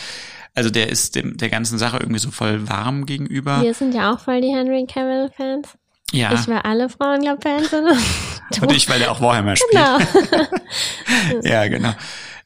Also 0.53 0.69
der 0.69 0.89
ist 0.89 1.15
dem, 1.15 1.37
der 1.37 1.49
ganzen 1.49 1.77
Sache 1.77 1.97
irgendwie 1.97 2.19
so 2.19 2.29
voll 2.29 2.67
warm 2.67 3.05
gegenüber. 3.05 3.61
Wir 3.61 3.73
sind 3.73 3.93
ja 3.93 4.13
auch 4.13 4.19
voll 4.19 4.41
die 4.41 4.49
Henry 4.49 4.85
Cavill-Fans. 4.85 5.77
Ja. 6.11 6.33
Ich, 6.33 6.47
weil 6.47 6.59
alle 6.59 6.89
Frauen, 6.89 7.21
glaube 7.21 7.41
Fans 7.41 7.69
sind. 7.69 7.87
Und 8.61 8.71
ich, 8.73 8.89
weil 8.89 8.99
der 8.99 9.11
auch 9.11 9.21
Warhammer 9.21 9.55
spielt. 9.55 9.71
Genau. 9.71 11.39
ja, 11.43 11.67
genau. 11.67 11.93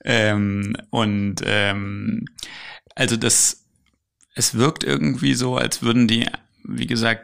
Ähm, 0.04 0.78
und 0.92 1.38
ähm, 1.44 2.26
also 2.94 3.18
das, 3.18 3.65
es 4.36 4.54
wirkt 4.56 4.84
irgendwie 4.84 5.34
so, 5.34 5.58
als 5.58 5.82
würden 5.82 6.08
die, 6.08 6.28
wie 6.64 6.88
gesagt, 6.88 7.24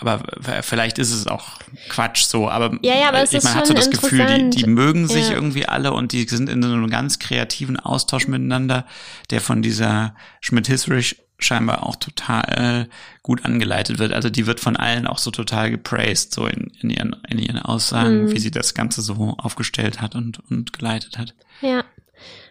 aber 0.00 0.22
vielleicht 0.62 0.98
ist 0.98 1.12
es 1.12 1.26
auch 1.26 1.58
Quatsch 1.90 2.24
so, 2.24 2.48
aber, 2.48 2.78
Ja, 2.82 2.98
ja, 2.98 3.08
aber 3.08 3.22
ist 3.22 3.44
man 3.44 3.54
hat 3.54 3.66
so 3.66 3.74
das 3.74 3.90
Gefühl, 3.90 4.24
die, 4.50 4.50
die 4.62 4.66
mögen 4.66 5.08
sich 5.08 5.28
Ja. 5.28 5.34
irgendwie 5.34 5.66
alle 5.66 5.92
und 5.92 6.12
die 6.12 6.26
sind 6.26 6.48
in 6.48 6.62
so 6.62 6.68
einem 6.72 6.88
ganz 6.88 7.18
kreativen 7.18 7.78
Austausch 7.78 8.28
miteinander, 8.28 8.86
der 9.30 9.40
von 9.42 9.60
dieser 9.60 10.14
Schmidt-Hisrich 10.40 11.16
scheinbar 11.38 11.84
auch 11.86 11.96
total 11.96 12.88
gut 13.22 13.44
angeleitet 13.44 13.98
wird. 13.98 14.12
Also 14.12 14.30
die 14.30 14.46
wird 14.46 14.58
von 14.58 14.76
allen 14.76 15.06
auch 15.06 15.18
so 15.18 15.30
total 15.30 15.70
gepraised, 15.70 16.32
so 16.34 16.46
in, 16.46 16.72
in, 16.80 16.90
ihren, 16.90 17.14
in 17.28 17.38
ihren 17.38 17.58
Aussagen, 17.58 18.24
Mhm. 18.24 18.30
wie 18.32 18.38
sie 18.40 18.50
das 18.50 18.74
Ganze 18.74 19.02
so 19.02 19.36
aufgestellt 19.38 20.00
hat 20.00 20.14
und, 20.16 20.40
und 20.50 20.72
geleitet 20.72 21.18
hat. 21.18 21.34
Ja. 21.60 21.84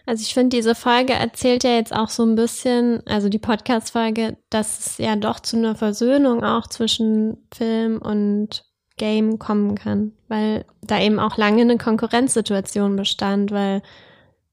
Also 0.08 0.22
ich 0.22 0.34
finde, 0.34 0.56
diese 0.56 0.74
Folge 0.74 1.12
erzählt 1.12 1.66
ja 1.66 1.72
jetzt 1.72 1.94
auch 1.94 2.08
so 2.08 2.24
ein 2.24 2.36
bisschen, 2.36 3.06
also 3.06 3.28
die 3.28 3.40
Podcast-Folge, 3.40 4.38
dass 4.50 4.80
es 4.80 4.98
ja 5.00 5.18
doch 5.18 5.42
zu 5.42 5.58
einer 5.58 5.76
Versöhnung 5.76 6.46
auch 6.46 6.68
zwischen 6.68 7.46
Film 7.54 7.98
und 8.02 8.64
Game 8.96 9.38
kommen 9.38 9.76
kann, 9.76 10.14
weil 10.30 10.64
da 10.82 11.02
eben 11.02 11.20
auch 11.20 11.36
lange 11.36 11.62
eine 11.62 11.78
Konkurrenzsituation 11.78 12.96
bestand, 12.96 13.52
weil 13.52 13.82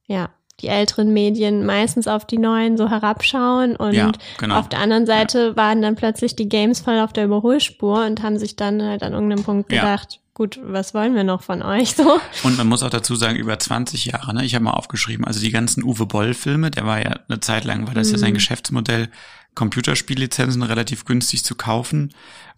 ja, 0.07 0.30
die 0.61 0.66
älteren 0.66 1.12
Medien 1.12 1.64
meistens 1.64 2.09
auf 2.09 2.26
die 2.26 2.38
neuen 2.38 2.76
so 2.76 2.90
herabschauen 2.90 3.76
und 3.76 3.94
Ja, 3.94 4.11
genau. 4.38 4.59
auf 4.59 4.68
der 4.68 4.80
anderen 4.80 5.07
Seite 5.07 5.57
waren 5.57 5.82
dann 5.82 5.94
plötzlich 5.94 6.34
die 6.34 6.48
Games 6.48 6.80
voll 6.80 6.98
auf 6.98 7.12
der 7.12 7.26
Überholspur 7.26 8.05
und 8.05 8.24
haben 8.24 8.38
sich 8.38 8.57
dann 8.57 8.82
halt 8.82 9.05
an 9.05 9.12
irgendeinem 9.12 9.44
Punkt 9.44 9.72
Ja. 9.72 9.96
Gut, 10.35 10.59
was 10.62 10.93
wollen 10.95 11.14
wir 11.14 11.24
noch 11.24 11.43
von 11.43 11.62
euch 11.62 11.95
so? 11.95 12.20
Und 12.43 12.57
man 12.59 12.66
muss 12.66 12.82
auch 12.82 12.91
dazu 12.91 13.14
sagen, 13.16 13.37
über 13.39 13.59
20 13.59 14.05
Jahre, 14.07 14.35
ne? 14.35 14.45
Ich 14.45 14.55
habe 14.55 14.64
mal 14.64 14.72
aufgeschrieben, 14.72 15.24
also 15.24 15.41
die 15.41 15.51
ganzen 15.53 15.82
Uwe 15.85 16.07
Boll-Filme, 16.07 16.70
der 16.70 16.85
war 16.87 16.99
ja 17.03 17.20
eine 17.28 17.41
Zeit 17.41 17.64
lang, 17.64 17.87
war 17.87 17.95
das 17.95 18.11
ja 18.11 18.18
sein 18.18 18.30
Mhm. 18.30 18.35
Geschäftsmodell, 18.35 19.09
Computerspiellizenzen 19.55 20.62
relativ 20.62 21.05
günstig 21.05 21.45
zu 21.45 21.55
kaufen 21.55 22.12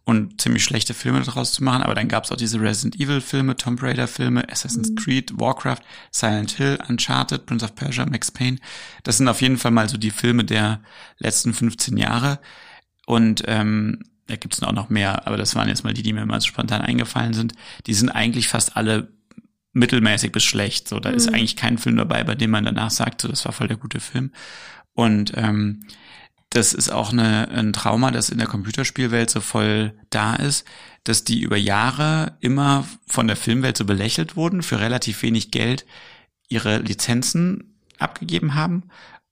und 0.04 0.40
ziemlich 0.40 0.64
schlechte 0.64 0.94
Filme 0.94 1.20
daraus 1.22 1.52
zu 1.52 1.62
machen. 1.64 1.82
Aber 1.82 1.94
dann 1.94 2.08
gab 2.08 2.24
es 2.24 2.32
auch 2.32 2.36
diese 2.36 2.60
Resident 2.60 2.96
Evil-Filme, 3.00 3.56
Tomb 3.56 3.82
Raider-Filme, 3.82 4.48
Assassin's 4.50 4.90
Mhm. 4.90 4.94
Creed, 4.96 5.32
Warcraft, 5.38 5.80
Silent 6.10 6.52
Hill, 6.52 6.78
Uncharted, 6.88 7.44
Prince 7.46 7.64
of 7.64 7.74
Persia, 7.74 8.06
Max 8.06 8.30
Payne. 8.30 8.58
Das 9.02 9.18
sind 9.18 9.28
auf 9.28 9.42
jeden 9.42 9.58
Fall 9.58 9.72
mal 9.72 9.88
so 9.88 9.96
die 9.98 10.10
Filme 10.10 10.44
der 10.44 10.80
letzten 11.18 11.52
15 11.52 11.96
Jahre. 11.96 12.38
Und 13.06 13.42
ähm, 13.46 14.00
da 14.26 14.36
gibt's 14.36 14.62
auch 14.62 14.72
noch 14.72 14.88
mehr, 14.88 15.26
aber 15.26 15.36
das 15.36 15.54
waren 15.54 15.68
jetzt 15.68 15.84
mal 15.84 15.94
die, 15.94 16.02
die 16.02 16.12
mir 16.12 16.26
mal 16.26 16.40
so 16.40 16.48
spontan 16.48 16.82
eingefallen 16.82 17.32
sind. 17.32 17.54
Die 17.86 17.94
sind 17.94 18.10
eigentlich 18.10 18.48
fast 18.48 18.76
alle 18.76 19.08
mittelmäßig 19.72 20.32
bis 20.32 20.42
schlecht. 20.44 20.88
So, 20.88 20.98
da 21.00 21.10
ist 21.10 21.28
Mhm. 21.28 21.34
eigentlich 21.34 21.56
kein 21.56 21.78
Film 21.78 21.96
dabei, 21.96 22.24
bei 22.24 22.34
dem 22.34 22.50
man 22.50 22.64
danach 22.64 22.90
sagt, 22.90 23.20
so, 23.20 23.28
das 23.28 23.44
war 23.44 23.52
voll 23.52 23.68
der 23.68 23.76
gute 23.76 24.00
Film. 24.00 24.32
Und 24.94 25.32
ähm, 25.36 25.86
das 26.50 26.72
ist 26.72 26.90
auch 26.90 27.12
eine, 27.12 27.48
ein 27.50 27.72
Trauma, 27.72 28.10
das 28.10 28.30
in 28.30 28.38
der 28.38 28.46
Computerspielwelt 28.46 29.28
so 29.28 29.40
voll 29.40 29.92
da 30.10 30.34
ist, 30.36 30.66
dass 31.04 31.24
die 31.24 31.40
über 31.40 31.56
Jahre 31.56 32.36
immer 32.40 32.86
von 33.06 33.26
der 33.26 33.36
Filmwelt 33.36 33.76
so 33.76 33.84
belächelt 33.84 34.36
wurden, 34.36 34.62
für 34.62 34.80
relativ 34.80 35.22
wenig 35.22 35.50
Geld 35.50 35.84
ihre 36.48 36.78
Lizenzen 36.78 37.76
abgegeben 37.98 38.54
haben, 38.54 38.84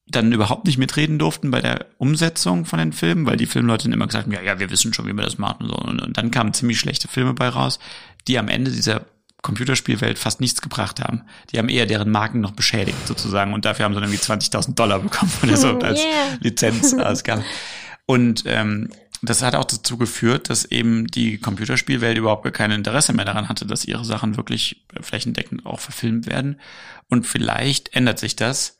dann 0.06 0.32
überhaupt 0.32 0.66
nicht 0.66 0.78
mitreden 0.78 1.18
durften 1.18 1.50
bei 1.50 1.60
der 1.60 1.86
Umsetzung 1.98 2.66
von 2.66 2.78
den 2.78 2.92
Filmen, 2.92 3.26
weil 3.26 3.36
die 3.36 3.46
Filmleute 3.46 3.84
dann 3.84 3.92
immer 3.92 4.06
gesagt 4.06 4.26
haben, 4.26 4.32
ja, 4.32 4.42
ja, 4.42 4.58
wir 4.58 4.70
wissen 4.70 4.92
schon, 4.92 5.06
wie 5.06 5.14
wir 5.14 5.24
das 5.24 5.38
machen 5.38 5.64
und 5.64 5.68
so. 5.70 5.76
Und, 5.76 6.16
dann 6.16 6.30
kamen 6.30 6.52
ziemlich 6.52 6.78
schlechte 6.78 7.08
Filme 7.08 7.32
bei 7.32 7.48
raus, 7.48 7.78
die 8.28 8.38
am 8.38 8.48
Ende 8.48 8.70
dieser 8.70 9.06
Computerspielwelt 9.42 10.18
fast 10.18 10.40
nichts 10.40 10.62
gebracht 10.62 11.00
haben. 11.00 11.22
Die 11.52 11.58
haben 11.58 11.68
eher 11.68 11.86
deren 11.86 12.10
Marken 12.10 12.40
noch 12.40 12.52
beschädigt 12.52 13.06
sozusagen 13.06 13.52
und 13.54 13.64
dafür 13.64 13.84
haben 13.84 13.94
sie 13.94 14.00
dann 14.00 14.10
irgendwie 14.10 14.24
20.000 14.24 14.74
Dollar 14.74 15.00
bekommen 15.00 15.32
oder 15.42 15.56
so 15.56 15.78
als 15.80 16.00
Yeah. 16.00 16.38
Lizenzausgabe. 16.40 17.44
Und 18.06 18.44
ähm, 18.46 18.90
das 19.22 19.42
hat 19.42 19.54
auch 19.54 19.64
dazu 19.64 19.96
geführt, 19.96 20.50
dass 20.50 20.66
eben 20.66 21.06
die 21.06 21.38
Computerspielwelt 21.38 22.18
überhaupt 22.18 22.42
gar 22.42 22.52
kein 22.52 22.70
Interesse 22.70 23.14
mehr 23.14 23.24
daran 23.24 23.48
hatte, 23.48 23.64
dass 23.64 23.86
ihre 23.86 24.04
Sachen 24.04 24.36
wirklich 24.36 24.84
flächendeckend 25.00 25.64
auch 25.64 25.80
verfilmt 25.80 26.26
werden. 26.26 26.60
Und 27.08 27.26
vielleicht 27.26 27.94
ändert 27.96 28.18
sich 28.18 28.36
das. 28.36 28.78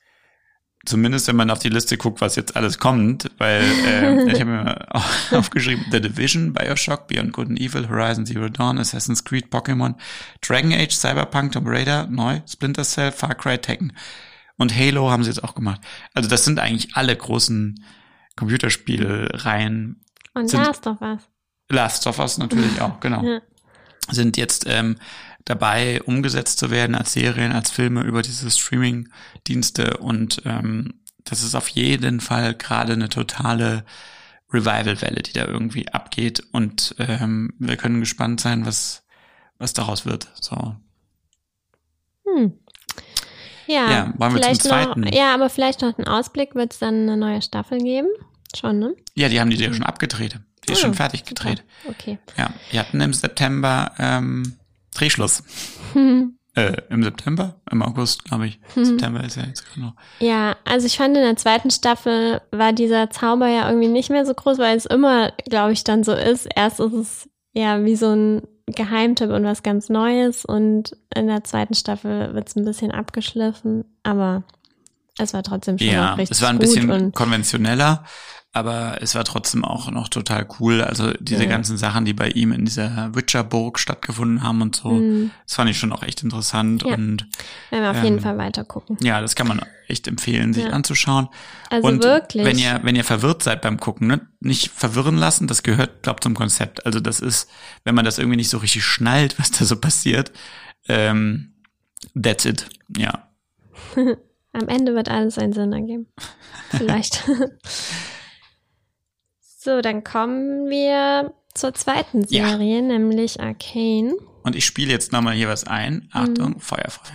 Zumindest 0.87 1.28
wenn 1.28 1.37
man 1.37 1.51
auf 1.51 1.59
die 1.61 1.68
Liste 1.68 1.97
guckt, 1.97 2.20
was 2.20 2.37
jetzt 2.37 2.57
alles 2.57 2.78
kommt, 2.78 3.30
weil 3.39 3.62
äh, 3.62 4.24
ich 4.32 4.41
habe 4.41 4.51
mir 4.51 4.87
aufgeschrieben, 5.32 5.85
The 5.91 6.01
Division, 6.01 6.53
Bioshock, 6.53 7.07
Beyond 7.09 7.32
Good 7.32 7.49
and 7.49 7.61
Evil, 7.61 7.89
Horizon 7.89 8.26
Zero 8.26 8.49
Dawn, 8.49 8.78
Assassin's 8.78 9.24
Creed, 9.24 9.47
Pokémon, 9.51 9.95
Dragon 10.41 10.72
Age, 10.72 10.93
Cyberpunk, 10.95 11.53
Tomb 11.53 11.66
Raider, 11.66 12.07
neu, 12.09 12.41
Splinter 12.49 12.85
Cell, 12.85 13.12
Far 13.12 13.35
Cry, 13.35 13.59
Tekken. 13.59 13.93
Und 14.57 14.76
Halo 14.76 15.11
haben 15.11 15.24
sie 15.24 15.30
jetzt 15.30 15.43
auch 15.43 15.55
gemacht. 15.55 15.80
Also 16.12 16.28
das 16.28 16.45
sind 16.45 16.59
eigentlich 16.61 16.95
alle 16.95 17.16
großen 17.16 17.82
Computerspielreihen. 18.37 20.05
Und 20.35 20.49
Sind- 20.49 20.64
Last 20.64 20.87
of 20.87 21.01
Us. 21.01 21.22
Last 21.70 22.07
of 22.07 22.18
Us 22.18 22.39
natürlich 22.39 22.80
auch, 22.80 23.01
genau 23.01 23.24
Ja. 23.24 23.41
sind 24.11 24.37
jetzt 24.37 24.64
ähm, 24.68 24.97
dabei 25.45 26.03
umgesetzt 26.03 26.59
zu 26.59 26.70
werden 26.70 26.95
als 26.95 27.12
Serien, 27.12 27.53
als 27.53 27.70
Filme 27.70 28.03
über 28.03 28.22
diese 28.22 28.51
Streaming-Dienste 28.51 29.99
und 29.99 30.42
ähm, 30.45 30.95
das 31.24 31.42
ist 31.42 31.55
auf 31.55 31.68
jeden 31.68 32.20
Fall 32.20 32.55
gerade 32.55 32.92
eine 32.95 33.09
totale 33.09 33.84
Revival-Welle, 34.53 35.22
die 35.22 35.32
da 35.32 35.47
irgendwie 35.47 35.88
abgeht 35.88 36.42
und 36.53 36.95
ähm, 36.99 37.53
wir 37.59 37.76
können 37.76 38.01
gespannt 38.01 38.40
sein, 38.40 38.66
was 38.66 39.03
was 39.59 39.72
daraus 39.72 40.05
wird. 40.05 40.28
So, 40.40 40.76
Hm. 42.26 42.55
Ja, 43.66 43.90
Ja, 43.90 44.14
wollen 44.18 44.34
wir 44.34 44.42
zum 44.42 44.61
zweiten? 44.61 45.01
noch, 45.01 45.12
ja, 45.12 45.32
aber 45.34 45.49
vielleicht 45.49 45.80
noch 45.82 45.97
einen 45.97 46.09
Ausblick, 46.09 46.55
wird 46.55 46.72
es 46.72 46.78
dann 46.78 47.03
eine 47.03 47.16
neue 47.16 47.40
Staffel 47.40 47.78
geben? 47.78 48.09
Schon, 48.57 48.78
ne? 48.78 48.95
ja, 49.14 49.28
die 49.28 49.40
haben 49.40 49.51
die 49.51 49.57
ja 49.57 49.72
schon 49.72 49.82
abgedreht, 49.84 50.38
die 50.66 50.72
ist 50.72 50.78
Ah, 50.78 50.82
schon 50.82 50.95
fertig 50.95 51.24
gedreht. 51.24 51.64
Okay. 51.88 52.18
Ja, 52.36 52.51
wir 52.70 52.80
hatten 52.80 53.01
im 53.01 53.12
September 53.12 53.92
ähm, 53.99 54.57
Drehschluss. 54.95 55.42
Äh, 56.57 56.76
Im 56.88 57.03
September, 57.03 57.57
im 57.70 57.82
August, 57.82 58.24
glaube 58.24 58.47
ich. 58.47 58.61
September 58.76 59.24
ist 59.24 59.36
ja 59.36 59.42
jetzt 59.45 59.64
noch. 59.76 59.95
Ja, 60.20 60.57
also 60.64 60.86
ich 60.86 60.97
fand 60.97 61.16
in 61.16 61.22
der 61.24 61.36
zweiten 61.36 61.70
Staffel 61.70 62.40
war 62.53 62.72
dieser 62.72 63.11
Zauber 63.11 63.49
ja 63.49 63.68
irgendwie 63.68 63.88
nicht 63.88 64.09
mehr 64.11 64.24
so 64.24 64.34
groß, 64.34 64.59
weil 64.59 64.76
es 64.76 64.86
immer, 64.86 65.32
glaube 65.49 65.72
ich, 65.72 65.82
dann 65.82 66.05
so 66.05 66.12
ist. 66.12 66.47
Erst 66.55 66.78
ist 66.78 66.92
es 66.92 67.28
ja 67.55 67.84
wie 67.84 67.97
so 67.97 68.14
ein 68.14 68.42
Geheimtipp 68.66 69.30
und 69.30 69.45
was 69.45 69.62
ganz 69.62 69.88
Neues 69.88 70.45
und 70.45 70.97
in 71.14 71.26
der 71.26 71.45
zweiten 71.45 71.74
Staffel 71.74 72.34
wird 72.34 72.49
es 72.49 72.57
ein 72.57 72.64
bisschen 72.64 72.92
abgeschliffen, 72.92 73.84
aber 74.05 74.45
es 75.18 75.34
war 75.34 75.42
trotzdem 75.42 75.78
schon 75.78 75.88
Ja, 75.88 76.14
richtig 76.14 76.36
es 76.36 76.42
war 76.42 76.51
ein 76.51 76.59
bisschen 76.59 77.12
konventioneller, 77.12 78.05
aber 78.55 78.99
es 79.03 79.15
war 79.15 79.25
trotzdem 79.25 79.65
auch 79.65 79.91
noch 79.91 80.09
total 80.09 80.47
cool. 80.59 80.81
Also 80.81 81.13
diese 81.21 81.43
Ja. 81.45 81.49
ganzen 81.51 81.77
Sachen, 81.77 82.05
die 82.05 82.15
bei 82.15 82.29
ihm 82.31 82.53
in 82.53 82.65
dieser 82.65 83.15
Witcherburg 83.15 83.79
stattgefunden 83.79 84.43
haben 84.43 84.63
und 84.63 84.77
so, 84.77 84.91
Mhm. 84.93 85.31
das 85.45 85.57
fand 85.57 85.69
ich 85.71 85.79
schon 85.79 85.93
auch 85.93 86.03
echt 86.03 86.23
interessant. 86.23 86.83
Ja. 86.85 86.95
Und 86.95 87.27
werden 87.71 87.83
wir 87.83 87.91
auf 87.91 88.03
jeden 88.03 88.19
ähm, 88.19 88.23
Fall 88.23 88.39
weiter 88.39 88.65
gucken. 88.65 88.97
ja, 89.03 89.21
das 89.21 89.35
kann 89.35 89.49
man 89.49 89.61
echt 89.89 90.07
empfehlen, 90.09 90.55
sich 90.55 90.65
Ja. 90.65 90.71
anzuschauen. 90.71 91.29
Also 91.69 91.89
und 91.89 92.03
wirklich. 92.05 92.45
wenn 92.47 92.57
ihr, 92.59 92.81
wenn 92.85 92.97
ihr 92.97 93.05
verwirrt 93.05 93.43
seid 93.43 93.61
beim 93.61 93.79
Gucken, 93.79 94.07
ne, 94.07 94.21
nicht 94.41 94.71
verwirren 94.71 95.17
lassen, 95.17 95.47
das 95.49 95.63
gehört, 95.63 96.03
glaub, 96.03 96.23
zum 96.23 96.35
Konzept. 96.35 96.87
Also 96.87 97.01
das 97.01 97.21
ist, 97.21 97.51
wenn 97.83 97.95
man 97.95 98.05
das 98.05 98.19
irgendwie 98.19 98.37
nicht 98.37 98.51
so 98.51 98.59
richtig 98.59 98.85
schnallt, 98.85 99.39
was 99.39 99.51
da 99.51 99.65
so 99.65 99.77
passiert, 99.77 100.33
ähm, 100.89 101.55
that's 102.21 102.45
it. 102.45 102.69
Ja. 102.97 103.29
Am 104.53 104.69
Ende 104.69 104.95
wird 104.95 105.09
alles 105.09 105.37
einen 105.39 105.53
Sinn 105.53 105.73
ergeben. 105.73 106.07
Vielleicht. 106.71 107.25
So, 109.65 109.81
dann 109.81 110.05
kommen 110.05 110.69
wir 110.69 111.33
zur 111.55 111.73
zweiten 111.73 112.23
Ja. 112.29 112.51
Serie, 112.51 112.83
nämlich 112.83 113.41
Arcane. 113.41 114.12
Und 114.43 114.55
ich 114.55 114.67
spiele 114.67 114.93
jetzt 114.93 115.11
nochmal 115.11 115.33
hier 115.35 115.49
was 115.49 115.67
ein. 115.67 116.11
Achtung, 116.12 116.61
Feuerfeuer. 116.61 117.15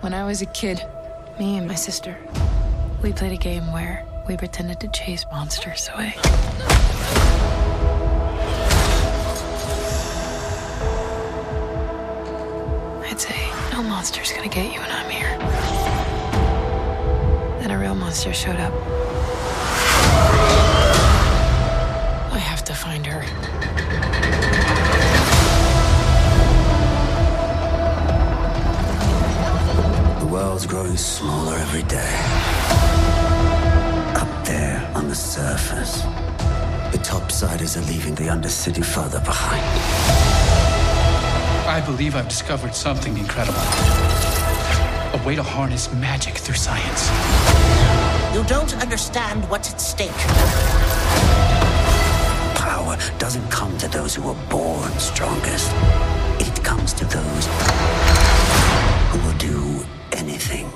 When 0.00 0.14
I 0.14 0.24
was 0.24 0.40
a 0.40 0.46
kid, 0.46 0.78
me 1.38 1.58
and 1.58 1.66
my 1.68 1.76
sister, 1.76 2.16
we 3.02 3.12
played 3.12 3.32
a 3.32 3.36
game 3.36 3.70
where 3.74 4.06
we 4.26 4.36
pretended 4.38 4.80
to 4.80 4.88
chase 4.88 5.26
monsters 5.30 5.90
away. 5.94 6.14
I'd 13.10 13.20
say, 13.20 13.36
no 13.70 13.82
monster's 13.82 14.32
gonna 14.32 14.48
get 14.48 14.72
you 14.72 14.80
when 14.80 14.90
I'm 14.90 15.10
here. 15.10 15.36
Then 17.60 17.70
a 17.70 17.78
real 17.78 17.94
monster 17.94 18.32
showed 18.32 18.56
up. 18.56 18.72
I 22.32 22.38
have 22.38 22.62
to 22.64 22.74
find 22.74 23.06
her. 23.06 23.22
The 30.20 30.26
world's 30.26 30.66
growing 30.66 30.96
smaller 30.96 31.56
every 31.56 31.82
day. 31.84 32.14
Up 34.16 34.44
there 34.46 34.90
on 34.94 35.08
the 35.08 35.14
surface, 35.14 36.02
the 36.92 36.98
topsiders 36.98 37.76
are 37.76 37.86
leaving 37.92 38.14
the 38.14 38.24
Undercity 38.24 38.84
further 38.84 39.20
behind. 39.20 39.64
I 41.66 41.80
believe 41.84 42.14
I've 42.14 42.28
discovered 42.28 42.74
something 42.74 43.18
incredible. 43.18 43.58
A 43.58 45.20
way 45.26 45.34
to 45.34 45.42
harness 45.42 45.92
magic 45.92 46.34
through 46.34 46.54
science. 46.56 47.10
You 48.34 48.42
don't 48.48 48.74
understand 48.82 49.48
what's 49.48 49.72
at 49.72 49.80
stake. 49.80 50.10
Power 52.56 52.98
doesn't 53.20 53.48
come 53.48 53.78
to 53.78 53.86
those 53.88 54.16
who 54.16 54.28
are 54.28 54.36
born 54.50 54.90
strongest. 54.98 55.70
It 56.40 56.64
comes 56.64 56.92
to 56.94 57.04
those 57.04 57.46
who 59.10 59.18
will 59.20 59.38
do 59.38 59.84
anything 60.10 60.66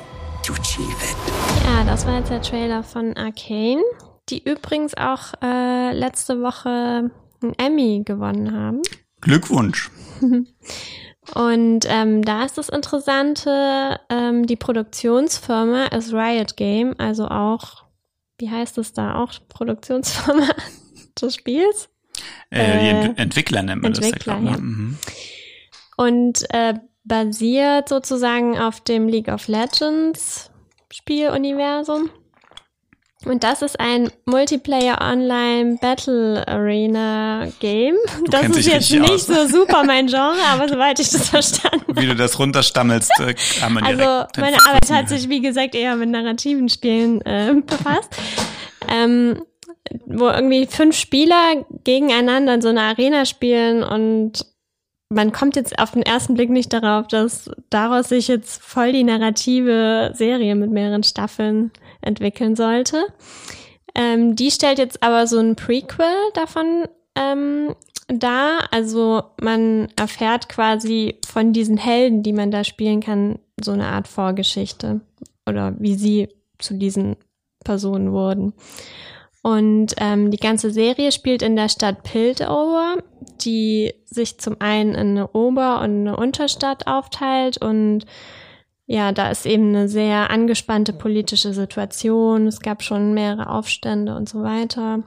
to 0.44 0.52
achieve 0.52 1.02
it. 1.02 1.16
Ja, 1.64 1.82
das 1.82 2.06
war 2.06 2.18
jetzt 2.18 2.30
der 2.30 2.42
Trailer 2.42 2.84
von 2.84 3.16
Arcane, 3.16 3.82
die 4.28 4.40
übrigens 4.40 4.94
auch 4.96 5.34
äh, 5.42 5.92
letzte 5.94 6.40
Woche 6.40 7.10
einen 7.42 7.54
Emmy 7.58 8.02
gewonnen 8.04 8.52
haben. 8.52 8.82
Glückwunsch. 9.20 9.90
Und 11.34 11.80
ähm, 11.88 12.24
da 12.24 12.44
ist 12.44 12.58
das 12.58 12.68
Interessante, 12.68 14.00
ähm, 14.08 14.46
die 14.46 14.56
Produktionsfirma 14.56 15.86
ist 15.86 16.12
Riot 16.12 16.56
Game, 16.56 16.94
also 16.98 17.28
auch, 17.28 17.84
wie 18.38 18.50
heißt 18.50 18.78
es 18.78 18.92
da, 18.92 19.16
auch 19.16 19.32
Produktionsfirma 19.48 20.48
des 21.20 21.34
Spiels? 21.34 21.88
Äh, 22.50 22.78
die 22.80 22.86
Äh, 22.86 22.90
Ent 22.90 23.18
Entwickler 23.18 23.62
nennt 23.62 23.82
man 23.82 23.92
Entwickler, 23.92 24.16
das. 24.16 24.26
ja, 24.26 24.40
glaub, 24.40 24.44
ja. 24.44 24.56
ne? 24.56 24.62
Mhm. 24.62 24.98
Und 25.96 26.54
äh, 26.54 26.74
basiert 27.04 27.88
sozusagen 27.88 28.58
auf 28.58 28.80
dem 28.80 29.08
League 29.08 29.28
of 29.28 29.48
Legends 29.48 30.50
Spieluniversum. 30.92 32.10
Und 33.24 33.42
das 33.42 33.62
ist 33.62 33.80
ein 33.80 34.10
Multiplayer 34.26 35.00
Online 35.00 35.76
Battle 35.80 36.46
Arena 36.46 37.48
Game. 37.58 37.96
das 38.30 38.42
kennst 38.42 38.58
ist 38.60 38.66
jetzt 38.66 38.90
nicht 38.92 39.10
aus. 39.10 39.26
so 39.26 39.46
super 39.48 39.82
mein 39.84 40.06
Genre, 40.06 40.38
aber 40.52 40.68
soweit 40.68 41.00
ich 41.00 41.10
das 41.10 41.28
verstanden 41.28 41.96
Wie 41.96 42.06
du 42.06 42.14
das 42.14 42.38
runterstammelst, 42.38 43.10
äh, 43.18 43.34
kann 43.58 43.72
man 43.72 43.84
Also 43.84 44.26
meine 44.40 44.58
Arbeit 44.66 44.90
hat 44.90 45.08
sich, 45.08 45.28
wie 45.28 45.40
gesagt, 45.40 45.74
eher 45.74 45.96
mit 45.96 46.10
narrativen 46.10 46.68
Spielen 46.68 47.20
äh, 47.22 47.54
befasst. 47.66 48.14
Ähm, 48.88 49.42
wo 50.06 50.28
irgendwie 50.28 50.66
fünf 50.66 50.96
Spieler 50.96 51.64
gegeneinander 51.84 52.54
in 52.54 52.62
so 52.62 52.68
einer 52.68 52.82
Arena 52.82 53.24
spielen 53.24 53.82
und 53.82 54.46
man 55.10 55.32
kommt 55.32 55.56
jetzt 55.56 55.78
auf 55.78 55.92
den 55.92 56.02
ersten 56.02 56.34
Blick 56.34 56.50
nicht 56.50 56.72
darauf, 56.72 57.06
dass 57.08 57.50
daraus 57.70 58.10
sich 58.10 58.28
jetzt 58.28 58.62
voll 58.62 58.92
die 58.92 59.04
narrative 59.04 60.12
Serie 60.14 60.54
mit 60.54 60.70
mehreren 60.70 61.02
Staffeln 61.02 61.72
entwickeln 62.00 62.56
sollte. 62.56 63.06
Ähm, 63.94 64.36
die 64.36 64.50
stellt 64.50 64.78
jetzt 64.78 65.02
aber 65.02 65.26
so 65.26 65.38
ein 65.38 65.56
Prequel 65.56 66.14
davon 66.34 66.86
ähm, 67.14 67.74
dar. 68.08 68.68
Also 68.70 69.22
man 69.40 69.88
erfährt 69.96 70.48
quasi 70.48 71.18
von 71.26 71.52
diesen 71.52 71.76
Helden, 71.76 72.22
die 72.22 72.32
man 72.32 72.50
da 72.50 72.64
spielen 72.64 73.00
kann, 73.00 73.38
so 73.60 73.72
eine 73.72 73.86
Art 73.86 74.08
Vorgeschichte 74.08 75.00
oder 75.46 75.74
wie 75.78 75.94
sie 75.94 76.28
zu 76.58 76.74
diesen 76.74 77.16
Personen 77.64 78.12
wurden. 78.12 78.52
Und 79.42 79.94
ähm, 79.98 80.30
die 80.30 80.38
ganze 80.38 80.70
Serie 80.70 81.12
spielt 81.12 81.42
in 81.42 81.56
der 81.56 81.68
Stadt 81.68 82.02
Piltover, 82.02 82.96
die 83.40 83.94
sich 84.04 84.38
zum 84.38 84.56
einen 84.60 84.94
in 84.94 85.10
eine 85.10 85.28
Ober- 85.28 85.80
und 85.80 86.00
eine 86.00 86.16
Unterstadt 86.16 86.86
aufteilt. 86.86 87.58
Und 87.58 88.04
ja, 88.90 89.12
da 89.12 89.30
ist 89.30 89.44
eben 89.44 89.68
eine 89.68 89.86
sehr 89.86 90.30
angespannte 90.30 90.94
politische 90.94 91.52
Situation. 91.52 92.46
Es 92.46 92.60
gab 92.60 92.82
schon 92.82 93.12
mehrere 93.12 93.50
Aufstände 93.50 94.16
und 94.16 94.30
so 94.30 94.42
weiter. 94.42 95.02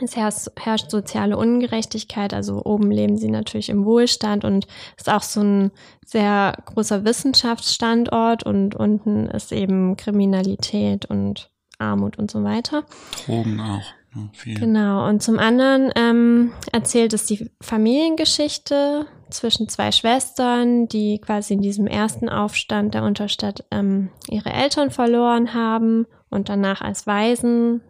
Es 0.00 0.16
herrscht, 0.16 0.90
soziale 0.90 1.36
Ungerechtigkeit, 1.36 2.32
also 2.32 2.64
oben 2.64 2.90
leben 2.90 3.18
sie 3.18 3.28
natürlich 3.28 3.68
im 3.68 3.84
Wohlstand 3.84 4.44
und 4.44 4.66
ist 4.96 5.10
auch 5.10 5.22
so 5.22 5.42
ein 5.42 5.70
sehr 6.06 6.56
großer 6.64 7.04
Wissenschaftsstandort 7.04 8.44
und 8.44 8.74
unten 8.74 9.26
ist 9.26 9.52
eben 9.52 9.96
Kriminalität 9.96 11.04
und 11.04 11.50
Armut 11.78 12.18
und 12.18 12.30
so 12.30 12.42
weiter. 12.42 12.84
Drogen 13.26 13.60
auch. 13.60 13.97
Viel. 14.32 14.58
Genau. 14.58 15.06
Und 15.08 15.22
zum 15.22 15.38
anderen 15.38 15.92
ähm, 15.96 16.52
erzählt 16.72 17.12
es 17.12 17.26
die 17.26 17.50
Familiengeschichte 17.60 19.06
zwischen 19.30 19.68
zwei 19.68 19.92
Schwestern, 19.92 20.88
die 20.88 21.20
quasi 21.20 21.54
in 21.54 21.60
diesem 21.60 21.86
ersten 21.86 22.28
Aufstand 22.28 22.94
der 22.94 23.02
Unterstadt 23.04 23.64
ähm, 23.70 24.10
ihre 24.28 24.50
Eltern 24.50 24.90
verloren 24.90 25.54
haben 25.54 26.06
und 26.30 26.48
danach 26.48 26.80
als 26.80 27.06
Waisen 27.06 27.82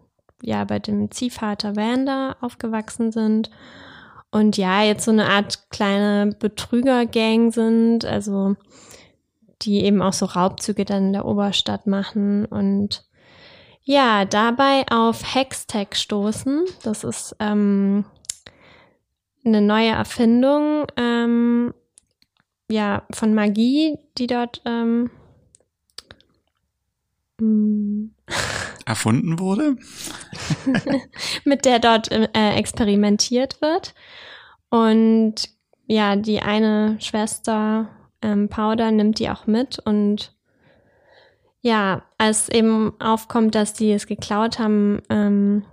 ja 0.43 0.65
bei 0.65 0.79
dem 0.79 1.11
Ziehvater 1.11 1.77
Vander 1.77 2.37
aufgewachsen 2.41 3.13
sind. 3.13 3.51
Und 4.31 4.57
ja, 4.57 4.83
jetzt 4.83 5.05
so 5.05 5.11
eine 5.11 5.29
Art 5.29 5.71
kleine 5.71 6.35
Betrügergang 6.39 7.51
sind, 7.51 8.05
also 8.05 8.57
die 9.63 9.85
eben 9.85 10.03
auch 10.03 10.13
so 10.13 10.27
Raubzüge 10.27 10.85
dann 10.85 11.07
in 11.07 11.13
der 11.15 11.25
Oberstadt 11.25 11.87
machen 11.87 12.45
und 12.45 13.08
ja, 13.89 14.27
dabei 14.27 14.85
auf 14.91 15.35
Hextech 15.35 15.95
stoßen. 15.95 16.67
Das 16.83 17.05
ist 17.05 17.35
ähm, 17.41 18.05
eine 19.47 19.63
neue 19.63 19.89
Erfindung 19.89 20.85
ähm, 20.99 21.73
ja, 22.71 23.07
von 23.11 23.33
Magie, 23.33 23.97
die 24.19 24.27
dort 24.27 24.61
ähm, 24.67 25.11
mm, 27.41 28.11
Erfunden 28.85 29.39
wurde? 29.39 29.77
mit 31.45 31.65
der 31.65 31.79
dort 31.79 32.13
äh, 32.13 32.29
experimentiert 32.57 33.63
wird. 33.63 33.95
Und 34.69 35.49
ja, 35.87 36.15
die 36.15 36.43
eine 36.43 36.99
Schwester, 37.01 37.89
ähm, 38.21 38.51
Powder, 38.51 38.91
nimmt 38.91 39.19
die 39.19 39.31
auch 39.31 39.47
mit 39.47 39.79
und 39.79 40.37
ja, 41.61 42.03
als 42.19 42.49
eben 42.49 42.93
aufkommt, 43.01 43.55
dass 43.55 43.75
die 43.75 43.93
es 43.93 44.07
geklaut 44.07 44.59
haben, 44.59 45.03
ähm, 45.11 45.65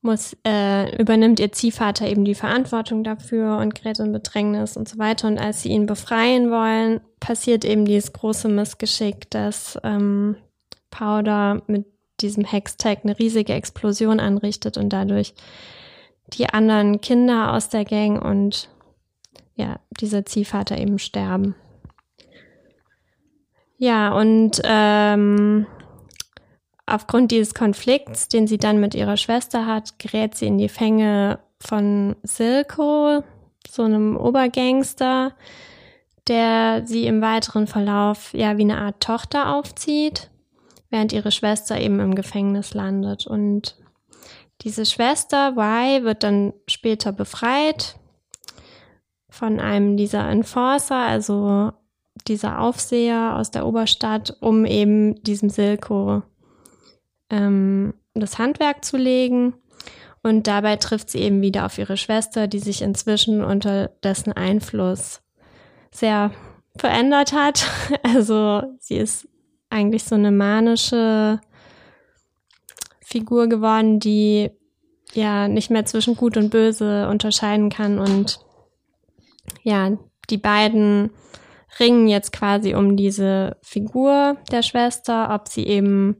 muss, 0.00 0.36
äh, 0.44 0.96
übernimmt 1.00 1.38
ihr 1.38 1.52
Ziehvater 1.52 2.08
eben 2.08 2.24
die 2.24 2.34
Verantwortung 2.34 3.04
dafür 3.04 3.58
und 3.58 3.74
gerät 3.74 4.00
in 4.00 4.12
Bedrängnis 4.12 4.76
und 4.76 4.88
so 4.88 4.98
weiter. 4.98 5.28
Und 5.28 5.38
als 5.38 5.62
sie 5.62 5.68
ihn 5.68 5.86
befreien 5.86 6.50
wollen, 6.50 7.00
passiert 7.20 7.64
eben 7.64 7.84
dieses 7.84 8.12
große 8.12 8.48
Missgeschick, 8.48 9.30
dass 9.30 9.78
ähm, 9.84 10.36
Powder 10.90 11.62
mit 11.68 11.86
diesem 12.20 12.44
Hextag 12.44 13.00
eine 13.04 13.18
riesige 13.18 13.52
Explosion 13.52 14.18
anrichtet 14.20 14.76
und 14.76 14.92
dadurch 14.92 15.34
die 16.34 16.48
anderen 16.48 17.00
Kinder 17.00 17.52
aus 17.52 17.68
der 17.68 17.84
Gang 17.84 18.22
und 18.22 18.68
ja, 19.54 19.78
dieser 19.90 20.24
Ziehvater 20.24 20.78
eben 20.78 20.98
sterben. 20.98 21.54
Ja, 23.82 24.16
und 24.16 24.62
ähm, 24.62 25.66
aufgrund 26.86 27.32
dieses 27.32 27.52
Konflikts, 27.52 28.28
den 28.28 28.46
sie 28.46 28.56
dann 28.56 28.78
mit 28.78 28.94
ihrer 28.94 29.16
Schwester 29.16 29.66
hat, 29.66 29.98
gerät 29.98 30.36
sie 30.36 30.46
in 30.46 30.56
die 30.56 30.68
Fänge 30.68 31.40
von 31.58 32.14
Silko, 32.22 33.24
so 33.68 33.82
einem 33.82 34.16
Obergangster, 34.16 35.32
der 36.28 36.86
sie 36.86 37.08
im 37.08 37.22
weiteren 37.22 37.66
Verlauf 37.66 38.32
ja 38.34 38.56
wie 38.56 38.62
eine 38.62 38.78
Art 38.78 39.02
Tochter 39.02 39.52
aufzieht, 39.52 40.30
während 40.90 41.12
ihre 41.12 41.32
Schwester 41.32 41.80
eben 41.80 41.98
im 41.98 42.14
Gefängnis 42.14 42.74
landet. 42.74 43.26
Und 43.26 43.74
diese 44.60 44.86
Schwester, 44.86 45.56
Y, 45.56 46.04
wird 46.04 46.22
dann 46.22 46.52
später 46.68 47.10
befreit 47.10 47.96
von 49.28 49.58
einem 49.58 49.96
dieser 49.96 50.28
Enforcer, 50.28 50.98
also 50.98 51.72
dieser 52.28 52.60
Aufseher 52.60 53.36
aus 53.36 53.50
der 53.50 53.66
Oberstadt, 53.66 54.36
um 54.40 54.64
eben 54.64 55.22
diesem 55.22 55.50
Silko 55.50 56.22
ähm, 57.30 57.94
das 58.14 58.38
Handwerk 58.38 58.84
zu 58.84 58.96
legen. 58.96 59.54
Und 60.22 60.46
dabei 60.46 60.76
trifft 60.76 61.10
sie 61.10 61.18
eben 61.18 61.42
wieder 61.42 61.66
auf 61.66 61.78
ihre 61.78 61.96
Schwester, 61.96 62.46
die 62.46 62.60
sich 62.60 62.82
inzwischen 62.82 63.42
unter 63.42 63.88
dessen 64.04 64.32
Einfluss 64.32 65.20
sehr 65.90 66.30
verändert 66.76 67.32
hat. 67.32 67.66
Also 68.02 68.62
sie 68.78 68.96
ist 68.96 69.28
eigentlich 69.70 70.04
so 70.04 70.14
eine 70.14 70.30
manische 70.30 71.40
Figur 73.00 73.48
geworden, 73.48 73.98
die 74.00 74.50
ja 75.12 75.48
nicht 75.48 75.70
mehr 75.70 75.84
zwischen 75.84 76.16
Gut 76.16 76.36
und 76.36 76.50
Böse 76.50 77.08
unterscheiden 77.08 77.68
kann. 77.68 77.98
Und 77.98 78.40
ja, 79.62 79.96
die 80.30 80.38
beiden 80.38 81.10
ringen 81.80 82.08
jetzt 82.08 82.32
quasi 82.32 82.74
um 82.74 82.96
diese 82.96 83.56
Figur 83.62 84.36
der 84.50 84.62
Schwester, 84.62 85.34
ob 85.34 85.48
sie 85.48 85.66
eben 85.66 86.16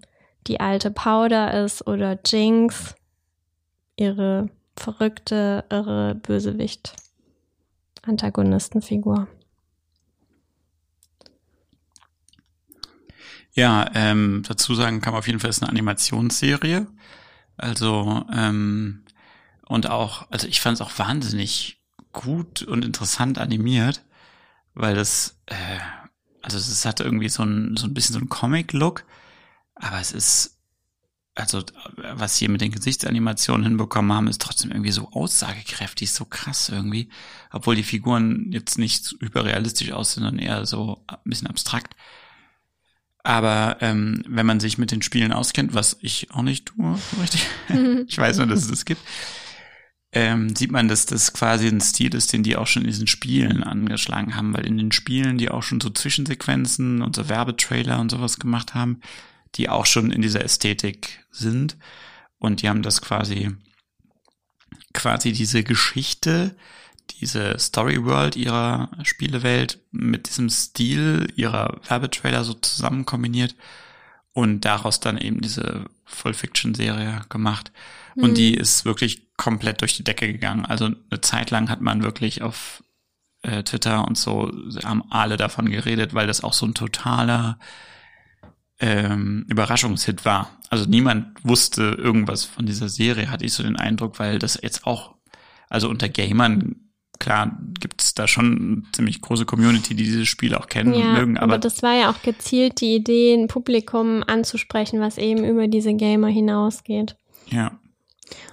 die 0.46 0.60
alte 0.60 0.90
Powder 0.90 1.64
ist 1.64 1.86
oder 1.86 2.18
Jinx, 2.24 2.94
ihre 3.96 4.48
verrückte, 4.76 5.64
irre 5.70 6.14
Bösewicht, 6.14 6.94
Antagonistenfigur. 8.02 9.28
Ja, 13.54 13.90
ähm, 13.94 14.42
dazu 14.48 14.74
sagen 14.74 15.00
kann 15.00 15.12
man 15.12 15.18
auf 15.18 15.26
jeden 15.26 15.38
Fall, 15.38 15.50
es 15.50 15.56
ist 15.56 15.62
eine 15.62 15.70
Animationsserie. 15.70 16.86
Also 17.58 18.24
ähm, 18.32 19.04
und 19.66 19.88
auch, 19.88 20.26
also 20.30 20.46
ich 20.48 20.60
fand 20.60 20.76
es 20.76 20.80
auch 20.80 20.98
wahnsinnig 20.98 21.82
gut 22.12 22.62
und 22.62 22.84
interessant 22.84 23.38
animiert, 23.38 24.02
weil 24.74 24.94
das, 24.94 25.38
äh, 25.46 25.78
also 26.42 26.58
es 26.58 26.84
hat 26.84 27.00
irgendwie 27.00 27.28
so 27.28 27.42
ein, 27.42 27.76
so 27.76 27.86
ein 27.86 27.94
bisschen 27.94 28.14
so 28.14 28.20
ein 28.20 28.28
Comic-Look, 28.28 29.04
aber 29.74 30.00
es 30.00 30.12
ist, 30.12 30.58
also 31.34 31.62
was 32.14 32.36
sie 32.36 32.48
mit 32.48 32.60
den 32.60 32.72
Gesichtsanimationen 32.72 33.64
hinbekommen 33.64 34.12
haben, 34.12 34.28
ist 34.28 34.42
trotzdem 34.42 34.70
irgendwie 34.70 34.92
so 34.92 35.10
aussagekräftig, 35.12 36.12
so 36.12 36.24
krass 36.24 36.68
irgendwie, 36.68 37.08
obwohl 37.50 37.74
die 37.74 37.82
Figuren 37.82 38.50
jetzt 38.52 38.78
nicht 38.78 39.16
hyperrealistisch 39.20 39.92
aussehen, 39.92 40.24
sondern 40.24 40.44
eher 40.44 40.66
so 40.66 41.04
ein 41.06 41.18
bisschen 41.24 41.48
abstrakt. 41.48 41.94
Aber 43.24 43.76
ähm, 43.80 44.24
wenn 44.26 44.46
man 44.46 44.58
sich 44.60 44.78
mit 44.78 44.90
den 44.90 45.00
Spielen 45.00 45.32
auskennt, 45.32 45.74
was 45.74 45.96
ich 46.00 46.32
auch 46.32 46.42
nicht 46.42 46.66
tue, 46.66 46.98
richtig, 47.20 47.46
ich 48.08 48.18
weiß 48.18 48.38
nur, 48.38 48.48
dass 48.48 48.62
es 48.62 48.68
das 48.68 48.84
gibt, 48.84 49.00
ähm, 50.12 50.54
sieht 50.54 50.70
man, 50.70 50.88
dass 50.88 51.06
das 51.06 51.32
quasi 51.32 51.66
ein 51.66 51.80
Stil 51.80 52.14
ist, 52.14 52.32
den 52.32 52.42
die 52.42 52.56
auch 52.56 52.66
schon 52.66 52.82
in 52.82 52.88
diesen 52.88 53.06
Spielen 53.06 53.64
angeschlagen 53.64 54.36
haben, 54.36 54.54
weil 54.54 54.66
in 54.66 54.76
den 54.76 54.92
Spielen, 54.92 55.38
die 55.38 55.50
auch 55.50 55.62
schon 55.62 55.80
so 55.80 55.88
Zwischensequenzen 55.88 57.00
und 57.00 57.16
so 57.16 57.28
Werbetrailer 57.28 57.98
und 57.98 58.10
sowas 58.10 58.38
gemacht 58.38 58.74
haben, 58.74 59.00
die 59.54 59.70
auch 59.70 59.86
schon 59.86 60.10
in 60.10 60.20
dieser 60.20 60.44
Ästhetik 60.44 61.24
sind. 61.30 61.78
Und 62.38 62.60
die 62.60 62.68
haben 62.68 62.82
das 62.82 63.00
quasi, 63.00 63.50
quasi 64.92 65.32
diese 65.32 65.64
Geschichte, 65.64 66.56
diese 67.20 67.58
Story 67.58 68.04
World 68.04 68.36
ihrer 68.36 68.90
Spielewelt 69.04 69.80
mit 69.92 70.28
diesem 70.28 70.50
Stil 70.50 71.32
ihrer 71.36 71.80
Werbetrailer 71.88 72.44
so 72.44 72.52
zusammen 72.54 73.06
kombiniert 73.06 73.54
und 74.34 74.64
daraus 74.64 75.00
dann 75.00 75.16
eben 75.16 75.40
diese 75.40 75.86
Full-Fiction-Serie 76.04 77.22
gemacht. 77.28 77.72
Und 78.16 78.30
mhm. 78.30 78.34
die 78.34 78.54
ist 78.54 78.84
wirklich 78.84 79.32
komplett 79.36 79.80
durch 79.80 79.96
die 79.96 80.04
Decke 80.04 80.30
gegangen. 80.30 80.64
Also 80.66 80.86
eine 80.86 81.20
Zeit 81.20 81.50
lang 81.50 81.68
hat 81.68 81.80
man 81.80 82.02
wirklich 82.02 82.42
auf 82.42 82.82
äh, 83.42 83.62
Twitter 83.62 84.06
und 84.06 84.16
so 84.16 84.50
haben 84.84 85.02
alle 85.10 85.36
davon 85.36 85.70
geredet, 85.70 86.14
weil 86.14 86.26
das 86.26 86.44
auch 86.44 86.52
so 86.52 86.66
ein 86.66 86.74
totaler 86.74 87.58
ähm, 88.78 89.46
Überraschungshit 89.48 90.24
war. 90.24 90.50
Also 90.70 90.86
niemand 90.86 91.26
wusste 91.44 91.82
irgendwas 91.82 92.44
von 92.44 92.66
dieser 92.66 92.88
Serie, 92.88 93.30
hatte 93.30 93.44
ich 93.44 93.52
so 93.52 93.62
den 93.62 93.76
Eindruck, 93.76 94.18
weil 94.18 94.38
das 94.38 94.58
jetzt 94.62 94.86
auch, 94.86 95.14
also 95.68 95.88
unter 95.88 96.08
Gamern 96.08 96.76
klar 97.18 97.56
gibt's 97.78 98.14
da 98.14 98.26
schon 98.26 98.82
eine 98.82 98.92
ziemlich 98.92 99.20
große 99.20 99.44
Community, 99.44 99.94
die 99.94 100.02
dieses 100.02 100.26
Spiel 100.26 100.56
auch 100.56 100.66
kennen 100.66 100.92
ja, 100.92 101.00
und 101.00 101.12
mögen. 101.12 101.36
Aber, 101.36 101.54
aber 101.54 101.58
das 101.58 101.82
war 101.82 101.94
ja 101.94 102.10
auch 102.10 102.20
gezielt 102.22 102.80
die 102.80 102.96
Idee, 102.96 103.34
ein 103.34 103.46
Publikum 103.46 104.24
anzusprechen, 104.26 105.00
was 105.00 105.18
eben 105.18 105.44
über 105.44 105.68
diese 105.68 105.94
Gamer 105.94 106.28
hinausgeht. 106.28 107.16
Ja. 107.48 107.78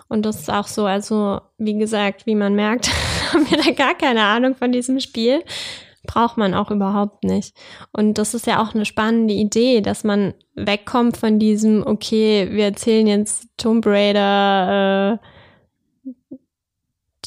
Und 0.10 0.26
das 0.26 0.40
ist 0.40 0.52
auch 0.52 0.68
so, 0.68 0.86
also 0.86 1.40
wie 1.58 1.78
gesagt, 1.78 2.26
wie 2.26 2.36
man 2.36 2.56
merkt, 2.56 2.90
haben 3.34 3.50
wir 3.50 3.58
da 3.58 3.72
gar 3.72 3.96
keine 3.96 4.24
Ahnung 4.24 4.56
von 4.56 4.72
diesem 4.72 5.00
Spiel. 5.00 5.44
Braucht 6.06 6.38
man 6.38 6.56
auch 6.56 6.72
überhaupt 6.72 7.24
nicht. 7.24 7.56
Und 7.92 8.18
das 8.18 8.34
ist 8.34 8.48
ja 8.48 8.62
auch 8.62 8.74
eine 8.74 8.86
spannende 8.86 9.34
Idee, 9.34 9.82
dass 9.82 10.04
man 10.04 10.34
wegkommt 10.56 11.18
von 11.18 11.38
diesem, 11.40 11.86
okay, 11.86 12.50
wir 12.52 12.66
erzählen 12.66 13.06
jetzt 13.06 13.48
Tomb 13.58 13.86
Raider, 13.86 15.20
äh, 15.22 15.26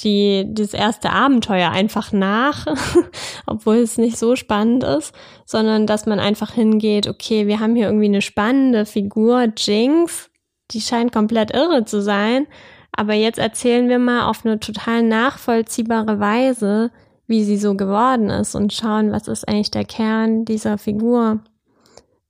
die, 0.03 0.47
das 0.49 0.75
erste 0.75 1.11
Abenteuer 1.11 1.71
einfach 1.71 2.13
nach, 2.13 2.67
obwohl 3.47 3.77
es 3.77 3.99
nicht 3.99 4.19
so 4.19 4.35
spannend 4.37 4.83
ist, 4.83 5.15
sondern 5.45 5.87
dass 5.87 6.07
man 6.07 6.19
einfach 6.19 6.53
hingeht, 6.53 7.07
okay, 7.07 7.47
wir 7.47 7.61
haben 7.61 7.77
hier 7.77 7.87
irgendwie 7.87 8.07
eine 8.07 8.23
spannende 8.23 8.87
Figur, 8.87 9.53
Jinx, 9.57 10.31
die 10.73 10.81
scheint 10.81 11.13
komplett 11.13 11.53
irre 11.53 11.85
zu 11.85 12.03
sein, 12.03 12.47
aber 12.93 13.15
jetzt 13.15 13.39
erzählen 13.39 13.89
wir 13.89 13.99
mal 13.99 14.27
auf 14.27 14.45
eine 14.45 14.61
total 14.61 15.03
nachvollziehbare 15.03 16.21
Weise, 16.21 16.91
wie 17.27 17.45
sie 17.45 17.57
so 17.57 17.75
geworden 17.75 18.31
ist 18.31 18.55
und 18.55 18.73
schauen, 18.73 19.13
was 19.13 19.29
ist 19.29 19.49
eigentlich 19.49 19.71
der 19.71 19.85
Kern 19.85 20.45
dieser 20.45 20.77
Figur. 20.77 21.43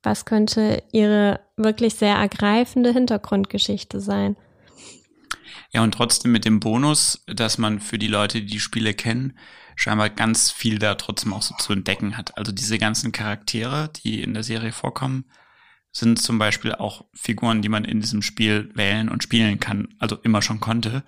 Was 0.04 0.24
könnte 0.24 0.82
ihre 0.92 1.40
wirklich 1.56 1.94
sehr 1.94 2.16
ergreifende 2.16 2.92
Hintergrundgeschichte 2.92 4.00
sein? 4.00 4.36
Ja, 5.72 5.82
und 5.82 5.94
trotzdem 5.94 6.32
mit 6.32 6.44
dem 6.44 6.60
Bonus, 6.60 7.24
dass 7.26 7.58
man 7.58 7.80
für 7.80 7.98
die 7.98 8.08
Leute, 8.08 8.40
die 8.40 8.46
die 8.46 8.60
Spiele 8.60 8.94
kennen, 8.94 9.38
scheinbar 9.74 10.10
ganz 10.10 10.50
viel 10.50 10.78
da 10.78 10.94
trotzdem 10.96 11.32
auch 11.32 11.42
so 11.42 11.54
zu 11.58 11.72
entdecken 11.72 12.16
hat. 12.16 12.36
Also 12.36 12.52
diese 12.52 12.78
ganzen 12.78 13.10
Charaktere, 13.10 13.90
die 14.04 14.22
in 14.22 14.34
der 14.34 14.42
Serie 14.42 14.72
vorkommen, 14.72 15.24
sind 15.92 16.20
zum 16.20 16.38
Beispiel 16.38 16.72
auch 16.74 17.04
Figuren, 17.12 17.62
die 17.62 17.68
man 17.68 17.84
in 17.84 18.00
diesem 18.00 18.22
Spiel 18.22 18.70
wählen 18.74 19.08
und 19.10 19.22
spielen 19.22 19.60
kann, 19.60 19.94
also 19.98 20.16
immer 20.16 20.40
schon 20.40 20.58
konnte. 20.58 21.04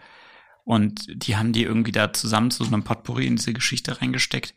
Und 0.62 1.06
die 1.08 1.36
haben 1.36 1.52
die 1.52 1.62
irgendwie 1.62 1.92
da 1.92 2.12
zusammen 2.12 2.50
zu 2.50 2.64
so 2.64 2.72
einem 2.72 2.84
Potpourri 2.84 3.26
in 3.26 3.36
diese 3.36 3.54
Geschichte 3.54 4.00
reingesteckt, 4.00 4.54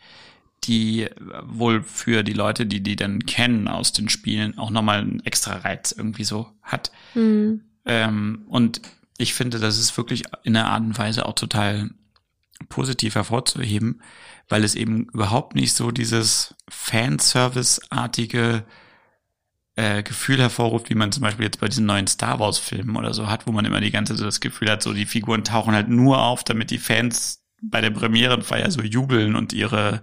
die 0.65 1.07
wohl 1.43 1.81
für 1.81 2.23
die 2.23 2.33
Leute, 2.33 2.65
die 2.65 2.81
die 2.83 2.97
dann 2.97 3.25
kennen 3.25 3.67
aus 3.67 3.93
den 3.93 4.09
Spielen, 4.09 4.57
auch 4.57 4.69
nochmal 4.69 4.99
einen 4.99 5.21
extra 5.21 5.57
Reiz 5.57 5.93
irgendwie 5.93 6.25
so 6.25 6.51
hat. 6.61 6.91
Mhm. 7.15 7.61
Ähm, 7.85 8.45
und 8.49 8.81
ich 9.17 9.33
finde, 9.33 9.59
das 9.59 9.79
ist 9.79 9.97
wirklich 9.97 10.23
in 10.43 10.55
einer 10.55 10.69
Art 10.69 10.83
und 10.83 10.97
Weise 10.97 11.25
auch 11.25 11.35
total 11.35 11.89
positiv 12.69 13.15
hervorzuheben, 13.15 14.01
weil 14.49 14.63
es 14.63 14.75
eben 14.75 15.07
überhaupt 15.13 15.55
nicht 15.55 15.73
so 15.73 15.91
dieses 15.91 16.55
Fanservice-artige 16.69 18.65
äh, 19.77 20.01
Gefühl 20.01 20.39
hervorruft, 20.39 20.89
wie 20.89 20.95
man 20.95 21.11
zum 21.11 21.21
Beispiel 21.21 21.45
jetzt 21.45 21.59
bei 21.59 21.67
diesen 21.67 21.85
neuen 21.85 22.07
Star 22.07 22.39
Wars-Filmen 22.39 22.95
oder 22.97 23.13
so 23.13 23.29
hat, 23.29 23.45
wo 23.45 23.51
man 23.51 23.63
immer 23.63 23.79
die 23.79 23.91
ganze 23.91 24.13
Zeit 24.13 24.19
so 24.19 24.25
das 24.25 24.39
Gefühl 24.41 24.71
hat, 24.71 24.81
so 24.81 24.91
die 24.91 25.05
Figuren 25.05 25.43
tauchen 25.43 25.75
halt 25.75 25.87
nur 25.87 26.21
auf, 26.21 26.43
damit 26.43 26.71
die 26.71 26.79
Fans 26.79 27.43
bei 27.61 27.79
der 27.79 27.91
Premierenfeier 27.91 28.71
so 28.71 28.81
jubeln 28.81 29.35
und 29.35 29.53
ihre 29.53 30.01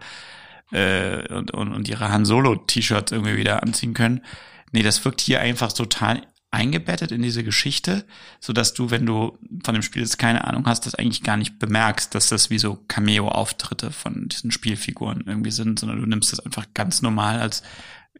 äh, 0.71 1.27
und, 1.35 1.51
und, 1.51 1.73
und 1.73 1.89
ihre 1.89 2.11
Han 2.11 2.25
Solo-T-Shirts 2.25 3.13
irgendwie 3.13 3.37
wieder 3.37 3.63
anziehen 3.63 3.95
können. 3.95 4.23
Nee, 4.71 4.83
das 4.83 5.05
wirkt 5.05 5.21
hier 5.21 5.41
einfach 5.41 5.73
total 5.73 6.23
eingebettet 6.53 7.11
in 7.11 7.21
diese 7.21 7.43
Geschichte, 7.43 8.05
so 8.39 8.53
dass 8.53 8.75
du, 8.75 8.91
wenn 8.91 9.05
du 9.05 9.39
von 9.65 9.75
dem 9.75 9.83
Spiel 9.83 10.03
jetzt 10.03 10.19
keine 10.19 10.45
Ahnung 10.45 10.67
hast, 10.67 10.87
das 10.87 10.95
eigentlich 10.95 11.25
gar 11.25 11.37
nicht 11.37 11.59
bemerkst, 11.59 12.15
dass 12.15 12.29
das 12.29 12.49
wie 12.49 12.59
so 12.59 12.79
Cameo-Auftritte 12.87 13.91
von 13.91 14.29
diesen 14.29 14.53
Spielfiguren 14.53 15.25
irgendwie 15.27 15.51
sind, 15.51 15.81
sondern 15.81 16.01
du 16.01 16.07
nimmst 16.07 16.33
das 16.33 16.39
einfach 16.39 16.67
ganz 16.75 17.03
normal 17.03 17.41
als 17.41 17.65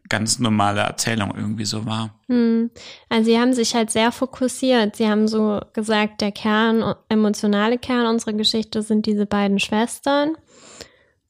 ganz 0.09 0.39
normale 0.39 0.81
Erzählung 0.81 1.33
irgendwie 1.35 1.65
so 1.65 1.85
wahr. 1.85 2.19
Hm. 2.27 2.69
Also 3.09 3.25
sie 3.25 3.39
haben 3.39 3.53
sich 3.53 3.73
halt 3.75 3.91
sehr 3.91 4.11
fokussiert. 4.11 4.95
Sie 4.95 5.07
haben 5.07 5.27
so 5.27 5.61
gesagt, 5.73 6.21
der 6.21 6.31
Kern, 6.31 6.95
emotionale 7.09 7.77
Kern 7.77 8.07
unserer 8.07 8.33
Geschichte 8.33 8.81
sind 8.81 9.05
diese 9.05 9.25
beiden 9.25 9.59
Schwestern. 9.59 10.35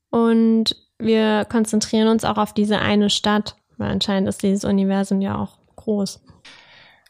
Und 0.10 0.76
wir 1.00 1.46
konzentrieren 1.46 2.08
uns 2.08 2.24
auch 2.24 2.38
auf 2.38 2.54
diese 2.54 2.80
eine 2.80 3.10
Stadt, 3.10 3.56
weil 3.78 3.92
anscheinend 3.92 4.30
ist 4.30 4.44
dieses 4.44 4.64
Universum 4.64 5.22
ja 5.22 5.38
auch 5.38 5.58
groß. 5.76 6.22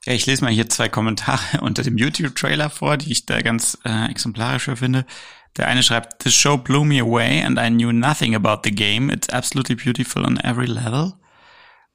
Ja, 0.05 0.13
ich 0.13 0.25
lese 0.27 0.43
mal 0.43 0.53
hier 0.53 0.69
zwei 0.69 0.87
Kommentare 0.87 1.39
unter 1.61 1.83
dem 1.83 1.97
YouTube-Trailer 1.97 2.69
vor, 2.69 2.97
die 2.97 3.11
ich 3.11 3.25
da 3.25 3.41
ganz 3.41 3.77
äh, 3.85 4.09
exemplarisch 4.09 4.69
finde. 4.75 5.05
Der 5.57 5.67
eine 5.67 5.83
schreibt, 5.83 6.21
The 6.23 6.31
show 6.31 6.57
blew 6.57 6.83
me 6.83 6.99
away 6.99 7.41
and 7.41 7.57
I 7.57 7.69
knew 7.69 7.91
nothing 7.91 8.35
about 8.35 8.61
the 8.63 8.71
game. 8.71 9.09
It's 9.09 9.29
absolutely 9.29 9.75
beautiful 9.75 10.25
on 10.25 10.37
every 10.41 10.67
level. 10.67 11.13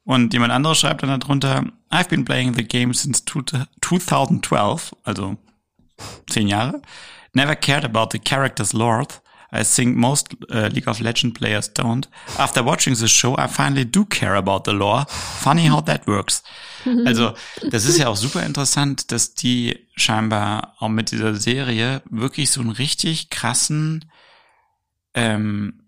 Und 0.03 0.33
jemand 0.33 0.51
anderes 0.51 0.79
schreibt 0.79 1.03
dann 1.03 1.19
darunter, 1.19 1.65
I've 1.91 2.09
been 2.09 2.25
playing 2.25 2.55
the 2.55 2.63
game 2.63 2.93
since 2.93 3.23
2012, 3.23 4.95
also 5.03 5.37
zehn 6.29 6.47
Jahre. 6.47 6.81
Never 7.33 7.55
cared 7.55 7.85
about 7.85 8.09
the 8.11 8.19
character's 8.19 8.73
lore. 8.73 9.05
I 9.53 9.63
think 9.63 9.97
most 9.97 10.33
uh, 10.49 10.69
League 10.71 10.87
of 10.87 11.01
Legends 11.01 11.37
players 11.37 11.67
don't. 11.73 12.07
After 12.37 12.63
watching 12.63 12.95
this 12.95 13.11
show, 13.11 13.35
I 13.37 13.47
finally 13.47 13.83
do 13.83 14.05
care 14.05 14.35
about 14.35 14.63
the 14.65 14.71
lore. 14.71 15.05
Funny 15.09 15.67
how 15.67 15.81
that 15.81 16.07
works. 16.07 16.43
Also, 17.05 17.35
das 17.69 17.85
ist 17.85 17.99
ja 17.99 18.07
auch 18.07 18.15
super 18.15 18.43
interessant, 18.43 19.11
dass 19.11 19.35
die 19.35 19.87
scheinbar 19.95 20.73
auch 20.79 20.89
mit 20.89 21.11
dieser 21.11 21.35
Serie 21.35 22.01
wirklich 22.09 22.49
so 22.49 22.59
einen 22.59 22.71
richtig 22.71 23.29
krassen 23.29 24.05
ähm, 25.13 25.73
äh, 25.79 25.80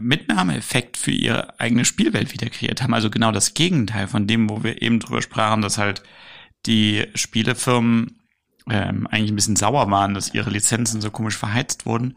Mitnahmeeffekt 0.00 0.96
für 0.96 1.10
ihre 1.10 1.58
eigene 1.58 1.84
Spielwelt 1.84 2.32
wieder 2.32 2.48
kreiert 2.50 2.82
haben. 2.82 2.94
Also 2.94 3.10
genau 3.10 3.32
das 3.32 3.54
Gegenteil 3.54 4.06
von 4.06 4.26
dem, 4.26 4.48
wo 4.48 4.62
wir 4.62 4.80
eben 4.80 5.00
drüber 5.00 5.22
sprachen, 5.22 5.62
dass 5.62 5.78
halt 5.78 6.02
die 6.66 7.06
Spielefirmen 7.14 8.20
ähm, 8.70 9.08
eigentlich 9.08 9.32
ein 9.32 9.36
bisschen 9.36 9.56
sauer 9.56 9.90
waren, 9.90 10.14
dass 10.14 10.34
ihre 10.34 10.50
Lizenzen 10.50 11.00
so 11.00 11.10
komisch 11.10 11.36
verheizt 11.36 11.84
wurden. 11.84 12.16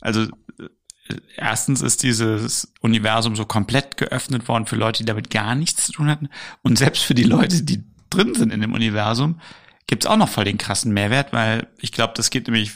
Also 0.00 0.22
äh, 0.22 1.14
erstens 1.36 1.80
ist 1.80 2.02
dieses 2.02 2.72
Universum 2.80 3.36
so 3.36 3.44
komplett 3.44 3.96
geöffnet 3.96 4.48
worden 4.48 4.66
für 4.66 4.76
Leute, 4.76 4.98
die 4.98 5.06
damit 5.06 5.30
gar 5.30 5.54
nichts 5.54 5.86
zu 5.86 5.92
tun 5.92 6.08
hatten. 6.08 6.28
Und 6.62 6.76
selbst 6.76 7.04
für 7.04 7.14
die 7.14 7.22
Leute, 7.22 7.62
die 7.62 7.84
drin 8.10 8.34
sind 8.34 8.52
in 8.52 8.60
dem 8.60 8.72
Universum, 8.72 9.40
gibt's 9.86 10.06
auch 10.06 10.16
noch 10.16 10.28
voll 10.28 10.44
den 10.44 10.58
krassen 10.58 10.92
Mehrwert, 10.92 11.32
weil 11.32 11.68
ich 11.78 11.92
glaube, 11.92 12.14
das 12.16 12.30
geht 12.30 12.48
nämlich 12.48 12.72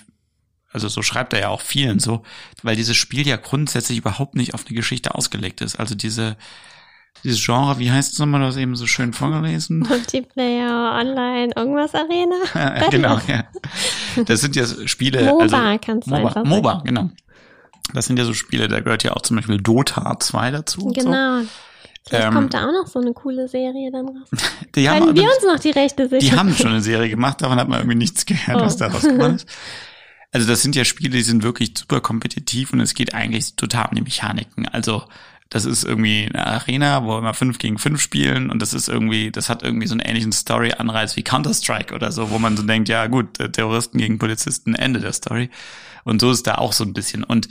also 0.73 0.89
so 0.89 1.03
schreibt 1.03 1.33
er 1.33 1.41
ja 1.41 1.49
auch 1.49 1.61
vielen 1.61 1.99
so, 1.99 2.23
weil 2.63 2.77
dieses 2.77 2.97
Spiel 2.97 3.27
ja 3.27 3.37
grundsätzlich 3.37 3.99
überhaupt 3.99 4.35
nicht 4.37 4.55
auf 4.55 4.65
eine 4.67 4.77
Geschichte 4.77 5.15
ausgelegt 5.15 5.61
ist. 5.61 5.79
Also 5.81 5.95
diese 5.95 6.37
dieses 7.25 7.45
Genre, 7.45 7.79
wie 7.79 7.91
heißt 7.91 8.13
es 8.15 8.19
nochmal, 8.19 8.41
du 8.41 8.47
hast 8.47 8.57
eben 8.57 8.77
so 8.77 8.87
schön 8.87 9.13
vorgelesen? 9.13 9.81
Multiplayer, 9.89 10.97
Online, 11.01 11.53
irgendwas 11.57 11.95
Arena. 11.95 12.37
Ja, 12.55 12.89
genau, 12.89 13.21
ja. 13.27 13.45
Das 14.27 14.41
sind 14.41 14.57
ja 14.57 14.65
Spiele. 14.87 15.25
MOBA 15.25 15.43
also, 15.43 15.79
kannst 15.85 16.07
du 16.07 16.13
MOBA, 16.15 16.29
einfach 16.29 16.45
MOBA, 16.45 16.71
sagen. 16.75 16.85
genau. 16.85 17.11
Das 17.93 18.07
sind 18.07 18.19
ja 18.19 18.25
so 18.25 18.33
Spiele, 18.33 18.69
da 18.69 18.81
gehört 18.81 19.03
ja 19.03 19.13
auch 19.15 19.23
zum 19.23 19.37
Beispiel 19.37 19.59
Dota 19.61 20.19
2 20.19 20.51
dazu. 20.53 20.83
und 20.83 20.95
So. 21.03 21.11
Genau. 21.11 21.43
Vielleicht 22.09 22.27
Ähm, 22.29 22.33
kommt 22.35 22.55
da 22.55 22.67
auch 22.69 22.73
noch 22.73 22.87
so 22.87 23.01
eine 23.01 23.13
coole 23.13 23.49
Serie 23.49 23.91
dann 23.93 24.07
raus. 24.07 24.29
Die 24.77 24.89
haben, 24.89 25.01
Können 25.01 25.17
wir 25.17 25.23
aber- 25.25 25.33
uns 25.35 25.45
noch 25.45 25.59
die 25.61 25.71
Rechte 25.71 26.09
sichern? 26.09 26.21
die 26.31 26.33
haben 26.39 26.55
schon 26.55 26.69
eine 26.71 26.81
Serie 26.81 27.11
gemacht, 27.11 27.43
davon 27.43 27.59
hat 27.59 27.69
man 27.69 27.81
irgendwie 27.81 27.99
nichts 27.99 28.25
gehört, 28.25 28.61
Oh. 28.61 28.65
was 28.65 28.77
da 28.79 28.87
rausgekommen 28.87 29.37
ist. 29.37 29.47
Also 30.33 30.47
das 30.47 30.63
sind 30.63 30.77
ja 30.77 30.85
Spiele, 30.85 31.11
die 31.11 31.23
sind 31.23 31.43
wirklich 31.43 31.73
super 31.77 32.01
kompetitiv 32.01 32.73
und 32.73 32.81
es 32.81 32.95
geht 32.95 33.15
eigentlich 33.15 33.57
total 33.57 33.87
um 33.89 33.97
die 33.97 34.03
Mechaniken. 34.03 34.69
Also 34.69 35.05
das 35.49 35.65
ist 35.65 35.83
irgendwie 35.83 36.29
eine 36.33 36.47
Arena, 36.47 37.03
wo 37.05 37.19
immer 37.19 37.35
fünf 37.35 37.59
gegen 37.59 37.79
fünf 37.79 38.01
spielen 38.01 38.51
und 38.51 38.63
das 38.63 38.73
ist 38.73 38.89
irgendwie, 38.89 39.33
das 39.33 39.49
hat 39.49 39.65
irgendwie 39.65 39.89
so 39.89 39.95
einen 39.95 40.01
ähnlichen 40.03 40.31
Story-Anreiz 40.31 41.17
wie 41.17 41.25
Counter-Strike 41.25 41.93
oder 41.93 42.13
so, 42.13 42.31
wo 42.31 42.39
man 42.39 42.57
so 42.57 42.63
denkt, 42.63 42.89
ja 42.89 43.09
gut, 43.09 43.39
Terroristen 43.53 43.99
gegen 43.99 44.19
Polizisten, 44.19 44.77
Ende 44.77 45.01
der 45.01 45.13
Story. 45.13 45.51
Und 46.05 46.21
so 46.21 46.31
ist 46.31 46.47
da 46.47 46.55
auch 46.55 46.73
so 46.73 46.85
ein 46.85 46.93
bisschen. 46.93 47.25
Und 47.25 47.49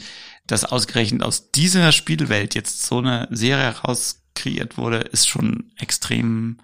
dass 0.47 0.63
ausgerechnet 0.63 1.21
aus 1.23 1.51
dieser 1.51 1.91
Spielwelt 1.91 2.55
jetzt 2.55 2.83
so 2.83 2.99
eine 2.99 3.27
Serie 3.31 3.75
rauskreiert 3.79 4.77
wurde, 4.77 4.99
ist 4.99 5.27
schon 5.27 5.71
extrem 5.77 6.57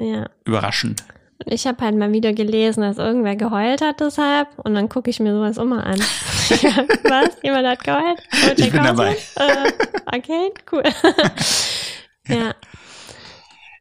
Ja. 0.00 0.28
überraschend. 0.44 1.04
Ich 1.44 1.66
habe 1.66 1.84
halt 1.84 1.96
mal 1.96 2.12
wieder 2.12 2.32
gelesen, 2.32 2.80
dass 2.80 2.96
irgendwer 2.98 3.36
geheult 3.36 3.82
hat 3.82 4.00
deshalb 4.00 4.48
und 4.58 4.74
dann 4.74 4.88
gucke 4.88 5.10
ich 5.10 5.20
mir 5.20 5.32
sowas 5.34 5.58
immer 5.58 5.84
an. 5.86 5.98
Was? 6.50 7.36
Jemand 7.42 7.66
hat 7.66 7.84
geheult? 7.84 8.18
Und 8.48 8.58
Ich 8.58 8.70
bin 8.70 8.82
dabei. 8.82 9.16
Äh, 9.36 9.72
okay, 10.16 10.50
cool. 10.72 10.82
ja. 12.28 12.36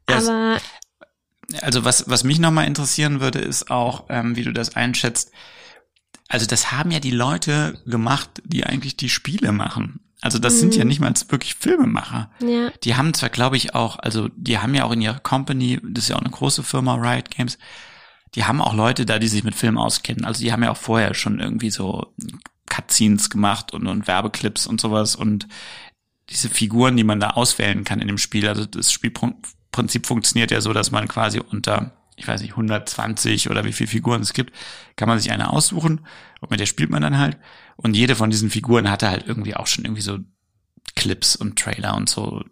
Ja, 0.09 0.17
es- 0.17 0.27
Aber 0.27 0.57
Also 1.61 1.85
was, 1.85 2.09
was 2.09 2.23
mich 2.23 2.39
nochmal 2.39 2.67
interessieren 2.67 3.19
würde, 3.21 3.39
ist 3.39 3.71
auch, 3.71 4.05
ähm, 4.09 4.35
wie 4.35 4.43
du 4.43 4.51
das 4.51 4.75
einschätzt. 4.75 5.31
Also 6.27 6.45
das 6.47 6.71
haben 6.71 6.91
ja 6.91 6.99
die 6.99 7.11
Leute 7.11 7.79
gemacht, 7.85 8.29
die 8.43 8.65
eigentlich 8.65 8.97
die 8.97 9.09
Spiele 9.09 9.51
machen. 9.51 9.99
Also 10.25 10.39
das 10.39 10.59
sind 10.59 10.75
ja 10.75 10.85
nicht 10.85 10.99
mal 10.99 11.13
wirklich 11.29 11.53
Filmemacher. 11.53 12.31
ja, 12.39 12.71
Die 12.83 12.95
haben 12.95 13.13
zwar, 13.13 13.29
glaube 13.29 13.57
ich, 13.57 13.75
auch, 13.75 13.99
also 13.99 14.27
die 14.35 14.57
haben 14.57 14.73
ja 14.73 14.83
auch 14.83 14.91
in 14.91 15.01
ihrer 15.01 15.19
Company, 15.19 15.79
das 15.83 16.05
ist 16.05 16.09
ja 16.09 16.15
auch 16.15 16.21
eine 16.21 16.31
große 16.31 16.63
Firma, 16.63 16.95
Riot 16.95 17.29
Games, 17.29 17.59
die 18.33 18.43
haben 18.43 18.59
auch 18.59 18.73
Leute 18.73 19.05
da, 19.05 19.19
die 19.19 19.27
sich 19.27 19.43
mit 19.43 19.53
Film 19.53 19.77
auskennen. 19.77 20.25
Also 20.25 20.41
die 20.41 20.51
haben 20.51 20.63
ja 20.63 20.71
auch 20.71 20.77
vorher 20.77 21.13
schon 21.13 21.39
irgendwie 21.39 21.69
so 21.69 22.11
Cutscenes 22.67 23.29
gemacht 23.29 23.71
und, 23.71 23.85
und 23.85 24.07
Werbeclips 24.07 24.65
und 24.65 24.81
sowas 24.81 25.15
und 25.15 25.47
diese 26.31 26.49
Figuren, 26.49 26.97
die 26.97 27.03
man 27.03 27.19
da 27.19 27.29
auswählen 27.29 27.83
kann 27.83 28.01
in 28.01 28.07
dem 28.07 28.17
Spiel. 28.17 28.47
Also 28.47 28.65
das 28.65 28.91
Spielprinzip 28.91 30.07
funktioniert 30.07 30.49
ja 30.49 30.59
so, 30.59 30.73
dass 30.73 30.89
man 30.89 31.07
quasi 31.07 31.39
unter, 31.39 31.91
ich 32.15 32.27
weiß 32.27 32.41
nicht, 32.41 32.53
120 32.53 33.51
oder 33.51 33.63
wie 33.63 33.73
viele 33.73 33.91
Figuren 33.91 34.23
es 34.23 34.33
gibt, 34.33 34.55
kann 34.95 35.07
man 35.07 35.19
sich 35.19 35.31
eine 35.31 35.51
aussuchen 35.51 36.01
und 36.41 36.49
mit 36.49 36.59
der 36.59 36.65
spielt 36.65 36.89
man 36.89 37.03
dann 37.03 37.19
halt. 37.19 37.37
Und 37.75 37.95
jede 37.95 38.15
von 38.15 38.29
diesen 38.29 38.49
Figuren 38.49 38.89
hatte 38.89 39.09
halt 39.09 39.27
irgendwie 39.27 39.55
auch 39.55 39.67
schon 39.67 39.85
irgendwie 39.85 40.01
so 40.01 40.19
Clips 40.95 41.35
und 41.35 41.59
Trailer 41.59 41.95
und 41.95 42.09
so, 42.09 42.43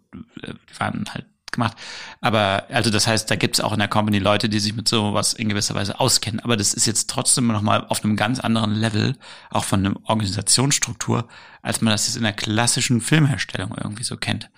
äh, 0.42 0.52
die 0.52 0.80
waren 0.80 1.04
halt 1.12 1.26
gemacht. 1.54 1.76
Aber 2.20 2.66
also 2.68 2.90
das 2.90 3.06
heißt, 3.06 3.30
da 3.30 3.36
gibt's 3.36 3.60
auch 3.60 3.72
in 3.72 3.78
der 3.78 3.88
Company 3.88 4.18
Leute, 4.18 4.48
die 4.48 4.60
sich 4.60 4.74
mit 4.74 4.88
sowas 4.88 5.32
in 5.32 5.48
gewisser 5.48 5.74
Weise 5.74 5.98
auskennen. 5.98 6.40
Aber 6.40 6.56
das 6.56 6.74
ist 6.74 6.86
jetzt 6.86 7.08
trotzdem 7.08 7.46
nochmal 7.46 7.86
auf 7.86 8.04
einem 8.04 8.16
ganz 8.16 8.40
anderen 8.40 8.74
Level, 8.74 9.16
auch 9.50 9.64
von 9.64 9.86
einer 9.86 9.96
Organisationsstruktur, 10.04 11.28
als 11.62 11.80
man 11.80 11.92
das 11.92 12.06
jetzt 12.06 12.16
in 12.16 12.24
der 12.24 12.32
klassischen 12.32 13.00
Filmherstellung 13.00 13.74
irgendwie 13.76 14.04
so 14.04 14.16
kennt. 14.16 14.50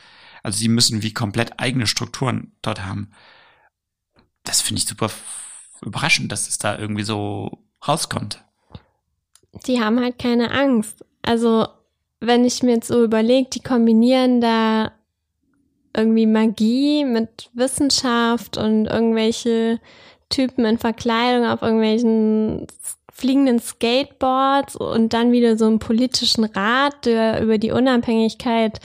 Also 0.43 0.59
die 0.59 0.69
müssen 0.69 1.03
wie 1.03 1.13
komplett 1.13 1.61
eigene 1.61 1.87
Strukturen 1.87 2.53
dort 2.63 2.85
haben. 2.85 3.11
Das 4.45 4.61
finde 4.61 4.81
ich 4.81 4.89
super 4.89 5.11
überraschend, 5.83 6.33
dass 6.33 6.49
es 6.49 6.59
da 6.59 6.79
irgendwie 6.79 7.05
so 7.05 7.65
rauskommt. 7.87 8.45
Die 9.67 9.81
haben 9.81 10.01
halt 10.01 10.19
keine 10.19 10.51
Angst. 10.51 11.05
Also, 11.23 11.67
wenn 12.21 12.45
ich 12.45 12.63
mir 12.63 12.77
jetzt 12.77 12.89
so 12.89 13.03
überlege, 13.03 13.49
die 13.51 13.61
kombinieren 13.61 14.41
da 14.41 14.93
irgendwie 15.97 16.27
Magie 16.27 17.05
mit 17.05 17.51
Wissenschaft 17.55 18.59
und 18.59 18.87
irgendwelche 18.87 19.81
Typen 20.29 20.65
in 20.65 20.79
Verkleidung 20.79 21.47
auf 21.47 21.63
irgendwelchen 21.63 22.67
fliegenden 23.13 23.61
Skateboards 23.61 24.77
und 24.77 25.15
dann 25.15 25.33
wieder 25.33 25.57
so 25.57 25.67
einen 25.67 25.79
politischen 25.79 26.45
Rat, 26.45 27.07
der 27.07 27.43
über 27.43 27.57
die 27.57 27.71
Unabhängigkeit 27.71 28.79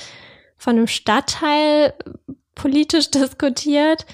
von 0.58 0.78
einem 0.78 0.88
Stadtteil 0.88 1.94
politisch 2.56 3.12
diskutiert. 3.12 4.06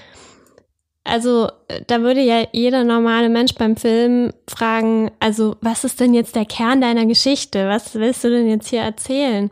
Also 1.08 1.48
äh, 1.68 1.82
da 1.86 2.02
würde 2.02 2.20
ja 2.20 2.46
jeder 2.52 2.84
normale 2.84 3.28
Mensch 3.28 3.54
beim 3.54 3.76
Film 3.76 4.32
fragen, 4.48 5.10
also 5.20 5.56
was 5.60 5.84
ist 5.84 6.00
denn 6.00 6.14
jetzt 6.14 6.36
der 6.36 6.44
Kern 6.44 6.80
deiner 6.80 7.06
Geschichte? 7.06 7.68
Was 7.68 7.94
willst 7.94 8.24
du 8.24 8.30
denn 8.30 8.48
jetzt 8.48 8.68
hier 8.68 8.82
erzählen? 8.82 9.50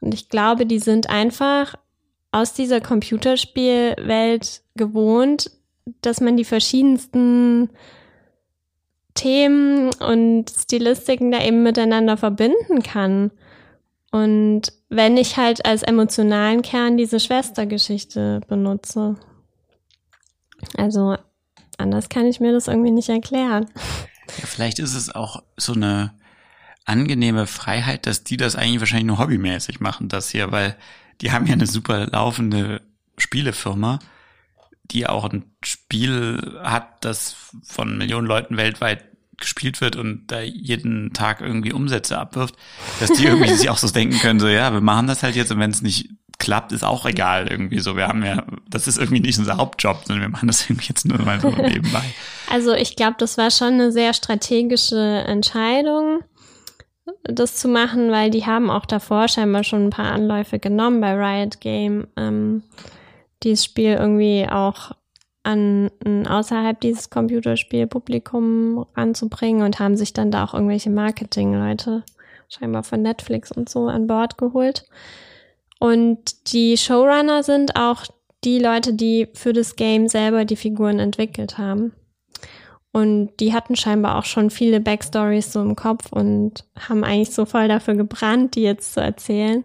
Und 0.00 0.14
ich 0.14 0.28
glaube, 0.28 0.66
die 0.66 0.78
sind 0.78 1.08
einfach 1.10 1.74
aus 2.30 2.52
dieser 2.52 2.80
Computerspielwelt 2.80 4.62
gewohnt, 4.76 5.50
dass 6.00 6.20
man 6.20 6.36
die 6.36 6.44
verschiedensten 6.44 7.70
Themen 9.14 9.90
und 9.94 10.50
Stilistiken 10.50 11.30
da 11.30 11.42
eben 11.42 11.62
miteinander 11.62 12.16
verbinden 12.16 12.82
kann. 12.82 13.30
Und 14.10 14.72
wenn 14.88 15.16
ich 15.16 15.36
halt 15.36 15.64
als 15.64 15.82
emotionalen 15.82 16.62
Kern 16.62 16.96
diese 16.96 17.20
Schwestergeschichte 17.20 18.40
benutze. 18.46 19.16
Also 20.76 21.16
anders 21.78 22.08
kann 22.08 22.26
ich 22.26 22.40
mir 22.40 22.52
das 22.52 22.68
irgendwie 22.68 22.90
nicht 22.90 23.08
erklären. 23.08 23.66
Ja, 24.38 24.46
vielleicht 24.46 24.78
ist 24.78 24.94
es 24.94 25.14
auch 25.14 25.42
so 25.56 25.72
eine 25.72 26.14
angenehme 26.84 27.46
Freiheit, 27.46 28.06
dass 28.06 28.24
die 28.24 28.36
das 28.36 28.56
eigentlich 28.56 28.80
wahrscheinlich 28.80 29.06
nur 29.06 29.18
hobbymäßig 29.18 29.80
machen, 29.80 30.08
das 30.08 30.28
hier, 30.28 30.52
weil 30.52 30.76
die 31.20 31.32
haben 31.32 31.46
ja 31.46 31.54
eine 31.54 31.66
super 31.66 32.06
laufende 32.06 32.82
Spielefirma, 33.16 33.98
die 34.84 35.06
auch 35.06 35.24
ein 35.24 35.44
Spiel 35.64 36.58
hat, 36.62 37.04
das 37.04 37.36
von 37.62 37.96
Millionen 37.96 38.26
Leuten 38.26 38.56
weltweit 38.56 39.04
gespielt 39.38 39.80
wird 39.80 39.96
und 39.96 40.26
da 40.28 40.40
jeden 40.40 41.12
Tag 41.12 41.40
irgendwie 41.40 41.72
Umsätze 41.72 42.18
abwirft, 42.18 42.56
dass 43.00 43.12
die 43.12 43.24
irgendwie 43.24 43.54
sich 43.54 43.70
auch 43.70 43.78
so 43.78 43.88
denken 43.88 44.18
können, 44.18 44.40
so 44.40 44.48
ja, 44.48 44.72
wir 44.72 44.80
machen 44.80 45.06
das 45.06 45.22
halt 45.22 45.36
jetzt 45.36 45.50
und 45.50 45.58
wenn 45.58 45.70
es 45.70 45.82
nicht 45.82 46.10
klappt, 46.38 46.72
ist 46.72 46.84
auch 46.84 47.06
egal 47.06 47.48
irgendwie 47.48 47.80
so. 47.80 47.96
Wir 47.96 48.08
haben 48.08 48.24
ja, 48.24 48.44
das 48.68 48.86
ist 48.86 48.98
irgendwie 48.98 49.20
nicht 49.20 49.38
unser 49.38 49.56
Hauptjob, 49.56 50.04
sondern 50.04 50.22
wir 50.22 50.28
machen 50.28 50.46
das 50.46 50.64
irgendwie 50.68 50.88
jetzt 50.88 51.04
nur 51.04 51.18
mal 51.22 51.40
so 51.40 51.48
nebenbei. 51.56 52.02
Also 52.50 52.72
ich 52.74 52.96
glaube, 52.96 53.16
das 53.18 53.38
war 53.38 53.50
schon 53.50 53.74
eine 53.74 53.92
sehr 53.92 54.14
strategische 54.14 55.24
Entscheidung, 55.26 56.20
das 57.22 57.56
zu 57.56 57.68
machen, 57.68 58.10
weil 58.10 58.30
die 58.30 58.46
haben 58.46 58.70
auch 58.70 58.86
davor 58.86 59.28
scheinbar 59.28 59.64
schon 59.64 59.86
ein 59.86 59.90
paar 59.90 60.12
Anläufe 60.12 60.58
genommen 60.58 61.00
bei 61.00 61.14
Riot 61.14 61.60
Game, 61.60 62.06
ähm, 62.16 62.62
dieses 63.42 63.64
Spiel 63.64 63.94
irgendwie 63.94 64.46
auch 64.50 64.92
an 65.42 65.90
ein 66.04 66.26
außerhalb 66.26 66.80
dieses 66.80 67.10
Computerspielpublikum 67.10 68.86
ranzubringen 68.96 69.62
und 69.62 69.78
haben 69.78 69.96
sich 69.96 70.14
dann 70.14 70.30
da 70.30 70.44
auch 70.44 70.54
irgendwelche 70.54 70.90
Marketingleute 70.90 72.02
scheinbar 72.48 72.82
von 72.82 73.02
Netflix 73.02 73.52
und 73.52 73.68
so 73.68 73.88
an 73.88 74.06
Bord 74.06 74.38
geholt. 74.38 74.86
Und 75.80 76.52
die 76.52 76.76
Showrunner 76.76 77.42
sind 77.42 77.76
auch 77.76 78.04
die 78.44 78.58
Leute, 78.58 78.94
die 78.94 79.28
für 79.34 79.52
das 79.52 79.76
Game 79.76 80.08
selber 80.08 80.44
die 80.44 80.56
Figuren 80.56 80.98
entwickelt 80.98 81.58
haben. 81.58 81.92
Und 82.92 83.40
die 83.40 83.52
hatten 83.52 83.74
scheinbar 83.74 84.18
auch 84.18 84.24
schon 84.24 84.50
viele 84.50 84.80
Backstories 84.80 85.52
so 85.52 85.60
im 85.60 85.74
Kopf 85.74 86.12
und 86.12 86.64
haben 86.78 87.02
eigentlich 87.02 87.34
so 87.34 87.44
voll 87.44 87.66
dafür 87.66 87.94
gebrannt, 87.94 88.54
die 88.54 88.62
jetzt 88.62 88.94
zu 88.94 89.00
erzählen. 89.00 89.64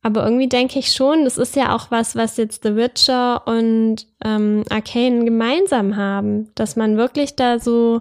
Aber 0.00 0.24
irgendwie 0.24 0.48
denke 0.48 0.78
ich 0.78 0.92
schon, 0.92 1.24
das 1.24 1.36
ist 1.36 1.56
ja 1.56 1.74
auch 1.74 1.90
was, 1.90 2.14
was 2.14 2.36
jetzt 2.36 2.62
The 2.62 2.76
Witcher 2.76 3.46
und 3.46 4.06
ähm, 4.24 4.62
Arcane 4.70 5.24
gemeinsam 5.24 5.96
haben, 5.96 6.54
dass 6.54 6.76
man 6.76 6.96
wirklich 6.96 7.34
da 7.34 7.58
so 7.58 8.00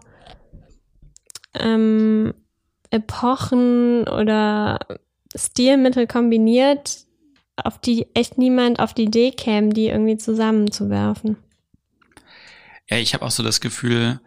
ähm, 1.59 2.33
Epochen 2.91 4.07
oder 4.07 4.79
Stilmittel 5.35 6.07
kombiniert, 6.07 7.05
auf 7.57 7.79
die 7.79 8.07
echt 8.13 8.37
niemand 8.37 8.79
auf 8.79 8.93
die 8.93 9.03
Idee 9.03 9.31
käme, 9.31 9.69
die 9.69 9.87
irgendwie 9.87 10.17
zusammenzuwerfen. 10.17 11.37
Ja, 12.89 12.97
ich 12.97 13.13
habe 13.13 13.25
auch 13.25 13.31
so 13.31 13.43
das 13.43 13.61
Gefühl, 13.61 14.19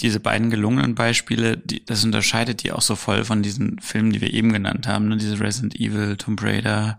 diese 0.00 0.20
beiden 0.20 0.50
gelungenen 0.50 0.94
Beispiele, 0.94 1.56
die, 1.56 1.84
das 1.84 2.04
unterscheidet 2.04 2.62
die 2.62 2.72
auch 2.72 2.82
so 2.82 2.96
voll 2.96 3.24
von 3.24 3.42
diesen 3.42 3.80
Filmen, 3.80 4.12
die 4.12 4.20
wir 4.20 4.32
eben 4.32 4.52
genannt 4.52 4.86
haben, 4.86 5.08
ne? 5.08 5.16
diese 5.16 5.40
Resident 5.40 5.74
Evil, 5.76 6.16
Tomb 6.16 6.42
Raider 6.42 6.98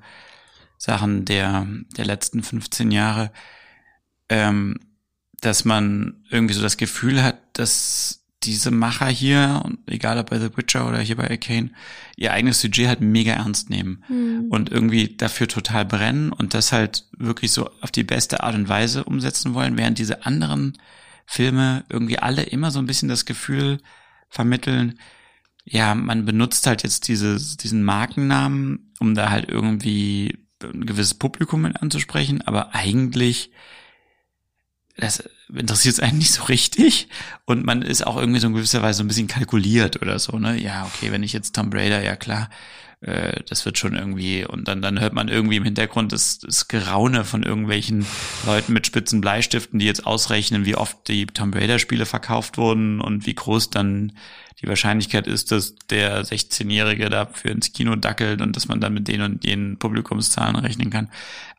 Sachen 0.78 1.26
der, 1.26 1.68
der 1.98 2.06
letzten 2.06 2.44
15 2.44 2.92
Jahre, 2.92 3.32
ähm, 4.30 4.80
dass 5.42 5.66
man 5.66 6.24
irgendwie 6.30 6.54
so 6.54 6.62
das 6.62 6.78
Gefühl 6.78 7.24
hat, 7.24 7.38
dass 7.54 8.24
diese 8.44 8.72
Macher 8.72 9.08
hier, 9.08 9.64
egal 9.88 10.20
ob 10.20 10.30
bei 10.30 10.40
The 10.40 10.56
Witcher 10.56 10.88
oder 10.88 11.00
hier 11.00 11.16
bei 11.16 11.30
Arcane, 11.30 11.72
ihr 12.16 12.32
eigenes 12.32 12.62
Sujet 12.62 12.88
halt 12.88 13.02
mega 13.02 13.34
ernst 13.34 13.70
nehmen 13.70 14.04
Hm. 14.08 14.48
und 14.50 14.72
irgendwie 14.72 15.16
dafür 15.18 15.48
total 15.48 15.86
brennen 15.86 16.32
und 16.32 16.54
das 16.54 16.72
halt 16.72 17.08
wirklich 17.18 17.52
so 17.52 17.70
auf 17.82 17.92
die 17.92 18.04
beste 18.04 18.44
Art 18.44 18.56
und 18.56 18.70
Weise 18.70 19.04
umsetzen 19.06 19.54
wollen, 19.54 19.78
während 19.78 19.98
diese 19.98 20.26
anderen 20.26 20.78
Filme 21.26 21.84
irgendwie 21.90 22.20
alle 22.20 22.44
immer 22.44 22.72
so 22.72 22.80
ein 22.80 22.86
bisschen 22.86 23.10
das 23.10 23.26
Gefühl 23.26 23.80
vermitteln, 24.30 25.00
ja, 25.66 25.96
man 25.96 26.26
benutzt 26.26 26.66
halt 26.68 26.84
jetzt 26.84 27.08
dieses, 27.10 27.58
diesen 27.58 27.84
Markennamen, 27.84 28.94
um 29.00 29.16
da 29.16 29.30
halt 29.30 29.50
irgendwie 29.50 30.38
ein 30.64 30.86
gewisses 30.86 31.14
Publikum 31.16 31.66
anzusprechen, 31.66 32.42
aber 32.42 32.74
eigentlich 32.74 33.52
das 34.96 35.30
interessiert 35.54 35.94
es 35.94 36.00
einen 36.00 36.18
nicht 36.18 36.32
so 36.32 36.44
richtig 36.44 37.08
und 37.46 37.66
man 37.66 37.82
ist 37.82 38.06
auch 38.06 38.18
irgendwie 38.18 38.40
so 38.40 38.48
in 38.48 38.54
gewisser 38.54 38.82
Weise 38.82 38.98
so 38.98 39.04
ein 39.04 39.08
bisschen 39.08 39.28
kalkuliert 39.28 40.02
oder 40.02 40.20
so, 40.20 40.38
ne? 40.38 40.60
Ja, 40.60 40.86
okay, 40.86 41.12
wenn 41.12 41.24
ich 41.24 41.34
jetzt 41.34 41.56
Tom 41.56 41.72
Raider, 41.72 42.04
ja 42.04 42.16
klar, 42.16 42.50
äh, 43.02 43.42
das 43.48 43.66
wird 43.66 43.78
schon 43.78 43.96
irgendwie 43.96 44.46
und 44.46 44.68
dann 44.68 44.82
dann 44.82 45.00
hört 45.00 45.14
man 45.14 45.28
irgendwie 45.28 45.58
im 45.58 45.64
Hintergrund 45.64 46.12
das, 46.12 46.40
das 46.40 46.68
Geraune 46.68 47.26
von 47.26 47.44
irgendwelchen 47.44 48.06
Leuten 48.46 48.74
mit 48.74 48.88
spitzen 48.88 49.22
Bleistiften, 49.22 49.80
die 49.80 49.86
jetzt 49.86 50.06
ausrechnen, 50.06 50.66
wie 50.66 50.76
oft 50.76 51.08
die 51.08 51.26
Tom 51.28 51.54
Raider 51.54 51.80
Spiele 51.80 52.06
verkauft 52.06 52.58
wurden 52.58 53.00
und 53.00 53.26
wie 53.26 53.36
groß 53.36 53.70
dann 53.70 54.14
die 54.62 54.68
Wahrscheinlichkeit 54.68 55.28
ist, 55.28 55.52
dass 55.52 55.76
der 55.90 56.26
16-Jährige 56.26 57.10
dafür 57.10 57.52
ins 57.52 57.74
Kino 57.74 57.96
dackelt 57.96 58.42
und 58.42 58.56
dass 58.56 58.68
man 58.68 58.82
dann 58.82 58.94
mit 58.94 59.08
den 59.08 59.22
und 59.22 59.46
jenen 59.46 59.78
Publikumszahlen 59.78 60.56
rechnen 60.56 60.90
kann. 60.90 61.10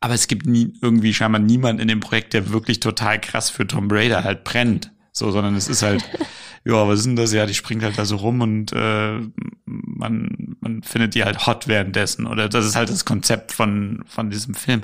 Aber 0.01 0.14
es 0.14 0.26
gibt 0.26 0.46
nie 0.46 0.72
irgendwie 0.82 1.14
scheinbar 1.14 1.40
niemand 1.40 1.80
in 1.80 1.86
dem 1.86 2.01
Projekt, 2.01 2.34
der 2.34 2.51
wirklich 2.51 2.80
total 2.80 3.20
krass 3.20 3.51
für 3.51 3.66
Tom 3.66 3.88
Raider 3.90 4.24
halt 4.24 4.42
brennt. 4.42 4.90
So, 5.12 5.30
sondern 5.30 5.55
es 5.55 5.68
ist 5.68 5.82
halt, 5.82 6.03
ja, 6.64 6.88
was 6.88 7.01
ist 7.01 7.07
denn 7.07 7.16
das? 7.16 7.32
Ja, 7.32 7.46
die 7.46 7.55
springt 7.55 7.84
halt 7.84 7.99
da 7.99 8.05
so 8.05 8.16
rum 8.16 8.40
und 8.40 8.72
äh, 8.72 9.20
man, 9.64 10.57
man 10.61 10.82
findet 10.82 11.14
die 11.14 11.22
halt 11.22 11.46
hot 11.46 11.68
währenddessen. 11.68 12.26
Oder 12.26 12.49
das 12.49 12.66
ist 12.66 12.74
halt 12.74 12.90
das 12.90 13.05
Konzept 13.05 13.53
von, 13.53 14.03
von 14.09 14.30
diesem 14.30 14.55
Film. 14.55 14.82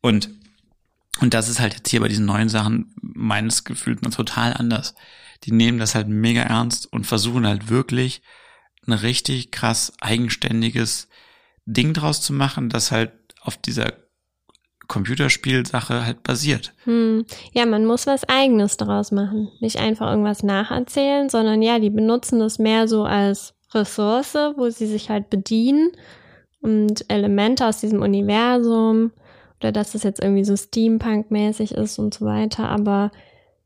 Und, 0.00 0.30
und 1.20 1.34
das 1.34 1.50
ist 1.50 1.60
halt 1.60 1.74
jetzt 1.74 1.90
hier 1.90 2.00
bei 2.00 2.08
diesen 2.08 2.24
neuen 2.24 2.48
Sachen 2.48 2.94
meines 3.02 3.64
Gefühls 3.64 4.00
total 4.00 4.54
anders 4.54 4.94
die 5.44 5.52
nehmen 5.52 5.78
das 5.78 5.94
halt 5.94 6.08
mega 6.08 6.42
ernst 6.42 6.92
und 6.92 7.06
versuchen 7.06 7.46
halt 7.46 7.68
wirklich 7.70 8.22
ein 8.86 8.92
richtig 8.92 9.50
krass 9.50 9.92
eigenständiges 10.00 11.08
Ding 11.66 11.94
draus 11.94 12.20
zu 12.20 12.32
machen, 12.32 12.68
das 12.68 12.90
halt 12.90 13.12
auf 13.40 13.56
dieser 13.56 13.92
Computerspielsache 14.88 16.04
halt 16.04 16.22
basiert. 16.22 16.74
Hm. 16.84 17.24
Ja, 17.52 17.66
man 17.66 17.86
muss 17.86 18.06
was 18.06 18.28
Eigenes 18.28 18.76
daraus 18.76 19.10
machen. 19.12 19.50
Nicht 19.60 19.78
einfach 19.78 20.10
irgendwas 20.10 20.42
nacherzählen, 20.42 21.28
sondern 21.28 21.62
ja, 21.62 21.78
die 21.78 21.90
benutzen 21.90 22.40
das 22.40 22.58
mehr 22.58 22.88
so 22.88 23.04
als 23.04 23.54
Ressource, 23.72 24.34
wo 24.56 24.68
sie 24.68 24.86
sich 24.86 25.08
halt 25.08 25.30
bedienen 25.30 25.92
und 26.60 27.04
Elemente 27.08 27.66
aus 27.66 27.80
diesem 27.80 28.02
Universum 28.02 29.12
oder 29.60 29.72
dass 29.72 29.92
das 29.92 30.02
jetzt 30.02 30.22
irgendwie 30.22 30.44
so 30.44 30.56
Steampunk-mäßig 30.56 31.72
ist 31.72 31.98
und 31.98 32.12
so 32.14 32.26
weiter, 32.26 32.68
aber 32.68 33.12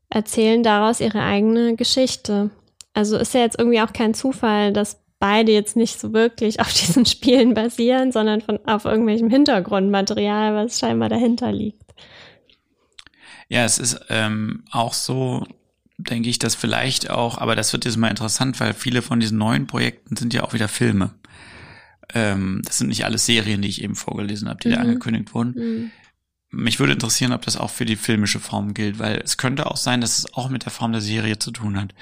erzählen 0.09 0.63
daraus 0.63 0.99
ihre 0.99 1.21
eigene 1.21 1.75
Geschichte. 1.75 2.49
Also 2.93 3.17
ist 3.17 3.33
ja 3.33 3.41
jetzt 3.41 3.59
irgendwie 3.59 3.81
auch 3.81 3.93
kein 3.93 4.13
Zufall, 4.13 4.73
dass 4.73 4.99
beide 5.19 5.51
jetzt 5.51 5.75
nicht 5.75 5.99
so 5.99 6.13
wirklich 6.13 6.59
auf 6.59 6.71
diesen 6.73 7.05
Spielen 7.05 7.53
basieren, 7.53 8.11
sondern 8.11 8.41
von, 8.41 8.59
auf 8.65 8.85
irgendwelchem 8.85 9.29
Hintergrundmaterial, 9.29 10.55
was 10.55 10.79
scheinbar 10.79 11.09
dahinter 11.09 11.51
liegt. 11.51 11.83
Ja, 13.49 13.63
es 13.63 13.79
ist 13.79 13.99
ähm, 14.09 14.63
auch 14.71 14.93
so, 14.93 15.45
denke 15.97 16.29
ich, 16.29 16.37
dass 16.37 16.53
vielleicht 16.55 17.09
auch, 17.09 17.37
aber 17.37 17.55
das 17.55 17.71
wird 17.71 17.85
jetzt 17.85 17.97
mal 17.97 18.09
interessant, 18.09 18.59
weil 18.59 18.73
viele 18.73 19.01
von 19.01 19.19
diesen 19.19 19.37
neuen 19.37 19.67
Projekten 19.67 20.15
sind 20.17 20.33
ja 20.33 20.43
auch 20.43 20.53
wieder 20.53 20.67
Filme. 20.67 21.13
Ähm, 22.13 22.61
das 22.65 22.77
sind 22.77 22.87
nicht 22.87 23.05
alles 23.05 23.25
Serien, 23.25 23.61
die 23.61 23.69
ich 23.69 23.81
eben 23.83 23.95
vorgelesen 23.95 24.49
habe, 24.49 24.59
die 24.61 24.69
Mhm. 24.69 24.73
da 24.73 24.79
angekündigt 24.81 25.33
wurden. 25.33 25.53
Hm. 25.55 25.91
Mich 26.49 26.79
würde 26.79 26.93
interessieren, 26.93 27.33
ob 27.33 27.41
das 27.41 27.57
auch 27.57 27.69
für 27.69 27.85
die 27.85 27.97
filmische 27.97 28.39
Form 28.39 28.73
gilt, 28.73 28.99
weil 28.99 29.17
es 29.17 29.37
könnte 29.37 29.65
auch 29.65 29.77
sein, 29.77 30.01
dass 30.01 30.17
es 30.17 30.33
auch 30.33 30.49
mit 30.49 30.63
der 30.65 30.71
Form 30.71 30.91
der 30.91 31.01
Serie 31.01 31.39
zu 31.39 31.51
tun 31.51 31.79
hat. 31.79 31.93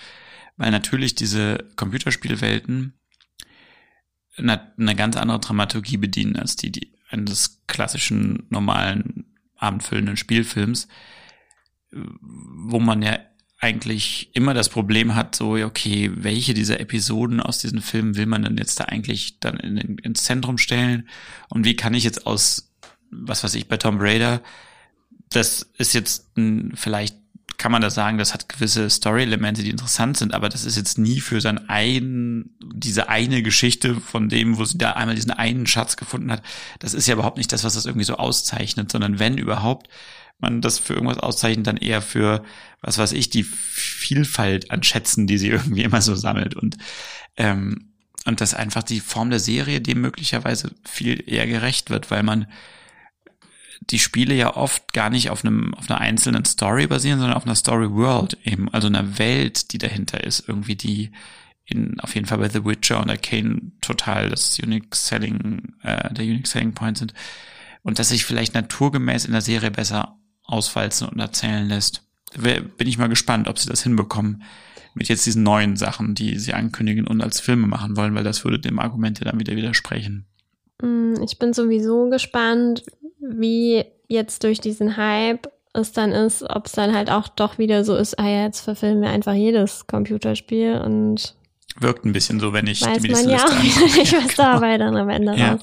Weil 0.58 0.72
natürlich 0.72 1.16
diese 1.16 1.66
Computerspielwelten 1.76 2.94
eine, 4.38 4.74
eine 4.78 4.96
ganz 4.96 5.18
andere 5.18 5.40
Dramaturgie 5.40 5.98
bedienen 5.98 6.36
als 6.36 6.56
die, 6.56 6.72
die 6.72 6.94
eines 7.10 7.64
klassischen, 7.68 8.46
normalen, 8.50 9.26
abendfüllenden 9.58 10.18
Spielfilms, 10.18 10.88
wo 11.92 12.80
man 12.80 13.02
ja 13.02 13.20
eigentlich 13.60 14.30
immer 14.34 14.54
das 14.54 14.70
Problem 14.70 15.16
hat, 15.16 15.36
so, 15.36 15.54
okay, 15.54 16.12
welche 16.14 16.54
dieser 16.54 16.80
Episoden 16.80 17.40
aus 17.40 17.60
diesen 17.60 17.82
Filmen 17.82 18.16
will 18.16 18.26
man 18.26 18.44
denn 18.44 18.58
jetzt 18.58 18.80
da 18.80 18.86
eigentlich 18.86 19.40
dann 19.40 19.58
in, 19.58 19.98
ins 19.98 20.24
Zentrum 20.24 20.58
stellen? 20.58 21.10
Und 21.50 21.66
wie 21.66 21.76
kann 21.76 21.94
ich 21.94 22.04
jetzt 22.04 22.28
aus, 22.28 22.75
was 23.22 23.44
weiß 23.44 23.56
ich, 23.56 23.68
bei 23.68 23.78
Tom 23.78 23.98
Raider, 24.00 24.42
das 25.30 25.70
ist 25.78 25.94
jetzt 25.94 26.38
ein, 26.38 26.74
vielleicht 26.76 27.16
kann 27.58 27.72
man 27.72 27.82
das 27.82 27.96
sagen, 27.96 28.18
das 28.18 28.34
hat 28.34 28.50
gewisse 28.50 28.90
Story-Elemente, 28.90 29.64
die 29.64 29.70
interessant 29.70 30.18
sind, 30.18 30.34
aber 30.34 30.50
das 30.50 30.66
ist 30.66 30.76
jetzt 30.76 30.98
nie 30.98 31.22
für 31.22 31.42
sein 31.42 31.70
ein, 31.70 32.50
diese 32.74 33.10
eine 33.10 33.44
Geschichte 33.44 33.96
von 33.96 34.30
dem, 34.30 34.58
wo 34.58 34.66
sie 34.66 34.78
da 34.78 34.92
einmal 34.92 35.16
diesen 35.16 35.32
einen 35.32 35.68
Schatz 35.68 35.96
gefunden 35.96 36.32
hat. 36.32 36.42
Das 36.80 36.94
ist 36.94 37.08
ja 37.08 37.14
überhaupt 37.14 37.38
nicht 37.38 37.52
das, 37.52 37.64
was 37.64 37.76
das 37.76 37.86
irgendwie 37.86 38.06
so 38.06 38.18
auszeichnet, 38.18 38.92
sondern 38.92 39.20
wenn 39.20 39.38
überhaupt 39.38 39.88
man 40.40 40.62
das 40.62 40.80
für 40.80 40.94
irgendwas 40.94 41.20
auszeichnet, 41.20 41.68
dann 41.68 41.78
eher 41.78 42.02
für, 42.02 42.44
was 42.82 42.98
weiß 42.98 43.14
ich, 43.14 43.30
die 43.30 43.44
Vielfalt 43.44 44.72
an 44.72 44.84
Schätzen, 44.84 45.28
die 45.28 45.38
sie 45.38 45.50
irgendwie 45.52 45.84
immer 45.84 46.02
so 46.02 46.16
sammelt 46.16 46.56
und, 46.56 46.78
ähm, 47.38 47.92
und 48.26 48.42
dass 48.42 48.54
einfach 48.54 48.84
die 48.84 49.00
Form 49.00 49.30
der 49.30 49.40
Serie 49.40 49.82
dem 49.82 50.02
möglicherweise 50.02 50.72
viel 50.84 51.24
eher 51.28 51.48
gerecht 51.48 51.90
wird, 51.90 52.12
weil 52.12 52.24
man 52.24 52.48
die 53.82 54.00
Spiele 54.00 54.34
ja 54.34 54.56
oft 54.56 54.94
gar 54.94 55.10
nicht 55.10 55.30
auf 55.30 55.44
einem 55.44 55.74
auf 55.74 55.90
einer 55.90 56.00
einzelnen 56.00 56.46
Story 56.46 56.88
basieren, 56.88 57.20
sondern 57.20 57.38
auf 57.38 57.46
einer 57.46 57.56
Story 57.56 57.92
World 57.92 58.38
eben, 58.44 58.74
also 58.74 58.88
einer 58.88 59.18
Welt, 59.20 59.74
die 59.74 59.78
dahinter 59.78 60.24
ist, 60.24 60.48
irgendwie 60.48 60.76
die 60.76 61.12
in 61.66 62.00
auf 62.00 62.14
jeden 62.16 62.28
Fall 62.28 62.38
bei 62.38 62.50
The 62.50 62.64
Witcher 62.64 63.02
und 63.02 63.10
Arcane 63.10 63.72
total 63.82 64.30
das 64.30 64.60
Unique 64.60 64.96
Selling 64.96 65.74
äh, 65.82 66.14
der 66.14 66.26
Unique 66.26 66.48
Selling 66.48 66.74
Point 66.74 66.98
sind 66.98 67.14
und 67.82 68.00
dass 68.00 68.10
sich 68.10 68.26
vielleicht 68.26 68.54
naturgemäß 68.54 69.26
in 69.26 69.32
der 69.32 69.42
Serie 69.42 69.72
besser 69.72 70.18
auswalzen 70.44 71.08
und 71.08 71.20
erzählen 71.20 71.68
lässt. 71.68 72.04
Bin 72.36 72.88
ich 72.88 72.98
mal 72.98 73.08
gespannt, 73.08 73.48
ob 73.48 73.58
sie 73.58 73.70
das 73.70 73.84
hinbekommen 73.84 74.44
mit 74.94 75.08
jetzt 75.10 75.26
diesen 75.26 75.44
neuen 75.44 75.76
Sachen, 75.76 76.16
die 76.16 76.38
sie 76.40 76.54
ankündigen 76.54 77.08
und 77.08 77.22
als 77.22 77.40
Filme 77.40 77.68
machen 77.68 77.98
wollen, 77.98 78.16
weil 78.16 78.24
das 78.24 78.44
würde 78.44 78.60
dem 78.60 78.80
Argument 78.80 79.20
ja 79.20 79.26
dann 79.26 79.40
wieder 79.40 79.56
widersprechen. 79.56 80.26
Hm, 80.82 81.22
Ich 81.24 81.38
bin 81.40 81.54
sowieso 81.54 82.10
gespannt, 82.10 82.84
wie 83.20 83.86
jetzt 84.08 84.44
durch 84.44 84.60
diesen 84.60 84.98
Hype 84.98 85.48
es 85.74 85.92
dann 85.92 86.12
ist, 86.12 86.44
ob 86.44 86.68
es 86.68 86.72
dann 86.72 86.96
halt 86.96 87.10
auch 87.12 87.28
doch 87.28 87.58
wieder 87.58 87.84
so 87.84 87.96
ist, 87.96 88.18
ah 88.18 88.28
ja, 88.28 88.44
jetzt 88.46 88.62
verfilmen 88.62 89.02
wir 89.02 89.10
einfach 89.10 89.34
jedes 89.34 89.88
Computerspiel 89.88 90.82
und 90.84 91.36
Wirkt 91.78 92.06
ein 92.06 92.14
bisschen 92.14 92.40
so, 92.40 92.54
wenn 92.54 92.68
ich 92.68 92.82
weiß 92.82 93.02
die 93.02 93.10
man 93.12 93.28
ja 93.28 93.36
auch 93.44 93.62
nicht, 93.62 94.14
was 94.14 94.36
dabei 94.36 94.78
dann 94.78 94.96
am 94.96 95.10
Ende 95.10 95.36
Ja. 95.36 95.52
raus. 95.54 95.62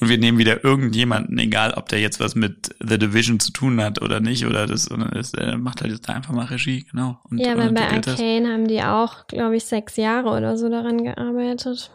Und 0.00 0.08
wir 0.08 0.18
nehmen 0.18 0.36
wieder 0.36 0.64
irgendjemanden, 0.64 1.38
egal 1.38 1.74
ob 1.74 1.88
der 1.88 2.00
jetzt 2.00 2.18
was 2.18 2.34
mit 2.34 2.74
The 2.80 2.98
Division 2.98 3.38
zu 3.38 3.52
tun 3.52 3.80
hat 3.80 4.02
oder 4.02 4.18
nicht, 4.18 4.44
oder 4.44 4.66
das, 4.66 4.88
es 5.14 5.34
äh, 5.34 5.56
macht 5.56 5.80
halt 5.80 5.92
jetzt 5.92 6.08
da 6.08 6.14
einfach 6.14 6.32
mal 6.32 6.46
Regie, 6.46 6.84
genau. 6.90 7.20
Und, 7.30 7.38
Ja, 7.38 7.56
weil 7.56 7.70
bei 7.70 7.86
das. 8.00 8.18
Arcane 8.18 8.48
haben 8.52 8.66
die 8.66 8.82
auch, 8.82 9.28
glaube 9.28 9.54
ich, 9.54 9.64
sechs 9.64 9.94
Jahre 9.96 10.30
oder 10.30 10.56
so 10.56 10.68
daran 10.68 11.04
gearbeitet. 11.04 11.92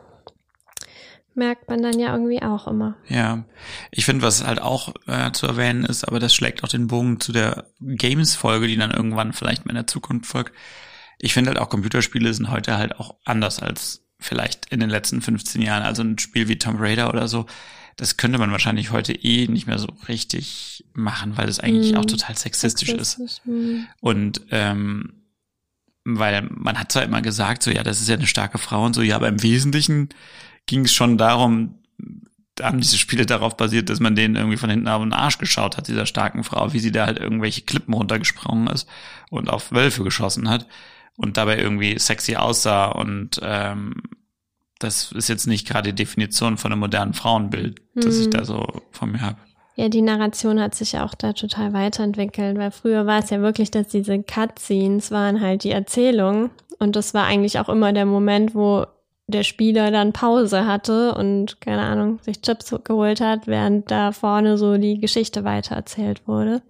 Merkt 1.38 1.70
man 1.70 1.84
dann 1.84 2.00
ja 2.00 2.12
irgendwie 2.14 2.42
auch 2.42 2.68
immer. 2.68 2.98
Ja, 3.08 3.46
ich 3.92 4.06
finde, 4.06 4.24
was 4.24 4.44
halt 4.44 4.60
auch 4.60 4.94
äh, 5.06 5.32
zu 5.32 5.46
erwähnen 5.46 5.86
ist, 5.86 6.04
aber 6.04 6.20
das 6.20 6.34
schlägt 6.34 6.64
auch 6.64 6.68
den 6.68 6.88
Bogen 6.88 7.20
zu 7.20 7.32
der 7.32 7.68
Games-Folge, 7.80 8.68
die 8.68 8.76
dann 8.76 8.90
irgendwann 8.92 9.34
vielleicht 9.34 9.66
mal 9.66 9.70
in 9.72 9.76
der 9.76 9.86
Zukunft 9.88 10.26
folgt. 10.26 10.52
Ich 11.20 11.34
finde 11.34 11.52
halt 11.52 11.60
auch 11.60 11.70
Computerspiele 11.70 12.34
sind 12.34 12.50
heute 12.50 12.78
halt 12.78 13.00
auch 13.00 13.16
anders 13.24 13.62
als 13.62 14.04
vielleicht 14.20 14.66
in 14.72 14.80
den 14.80 14.90
letzten 14.90 15.22
15 15.22 15.62
Jahren. 15.62 15.84
Also 15.84 16.02
ein 16.02 16.18
Spiel 16.18 16.48
wie 16.48 16.58
Tomb 16.58 16.80
Raider 16.80 17.08
oder 17.10 17.28
so, 17.28 17.46
das 17.98 18.18
könnte 18.18 18.40
man 18.40 18.52
wahrscheinlich 18.52 18.92
heute 18.92 19.14
eh 19.14 19.48
nicht 19.48 19.68
mehr 19.68 19.78
so 19.80 19.88
richtig 20.08 20.86
machen, 20.94 21.38
weil 21.38 21.50
es 21.50 21.60
eigentlich 21.60 21.92
Hm. 21.92 22.00
auch 22.00 22.06
total 22.06 22.36
sexistisch 22.36 22.90
ist. 22.90 23.12
Sexistisch, 23.12 23.46
hm. 23.46 23.86
Und 24.02 24.42
ähm, 24.50 25.14
weil 26.04 26.48
man 26.50 26.80
hat 26.80 26.92
zwar 26.92 27.04
immer 27.04 27.22
gesagt, 27.22 27.62
so 27.62 27.70
ja, 27.70 27.84
das 27.84 28.02
ist 28.02 28.08
ja 28.10 28.16
eine 28.16 28.28
starke 28.28 28.58
Frau 28.58 28.86
und 28.86 28.94
so, 28.94 29.02
ja, 29.04 29.16
aber 29.16 29.28
im 29.28 29.44
Wesentlichen 29.44 30.10
ging 30.68 30.86
es 30.86 30.94
schon 30.94 31.18
darum, 31.18 31.76
da 32.56 32.66
haben 32.68 32.80
diese 32.80 32.98
Spiele 32.98 33.26
darauf 33.26 33.58
basiert, 33.58 33.90
dass 33.90 34.00
man 34.00 34.16
denen 34.16 34.36
irgendwie 34.36 34.58
von 34.58 34.70
hinten 34.70 34.88
auf 34.88 35.02
den 35.02 35.14
Arsch 35.14 35.38
geschaut 35.38 35.78
hat, 35.78 35.88
dieser 35.88 36.06
starken 36.06 36.44
Frau, 36.44 36.74
wie 36.74 36.80
sie 36.80 36.92
da 36.92 37.06
halt 37.06 37.20
irgendwelche 37.20 37.62
Klippen 37.62 37.94
runtergesprungen 37.94 38.68
ist 38.68 38.88
und 39.30 39.50
auf 39.50 39.72
Wölfe 39.72 40.04
geschossen 40.04 40.50
hat 40.50 40.68
und 41.16 41.38
dabei 41.38 41.58
irgendwie 41.58 41.98
sexy 42.00 42.36
aussah 42.36 42.86
und 42.88 43.40
ähm, 43.44 43.96
das 44.80 45.12
ist 45.12 45.28
jetzt 45.28 45.48
nicht 45.48 45.68
gerade 45.68 45.90
die 45.94 46.04
Definition 46.04 46.58
von 46.58 46.72
einem 46.72 46.82
modernen 46.82 47.14
Frauenbild, 47.14 47.82
das 47.96 48.18
ich 48.18 48.26
Hm. 48.26 48.32
da 48.32 48.46
so 48.46 48.66
von 48.92 49.12
mir 49.12 49.22
habe. 49.22 49.38
Ja, 49.76 49.90
die 49.90 50.02
Narration 50.02 50.60
hat 50.60 50.74
sich 50.74 50.94
ja 50.94 51.06
auch 51.06 51.14
da 51.14 51.34
total 51.34 51.74
weiterentwickelt, 51.74 52.58
weil 52.58 52.72
früher 52.72 53.06
war 53.06 53.20
es 53.20 53.30
ja 53.30 53.42
wirklich, 53.42 53.70
dass 53.70 53.88
diese 53.90 54.22
Cutscenes 54.24 55.12
waren 55.12 55.42
halt 55.42 55.64
die 55.64 55.72
Erzählung 55.72 56.50
Und 56.80 56.96
das 56.96 57.14
war 57.16 57.26
eigentlich 57.26 57.60
auch 57.60 57.70
immer 57.70 57.92
der 57.94 58.06
Moment, 58.06 58.54
wo 58.54 58.86
der 59.28 59.44
Spieler 59.44 59.92
dann 59.92 60.14
Pause 60.14 60.66
hatte 60.66 61.14
und, 61.14 61.60
keine 61.60 61.82
Ahnung, 61.82 62.20
sich 62.22 62.42
Chips 62.42 62.74
geholt 62.84 63.20
hat, 63.20 63.46
während 63.46 63.92
da 63.92 64.14
vorne 64.14 64.58
so 64.58 64.78
die 64.78 65.00
Geschichte 65.00 65.44
weitererzählt 65.44 66.28
wurde. 66.28 66.62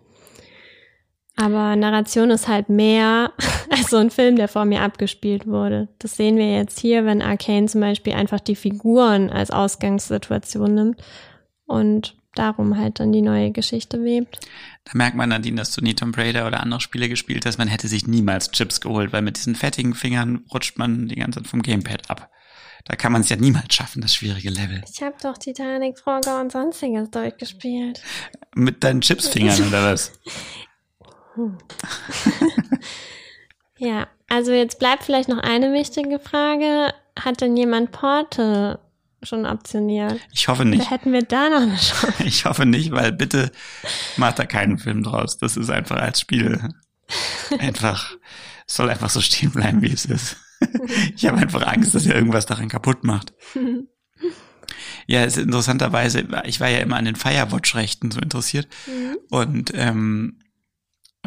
Aber 1.36 1.76
Narration 1.76 2.32
ist 2.32 2.48
halt 2.48 2.68
mehr 2.68 3.32
als 3.70 3.92
so 3.92 3.98
ein 3.98 4.10
Film, 4.10 4.38
der 4.38 4.48
vor 4.48 4.66
mir 4.66 4.82
abgespielt 4.82 5.46
wurde. 5.46 5.88
Das 6.00 6.18
sehen 6.18 6.36
wir 6.38 6.52
jetzt 6.52 6.80
hier, 6.80 7.06
wenn 7.06 7.22
Arcane 7.22 7.68
zum 7.68 7.82
Beispiel 7.82 8.14
einfach 8.14 8.40
die 8.40 8.56
Figuren 8.56 9.30
als 9.30 9.52
Ausgangssituation 9.52 10.74
nimmt 10.74 11.04
und 11.68 12.16
darum 12.34 12.78
halt 12.78 13.00
dann 13.00 13.12
die 13.12 13.22
neue 13.22 13.52
Geschichte 13.52 14.04
webt. 14.04 14.40
Da 14.86 14.92
merkt 14.96 15.16
man, 15.16 15.30
Nadine, 15.30 15.58
dass 15.58 15.72
du 15.72 15.82
nie 15.82 15.94
Tomb 15.94 16.18
Raider 16.18 16.48
oder 16.48 16.62
andere 16.62 16.82
Spiele 16.82 17.08
gespielt 17.08 17.46
hast. 17.46 17.60
Man 17.60 17.68
hätte 17.68 17.88
sich 17.88 18.08
niemals 18.08 18.52
Chips 18.52 18.82
geholt, 18.82 19.14
weil 19.14 19.22
mit 19.22 19.38
diesen 19.38 19.56
fettigen 19.56 19.94
Fingern 19.94 20.44
rutscht 20.52 20.80
man 20.80 21.08
die 21.08 21.16
ganze 21.16 21.40
Zeit 21.42 21.48
vom 21.48 21.62
Gamepad 21.62 22.10
ab. 22.10 22.32
Da 22.86 22.96
kann 22.96 23.12
man 23.12 23.22
es 23.22 23.30
ja 23.30 23.36
niemals 23.36 23.74
schaffen, 23.74 24.02
das 24.02 24.14
schwierige 24.14 24.50
Level. 24.50 24.82
Ich 24.92 25.02
habe 25.02 25.16
doch 25.22 25.38
Titanic, 25.38 26.00
Frogger 26.00 26.40
und 26.40 26.52
sonstiges 26.52 27.10
durchgespielt. 27.10 28.02
Mit 28.56 28.84
deinen 28.84 29.02
Chipsfingern 29.02 29.68
oder 29.68 29.92
was? 29.94 30.12
ja, 33.78 34.08
also 34.30 34.52
jetzt 34.52 34.80
bleibt 34.80 35.04
vielleicht 35.04 35.30
noch 35.30 35.40
eine 35.40 35.74
wichtige 35.74 36.20
Frage. 36.20 36.94
Hat 37.20 37.42
denn 37.42 37.58
jemand 37.58 37.92
Porte 37.92 38.80
schon 39.24 39.46
optioniert? 39.46 40.20
Ich 40.32 40.48
hoffe 40.48 40.66
nicht. 40.66 40.86
Da 40.86 40.92
hätten 40.92 41.14
wir 41.14 41.24
da 41.24 41.50
noch 41.50 41.62
eine 41.62 41.78
Chance. 41.78 42.14
Ich 42.26 42.46
hoffe 42.46 42.66
nicht, 42.66 42.92
weil 42.92 43.12
bitte 43.12 43.52
macht 44.18 44.40
da 44.40 44.46
keinen 44.46 44.78
Film 44.78 45.04
draus. 45.04 45.38
Das 45.38 45.58
ist 45.58 45.70
einfach 45.70 45.98
als 45.98 46.22
Spiel 46.22 46.60
einfach, 47.60 48.16
soll 48.66 48.90
einfach 48.90 49.10
so 49.10 49.22
stehen 49.22 49.52
bleiben, 49.52 49.82
wie 49.82 49.92
es 49.92 50.06
ist. 50.06 50.38
Ich 51.16 51.26
habe 51.26 51.38
einfach 51.38 51.66
Angst, 51.68 51.96
dass 51.96 52.06
er 52.06 52.16
irgendwas 52.16 52.46
daran 52.46 52.70
kaputt 52.70 53.04
macht. 53.04 53.34
Ja, 55.10 55.24
es 55.24 55.38
ist 55.38 55.44
interessanterweise, 55.44 56.28
ich 56.44 56.60
war 56.60 56.68
ja 56.68 56.80
immer 56.80 56.98
an 56.98 57.06
den 57.06 57.16
Firewatch-Rechten 57.16 58.12
so 58.12 58.20
interessiert. 58.20 58.68
Mhm. 58.88 59.18
Und 59.30 59.72
ähm, 59.74 60.40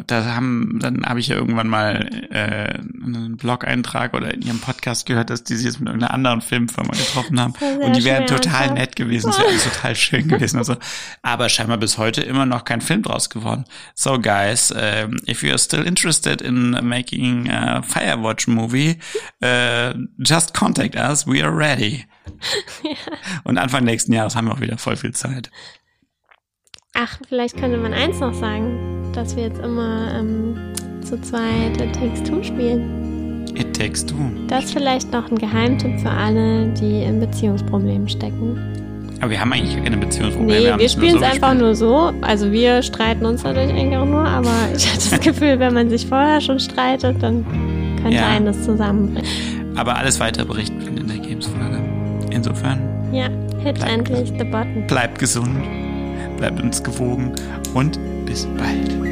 da 0.07 0.35
haben, 0.35 0.79
dann 0.81 1.05
habe 1.05 1.19
ich 1.19 1.27
ja 1.27 1.35
irgendwann 1.35 1.67
mal 1.67 2.09
äh, 2.31 2.79
einen 3.03 3.37
Blog-Eintrag 3.37 4.13
oder 4.13 4.33
in 4.33 4.41
ihrem 4.41 4.59
Podcast 4.59 5.05
gehört, 5.05 5.29
dass 5.29 5.43
die 5.43 5.55
sich 5.55 5.65
jetzt 5.65 5.79
mit 5.79 5.87
irgendeiner 5.87 6.13
anderen 6.13 6.41
Filmfirma 6.41 6.91
getroffen 6.91 7.39
haben. 7.39 7.53
Und 7.81 7.95
die 7.95 8.03
wären 8.03 8.27
total 8.27 8.73
nett 8.73 8.95
gewesen, 8.95 9.29
es 9.29 9.39
wäre 9.39 9.57
total 9.73 9.95
schön 9.95 10.27
gewesen. 10.27 10.57
Also, 10.57 10.75
aber 11.21 11.49
scheinbar 11.49 11.77
bis 11.77 11.97
heute 11.97 12.21
immer 12.21 12.45
noch 12.45 12.65
kein 12.65 12.81
Film 12.81 13.03
draus 13.03 13.29
geworden. 13.29 13.65
So 13.93 14.19
guys, 14.19 14.71
um, 14.71 15.17
if 15.27 15.43
you 15.43 15.49
are 15.49 15.59
still 15.59 15.85
interested 15.85 16.41
in 16.41 16.71
making 16.81 17.49
a 17.49 17.81
Firewatch 17.81 18.47
movie, 18.47 18.97
uh, 19.43 19.93
just 20.19 20.53
contact 20.53 20.95
us, 20.95 21.27
we 21.27 21.43
are 21.43 21.55
ready. 21.55 22.05
Ja. 22.83 22.91
Und 23.43 23.57
Anfang 23.57 23.83
nächsten 23.83 24.13
Jahres 24.13 24.35
haben 24.35 24.47
wir 24.47 24.53
auch 24.53 24.61
wieder 24.61 24.77
voll 24.77 24.95
viel 24.95 25.13
Zeit. 25.13 25.51
Ach, 26.93 27.19
vielleicht 27.27 27.57
könnte 27.57 27.77
man 27.77 27.93
eins 27.93 28.19
noch 28.19 28.33
sagen, 28.33 29.00
dass 29.13 29.35
wir 29.35 29.43
jetzt 29.43 29.59
immer 29.59 30.11
ähm, 30.13 30.55
zu 31.01 31.19
zweit 31.21 31.79
It 31.81 31.93
Takes 31.93 32.23
Two 32.23 32.43
spielen. 32.43 33.45
It 33.55 33.77
Takes 33.77 34.05
Two. 34.05 34.15
Das 34.47 34.65
ist 34.65 34.73
vielleicht 34.73 35.11
noch 35.11 35.29
ein 35.29 35.37
Geheimtipp 35.37 35.99
für 35.99 36.09
alle, 36.09 36.67
die 36.73 37.03
in 37.03 37.19
Beziehungsproblemen 37.19 38.07
stecken. 38.07 38.59
Aber 39.19 39.29
wir 39.29 39.39
haben 39.39 39.53
eigentlich 39.53 39.83
keine 39.83 39.97
Beziehungsprobleme. 39.97 40.59
Nee, 40.59 40.65
wir, 40.65 40.79
wir 40.79 40.89
spielen 40.89 41.15
es 41.15 41.21
so 41.21 41.25
einfach 41.25 41.53
nur 41.53 41.75
so. 41.75 42.11
Also 42.21 42.51
wir 42.51 42.81
streiten 42.81 43.25
uns 43.25 43.43
dadurch 43.43 43.69
eigentlich 43.69 43.97
auch 43.97 44.05
nur, 44.05 44.25
aber 44.25 44.53
ich 44.75 44.91
hatte 44.91 45.09
das 45.09 45.19
Gefühl, 45.21 45.59
wenn 45.59 45.73
man 45.73 45.89
sich 45.89 46.07
vorher 46.07 46.41
schon 46.41 46.59
streitet, 46.59 47.21
dann 47.21 47.45
könnte 48.01 48.17
ja. 48.17 48.27
einen 48.27 48.45
das 48.45 48.63
zusammenbringen. 48.63 49.29
Aber 49.75 49.95
alles 49.95 50.19
weitere 50.19 50.45
berichten 50.45 50.81
wir 50.81 50.87
in 50.87 51.07
der 51.07 51.17
Games-Folge. 51.17 51.81
Insofern. 52.31 52.79
Ja, 53.11 53.27
hit 53.63 53.83
endlich 53.83 54.29
the 54.37 54.43
button. 54.43 54.87
Bleibt 54.87 55.19
gesund 55.19 55.55
bleibt 56.41 56.59
uns 56.59 56.81
gewogen 56.81 57.35
und 57.75 57.99
bis 58.25 58.47
bald. 58.57 59.10